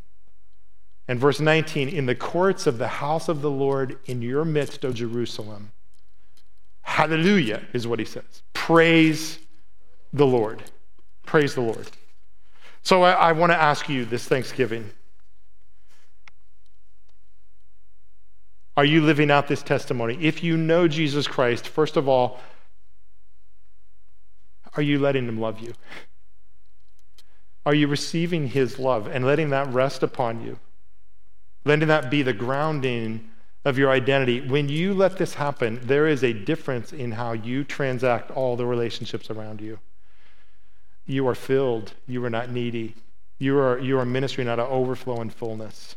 And 1.10 1.20
verse 1.20 1.42
19, 1.42 1.90
in 1.90 2.06
the 2.06 2.16
courts 2.16 2.66
of 2.66 2.78
the 2.78 2.88
house 2.88 3.28
of 3.28 3.42
the 3.42 3.52
Lord 3.52 4.00
in 4.06 4.22
your 4.22 4.46
midst, 4.46 4.86
O 4.86 4.94
Jerusalem. 4.94 5.74
Hallelujah 6.84 7.64
is 7.74 7.86
what 7.86 8.00
he 8.00 8.06
says. 8.06 8.44
Praise 8.54 9.40
the 10.14 10.26
Lord. 10.26 10.64
Praise 11.26 11.56
the 11.56 11.62
Lord. 11.62 11.90
So 12.84 13.04
I, 13.04 13.12
I 13.12 13.32
want 13.32 13.52
to 13.52 13.62
ask 13.62 13.90
you 13.90 14.06
this 14.06 14.26
Thanksgiving 14.28 14.92
Are 18.76 18.86
you 18.86 19.02
living 19.02 19.30
out 19.30 19.48
this 19.48 19.62
testimony? 19.62 20.18
If 20.20 20.44
you 20.44 20.58
know 20.58 20.88
Jesus 20.88 21.28
Christ, 21.28 21.68
first 21.68 21.96
of 21.96 22.08
all, 22.08 22.40
are 24.76 24.82
you 24.82 24.98
letting 24.98 25.28
him 25.28 25.40
love 25.40 25.60
you? 25.60 25.74
Are 27.66 27.76
you 27.76 27.88
receiving 27.88 28.48
his 28.48 28.80
love 28.80 29.08
and 29.08 29.26
letting 29.26 29.52
that 29.52 29.72
rest 29.72 30.02
upon 30.02 30.44
you? 30.44 30.58
Letting 31.66 31.88
that 31.88 32.10
be 32.10 32.24
the 32.24 32.34
grounding 32.34 33.30
of 33.64 33.78
your 33.78 33.92
identity. 33.92 34.42
When 34.42 34.68
you 34.68 34.94
let 34.94 35.18
this 35.18 35.36
happen, 35.36 35.80
there 35.84 36.08
is 36.08 36.24
a 36.24 36.34
difference 36.34 36.92
in 36.92 37.12
how 37.12 37.34
you 37.34 37.64
transact 37.64 38.32
all 38.32 38.58
the 38.58 38.66
relationships 38.66 39.30
around 39.30 39.62
you. 39.62 39.80
You 41.06 41.28
are 41.28 41.36
filled. 41.36 41.94
You 42.08 42.24
are 42.26 42.30
not 42.30 42.50
needy. 42.50 42.96
You 43.40 43.58
are, 43.60 43.78
you 43.78 43.98
are 44.00 44.06
ministering 44.06 44.48
out 44.48 44.60
of 44.60 44.72
overflow 44.72 45.20
and 45.20 45.34
fullness. 45.34 45.96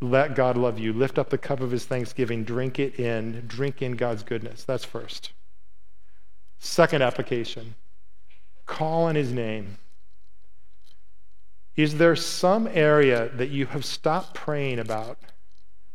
let 0.00 0.34
God 0.34 0.56
love 0.56 0.78
you. 0.78 0.92
Lift 0.92 1.18
up 1.18 1.30
the 1.30 1.38
cup 1.38 1.60
of 1.60 1.70
his 1.70 1.84
thanksgiving, 1.84 2.44
drink 2.44 2.78
it 2.78 2.98
in, 2.98 3.44
drink 3.46 3.82
in 3.82 3.92
God's 3.92 4.22
goodness. 4.22 4.64
That's 4.64 4.84
first. 4.84 5.32
Second 6.58 7.02
application 7.02 7.74
call 8.66 9.04
on 9.04 9.14
his 9.14 9.32
name. 9.32 9.78
Is 11.76 11.98
there 11.98 12.16
some 12.16 12.66
area 12.66 13.28
that 13.34 13.50
you 13.50 13.66
have 13.66 13.84
stopped 13.84 14.34
praying 14.34 14.78
about, 14.78 15.18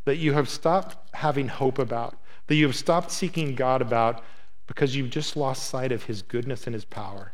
that 0.04 0.16
you 0.16 0.32
have 0.32 0.48
stopped 0.48 0.96
having 1.14 1.48
hope 1.48 1.78
about, 1.78 2.16
that 2.46 2.54
you 2.54 2.66
have 2.66 2.76
stopped 2.76 3.10
seeking 3.10 3.54
God 3.54 3.82
about 3.82 4.24
because 4.66 4.96
you've 4.96 5.10
just 5.10 5.36
lost 5.36 5.68
sight 5.68 5.92
of 5.92 6.04
his 6.04 6.22
goodness 6.22 6.66
and 6.66 6.74
his 6.74 6.84
power? 6.84 7.32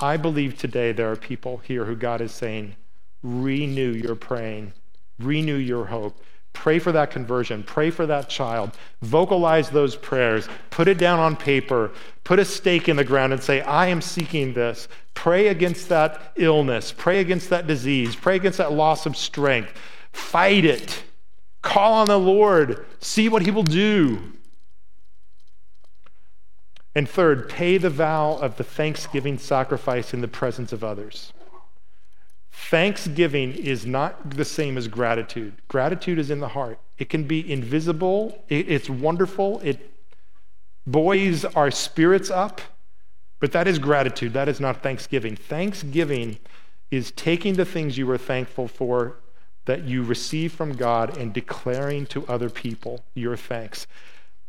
I 0.00 0.16
believe 0.16 0.56
today 0.56 0.92
there 0.92 1.10
are 1.10 1.16
people 1.16 1.58
here 1.58 1.84
who 1.84 1.96
God 1.96 2.20
is 2.20 2.32
saying, 2.32 2.76
renew 3.22 3.90
your 3.90 4.14
praying 4.14 4.72
renew 5.18 5.56
your 5.56 5.86
hope. 5.86 6.20
Pray 6.52 6.78
for 6.78 6.92
that 6.92 7.10
conversion. 7.10 7.62
Pray 7.62 7.90
for 7.90 8.06
that 8.06 8.28
child. 8.28 8.72
Vocalize 9.02 9.70
those 9.70 9.94
prayers. 9.94 10.48
Put 10.70 10.88
it 10.88 10.98
down 10.98 11.20
on 11.20 11.36
paper. 11.36 11.92
Put 12.24 12.38
a 12.38 12.44
stake 12.44 12.88
in 12.88 12.96
the 12.96 13.04
ground 13.04 13.32
and 13.32 13.42
say, 13.42 13.60
I 13.60 13.86
am 13.88 14.00
seeking 14.00 14.54
this. 14.54 14.88
Pray 15.14 15.48
against 15.48 15.88
that 15.90 16.32
illness. 16.36 16.92
Pray 16.96 17.20
against 17.20 17.50
that 17.50 17.66
disease. 17.66 18.16
Pray 18.16 18.36
against 18.36 18.58
that 18.58 18.72
loss 18.72 19.06
of 19.06 19.16
strength. 19.16 19.72
Fight 20.12 20.64
it. 20.64 21.02
Call 21.62 21.92
on 21.92 22.08
the 22.08 22.18
Lord. 22.18 22.86
See 23.00 23.28
what 23.28 23.42
He 23.42 23.50
will 23.50 23.62
do. 23.62 24.32
And 26.98 27.08
third, 27.08 27.48
pay 27.48 27.78
the 27.78 27.90
vow 27.90 28.38
of 28.38 28.56
the 28.56 28.64
thanksgiving 28.64 29.38
sacrifice 29.38 30.12
in 30.12 30.20
the 30.20 30.26
presence 30.26 30.72
of 30.72 30.82
others. 30.82 31.32
Thanksgiving 32.50 33.52
is 33.52 33.86
not 33.86 34.30
the 34.30 34.44
same 34.44 34.76
as 34.76 34.88
gratitude. 34.88 35.52
Gratitude 35.68 36.18
is 36.18 36.28
in 36.28 36.40
the 36.40 36.48
heart. 36.48 36.80
It 36.98 37.08
can 37.08 37.22
be 37.22 37.52
invisible, 37.52 38.42
it's 38.48 38.90
wonderful, 38.90 39.60
it 39.62 39.94
buoys 40.88 41.44
our 41.44 41.70
spirits 41.70 42.30
up, 42.30 42.60
but 43.38 43.52
that 43.52 43.68
is 43.68 43.78
gratitude. 43.78 44.32
That 44.32 44.48
is 44.48 44.58
not 44.58 44.82
thanksgiving. 44.82 45.36
Thanksgiving 45.36 46.38
is 46.90 47.12
taking 47.12 47.54
the 47.54 47.64
things 47.64 47.96
you 47.96 48.10
are 48.10 48.18
thankful 48.18 48.66
for 48.66 49.14
that 49.66 49.84
you 49.84 50.02
receive 50.02 50.52
from 50.52 50.72
God 50.74 51.16
and 51.16 51.32
declaring 51.32 52.06
to 52.06 52.26
other 52.26 52.50
people 52.50 53.04
your 53.14 53.36
thanks. 53.36 53.86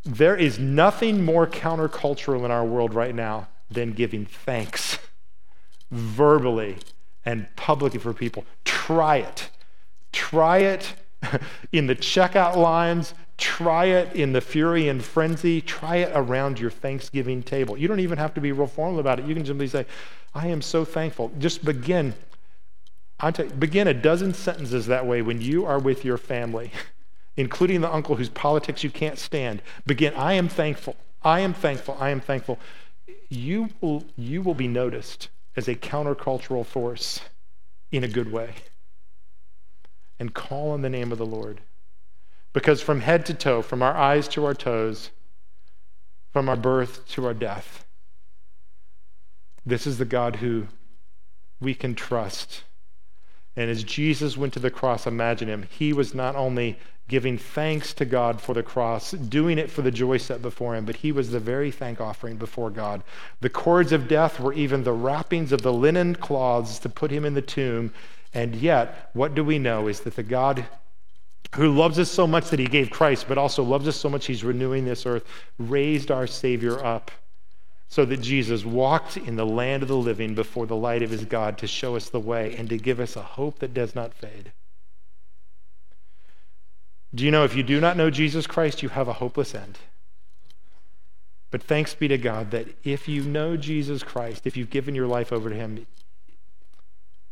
There 0.03 0.35
is 0.35 0.57
nothing 0.57 1.23
more 1.23 1.45
countercultural 1.45 2.45
in 2.45 2.51
our 2.51 2.65
world 2.65 2.93
right 2.93 3.13
now 3.13 3.47
than 3.69 3.91
giving 3.91 4.25
thanks 4.25 4.97
verbally 5.91 6.77
and 7.25 7.47
publicly 7.55 7.99
for 7.99 8.13
people. 8.13 8.45
Try 8.65 9.17
it. 9.17 9.49
Try 10.11 10.59
it 10.59 10.93
in 11.71 11.87
the 11.87 11.95
checkout 11.95 12.55
lines. 12.55 13.13
Try 13.37 13.85
it 13.85 14.15
in 14.15 14.33
the 14.33 14.41
fury 14.41 14.89
and 14.89 15.03
frenzy. 15.03 15.61
Try 15.61 15.97
it 15.97 16.11
around 16.13 16.59
your 16.59 16.71
Thanksgiving 16.71 17.41
table. 17.41 17.77
You 17.77 17.87
don't 17.87 17.99
even 17.99 18.17
have 18.17 18.33
to 18.33 18.41
be 18.41 18.51
real 18.51 18.67
formal 18.67 18.99
about 18.99 19.19
it. 19.19 19.25
You 19.25 19.35
can 19.35 19.45
simply 19.45 19.67
say, 19.67 19.85
I 20.33 20.47
am 20.47 20.61
so 20.61 20.83
thankful. 20.85 21.31
Just 21.39 21.63
begin. 21.63 22.13
You, 23.21 23.31
begin 23.59 23.87
a 23.87 23.93
dozen 23.93 24.33
sentences 24.33 24.87
that 24.87 25.05
way 25.05 25.21
when 25.21 25.41
you 25.41 25.65
are 25.65 25.79
with 25.79 26.05
your 26.05 26.17
family, 26.17 26.71
including 27.37 27.81
the 27.81 27.93
uncle 27.93 28.15
whose 28.15 28.29
politics 28.29 28.83
you 28.83 28.89
can't 28.89 29.17
stand. 29.17 29.61
Begin, 29.85 30.13
I 30.13 30.33
am 30.33 30.49
thankful. 30.49 30.95
I 31.23 31.41
am 31.41 31.53
thankful. 31.53 31.97
I 31.99 32.09
am 32.09 32.19
thankful. 32.19 32.59
You 33.29 33.69
will, 33.81 34.03
you 34.15 34.41
will 34.41 34.53
be 34.53 34.67
noticed 34.67 35.29
as 35.55 35.67
a 35.67 35.75
countercultural 35.75 36.65
force 36.65 37.21
in 37.91 38.03
a 38.03 38.07
good 38.07 38.31
way. 38.31 38.53
And 40.19 40.33
call 40.33 40.71
on 40.71 40.81
the 40.81 40.89
name 40.89 41.11
of 41.11 41.17
the 41.17 41.25
Lord. 41.25 41.61
Because 42.51 42.81
from 42.81 43.01
head 43.01 43.25
to 43.27 43.33
toe, 43.33 43.61
from 43.61 43.81
our 43.81 43.95
eyes 43.95 44.27
to 44.29 44.45
our 44.45 44.53
toes, 44.53 45.11
from 46.31 46.49
our 46.49 46.57
birth 46.57 47.07
to 47.09 47.25
our 47.25 47.33
death, 47.33 47.85
this 49.65 49.85
is 49.85 49.97
the 49.97 50.05
God 50.05 50.37
who 50.37 50.67
we 51.59 51.73
can 51.73 51.95
trust. 51.95 52.63
And 53.55 53.69
as 53.69 53.83
Jesus 53.83 54.37
went 54.37 54.53
to 54.53 54.59
the 54.59 54.71
cross, 54.71 55.05
imagine 55.05 55.47
him. 55.47 55.67
He 55.69 55.93
was 55.93 56.13
not 56.13 56.35
only 56.35 56.79
giving 57.09 57.37
thanks 57.37 57.93
to 57.95 58.05
God 58.05 58.39
for 58.39 58.53
the 58.53 58.63
cross, 58.63 59.11
doing 59.11 59.57
it 59.57 59.69
for 59.69 59.81
the 59.81 59.91
joy 59.91 60.17
set 60.17 60.41
before 60.41 60.75
him, 60.75 60.85
but 60.85 60.95
he 60.95 61.11
was 61.11 61.31
the 61.31 61.39
very 61.39 61.71
thank 61.71 61.99
offering 61.99 62.37
before 62.37 62.69
God. 62.69 63.03
The 63.41 63.49
cords 63.49 63.91
of 63.91 64.07
death 64.07 64.39
were 64.39 64.53
even 64.53 64.83
the 64.83 64.93
wrappings 64.93 65.51
of 65.51 65.63
the 65.63 65.73
linen 65.73 66.15
cloths 66.15 66.79
to 66.79 66.89
put 66.89 67.11
him 67.11 67.25
in 67.25 67.33
the 67.33 67.41
tomb. 67.41 67.91
And 68.33 68.55
yet, 68.55 69.09
what 69.13 69.35
do 69.35 69.43
we 69.43 69.59
know 69.59 69.87
is 69.87 70.01
that 70.01 70.15
the 70.15 70.23
God 70.23 70.65
who 71.55 71.71
loves 71.71 71.97
us 71.97 72.11
so 72.11 72.27
much 72.27 72.51
that 72.51 72.59
he 72.59 72.67
gave 72.67 72.91
Christ, 72.91 73.25
but 73.27 73.39
also 73.39 73.63
loves 73.63 73.87
us 73.87 73.95
so 73.95 74.09
much 74.09 74.27
he's 74.27 74.43
renewing 74.43 74.85
this 74.85 75.07
earth, 75.07 75.25
raised 75.57 76.11
our 76.11 76.27
Savior 76.27 76.83
up 76.85 77.09
so 77.87 78.05
that 78.05 78.21
Jesus 78.21 78.63
walked 78.63 79.17
in 79.17 79.35
the 79.35 79.45
land 79.45 79.81
of 79.81 79.89
the 79.89 79.97
living 79.97 80.35
before 80.35 80.67
the 80.67 80.75
light 80.75 81.01
of 81.01 81.09
his 81.09 81.25
God 81.25 81.57
to 81.57 81.65
show 81.65 81.95
us 81.95 82.09
the 82.09 82.19
way 82.19 82.55
and 82.55 82.69
to 82.69 82.77
give 82.77 82.99
us 82.99 83.15
a 83.15 83.23
hope 83.23 83.57
that 83.59 83.73
does 83.73 83.95
not 83.95 84.13
fade. 84.13 84.51
Do 87.13 87.25
you 87.25 87.31
know 87.31 87.43
if 87.43 87.55
you 87.55 87.63
do 87.63 87.79
not 87.79 87.97
know 87.97 88.09
Jesus 88.09 88.45
Christ, 88.45 88.83
you 88.83 88.89
have 88.89 89.07
a 89.07 89.13
hopeless 89.13 89.55
end? 89.55 89.79
But 91.51 91.63
thanks 91.63 91.95
be 91.95 92.07
to 92.07 92.17
God 92.17 92.51
that 92.51 92.67
if 92.83 93.07
you 93.07 93.23
know 93.23 93.57
Jesus 93.57 94.03
Christ, 94.03 94.45
if 94.45 94.55
you've 94.55 94.69
given 94.69 94.93
your 94.93 95.07
life 95.07 95.33
over 95.33 95.49
to 95.49 95.55
Him, 95.55 95.87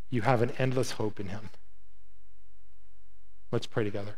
you 0.10 0.22
have 0.22 0.42
an 0.42 0.52
endless 0.58 0.92
hope 0.92 1.20
in 1.20 1.28
Him. 1.28 1.50
Let's 3.52 3.68
pray 3.68 3.84
together. 3.84 4.16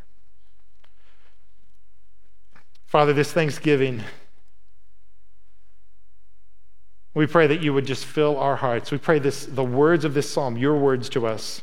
Father, 2.86 3.12
this 3.12 3.32
Thanksgiving, 3.32 4.02
we 7.14 7.26
pray 7.26 7.46
that 7.46 7.62
you 7.62 7.74
would 7.74 7.86
just 7.86 8.04
fill 8.04 8.36
our 8.38 8.56
hearts. 8.56 8.90
We 8.90 8.98
pray 8.98 9.18
this, 9.18 9.46
the 9.46 9.62
words 9.62 10.04
of 10.04 10.14
this 10.14 10.28
psalm, 10.30 10.56
your 10.56 10.76
words 10.76 11.08
to 11.10 11.26
us, 11.26 11.62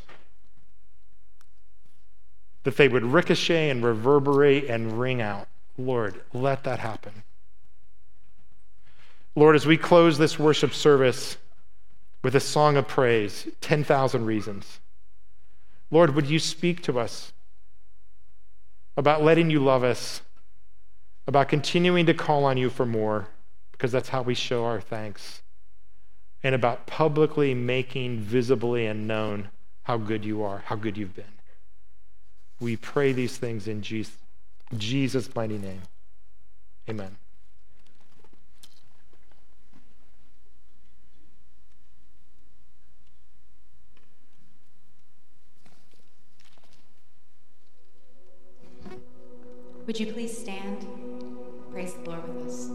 that 2.67 2.75
they 2.75 2.89
would 2.89 3.05
ricochet 3.05 3.69
and 3.69 3.81
reverberate 3.81 4.65
and 4.65 4.99
ring 4.99 5.21
out. 5.21 5.47
Lord, 5.77 6.19
let 6.33 6.65
that 6.65 6.79
happen. 6.79 7.23
Lord, 9.37 9.55
as 9.55 9.65
we 9.65 9.77
close 9.77 10.17
this 10.17 10.37
worship 10.37 10.73
service 10.73 11.37
with 12.25 12.35
a 12.35 12.41
song 12.41 12.75
of 12.75 12.85
praise, 12.85 13.47
10,000 13.61 14.25
reasons, 14.25 14.81
Lord, 15.91 16.13
would 16.13 16.29
you 16.29 16.39
speak 16.39 16.83
to 16.83 16.99
us 16.99 17.31
about 18.97 19.23
letting 19.23 19.49
you 19.49 19.61
love 19.61 19.85
us, 19.85 20.19
about 21.25 21.47
continuing 21.47 22.05
to 22.05 22.13
call 22.13 22.43
on 22.43 22.57
you 22.57 22.69
for 22.69 22.85
more, 22.85 23.29
because 23.71 23.93
that's 23.93 24.09
how 24.09 24.23
we 24.23 24.33
show 24.33 24.65
our 24.65 24.81
thanks, 24.81 25.41
and 26.43 26.53
about 26.53 26.85
publicly 26.85 27.53
making 27.53 28.19
visibly 28.19 28.85
and 28.85 29.07
known 29.07 29.47
how 29.83 29.95
good 29.95 30.25
you 30.25 30.43
are, 30.43 30.63
how 30.65 30.75
good 30.75 30.97
you've 30.97 31.15
been. 31.15 31.36
We 32.59 32.75
pray 32.75 33.13
these 33.13 33.37
things 33.37 33.67
in 33.67 33.81
Jesus, 33.81 34.17
Jesus' 34.75 35.33
mighty 35.35 35.57
name. 35.57 35.81
Amen. 36.89 37.17
Would 49.85 49.99
you 49.99 50.11
please 50.11 50.37
stand? 50.37 50.85
Praise 51.71 51.93
the 51.93 52.09
Lord 52.09 52.27
with 52.27 52.47
us. 52.47 52.69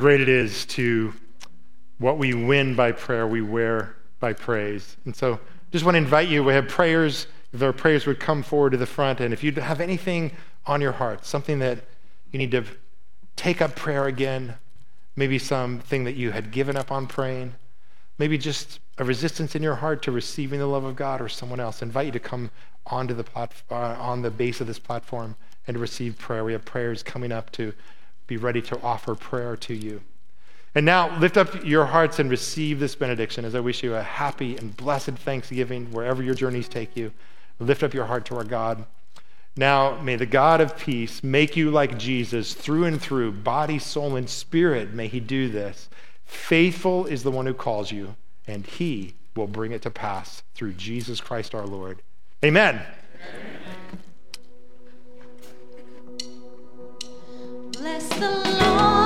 Great 0.00 0.22
it 0.22 0.30
is 0.30 0.64
to 0.64 1.12
what 1.98 2.16
we 2.16 2.32
win 2.32 2.74
by 2.74 2.90
prayer, 2.90 3.26
we 3.26 3.42
wear 3.42 3.94
by 4.18 4.32
praise. 4.32 4.96
And 5.04 5.14
so 5.14 5.38
just 5.72 5.84
want 5.84 5.94
to 5.94 5.98
invite 5.98 6.28
you, 6.28 6.42
we 6.42 6.54
have 6.54 6.68
prayers, 6.68 7.26
if 7.52 7.62
our 7.62 7.74
prayers 7.74 8.06
would 8.06 8.18
come 8.18 8.42
forward 8.42 8.70
to 8.70 8.78
the 8.78 8.86
front, 8.86 9.20
and 9.20 9.34
if 9.34 9.44
you 9.44 9.52
have 9.52 9.78
anything 9.78 10.32
on 10.64 10.80
your 10.80 10.92
heart, 10.92 11.26
something 11.26 11.58
that 11.58 11.80
you 12.32 12.38
need 12.38 12.50
to 12.52 12.64
take 13.36 13.60
up 13.60 13.76
prayer 13.76 14.06
again, 14.06 14.54
maybe 15.16 15.38
something 15.38 16.04
that 16.04 16.14
you 16.14 16.30
had 16.30 16.50
given 16.50 16.78
up 16.78 16.90
on 16.90 17.06
praying, 17.06 17.52
maybe 18.16 18.38
just 18.38 18.80
a 18.96 19.04
resistance 19.04 19.54
in 19.54 19.62
your 19.62 19.74
heart 19.74 20.02
to 20.04 20.10
receiving 20.10 20.60
the 20.60 20.66
love 20.66 20.84
of 20.84 20.96
God 20.96 21.20
or 21.20 21.28
someone 21.28 21.60
else, 21.60 21.82
I 21.82 21.86
invite 21.86 22.06
you 22.06 22.12
to 22.12 22.20
come 22.20 22.50
onto 22.86 23.12
the 23.12 23.24
plat- 23.24 23.62
uh, 23.70 23.74
on 23.74 24.22
the 24.22 24.30
base 24.30 24.62
of 24.62 24.66
this 24.66 24.78
platform 24.78 25.36
and 25.66 25.76
receive 25.76 26.16
prayer. 26.16 26.42
We 26.42 26.52
have 26.52 26.64
prayers 26.64 27.02
coming 27.02 27.32
up 27.32 27.52
to 27.52 27.74
be 28.30 28.36
ready 28.36 28.62
to 28.62 28.80
offer 28.80 29.16
prayer 29.16 29.56
to 29.56 29.74
you. 29.74 30.00
And 30.76 30.86
now 30.86 31.18
lift 31.18 31.36
up 31.36 31.64
your 31.64 31.84
hearts 31.84 32.20
and 32.20 32.30
receive 32.30 32.78
this 32.78 32.94
benediction 32.94 33.44
as 33.44 33.56
I 33.56 33.60
wish 33.60 33.82
you 33.82 33.96
a 33.96 34.02
happy 34.02 34.56
and 34.56 34.76
blessed 34.76 35.10
Thanksgiving 35.10 35.90
wherever 35.90 36.22
your 36.22 36.36
journeys 36.36 36.68
take 36.68 36.96
you. 36.96 37.12
Lift 37.58 37.82
up 37.82 37.92
your 37.92 38.04
heart 38.04 38.24
to 38.26 38.36
our 38.36 38.44
God. 38.44 38.86
Now, 39.56 40.00
may 40.00 40.14
the 40.14 40.26
God 40.26 40.60
of 40.60 40.78
peace 40.78 41.24
make 41.24 41.56
you 41.56 41.72
like 41.72 41.98
Jesus 41.98 42.54
through 42.54 42.84
and 42.84 43.02
through, 43.02 43.32
body, 43.32 43.80
soul, 43.80 44.14
and 44.14 44.30
spirit. 44.30 44.94
May 44.94 45.08
he 45.08 45.18
do 45.18 45.48
this. 45.48 45.88
Faithful 46.24 47.06
is 47.06 47.24
the 47.24 47.32
one 47.32 47.46
who 47.46 47.52
calls 47.52 47.90
you, 47.90 48.14
and 48.46 48.64
he 48.64 49.14
will 49.34 49.48
bring 49.48 49.72
it 49.72 49.82
to 49.82 49.90
pass 49.90 50.44
through 50.54 50.74
Jesus 50.74 51.20
Christ 51.20 51.52
our 51.52 51.66
Lord. 51.66 52.00
Amen. 52.44 52.76
Amen. 52.76 53.59
Bless 57.80 58.06
the 58.08 58.28
Lord, 58.28 58.99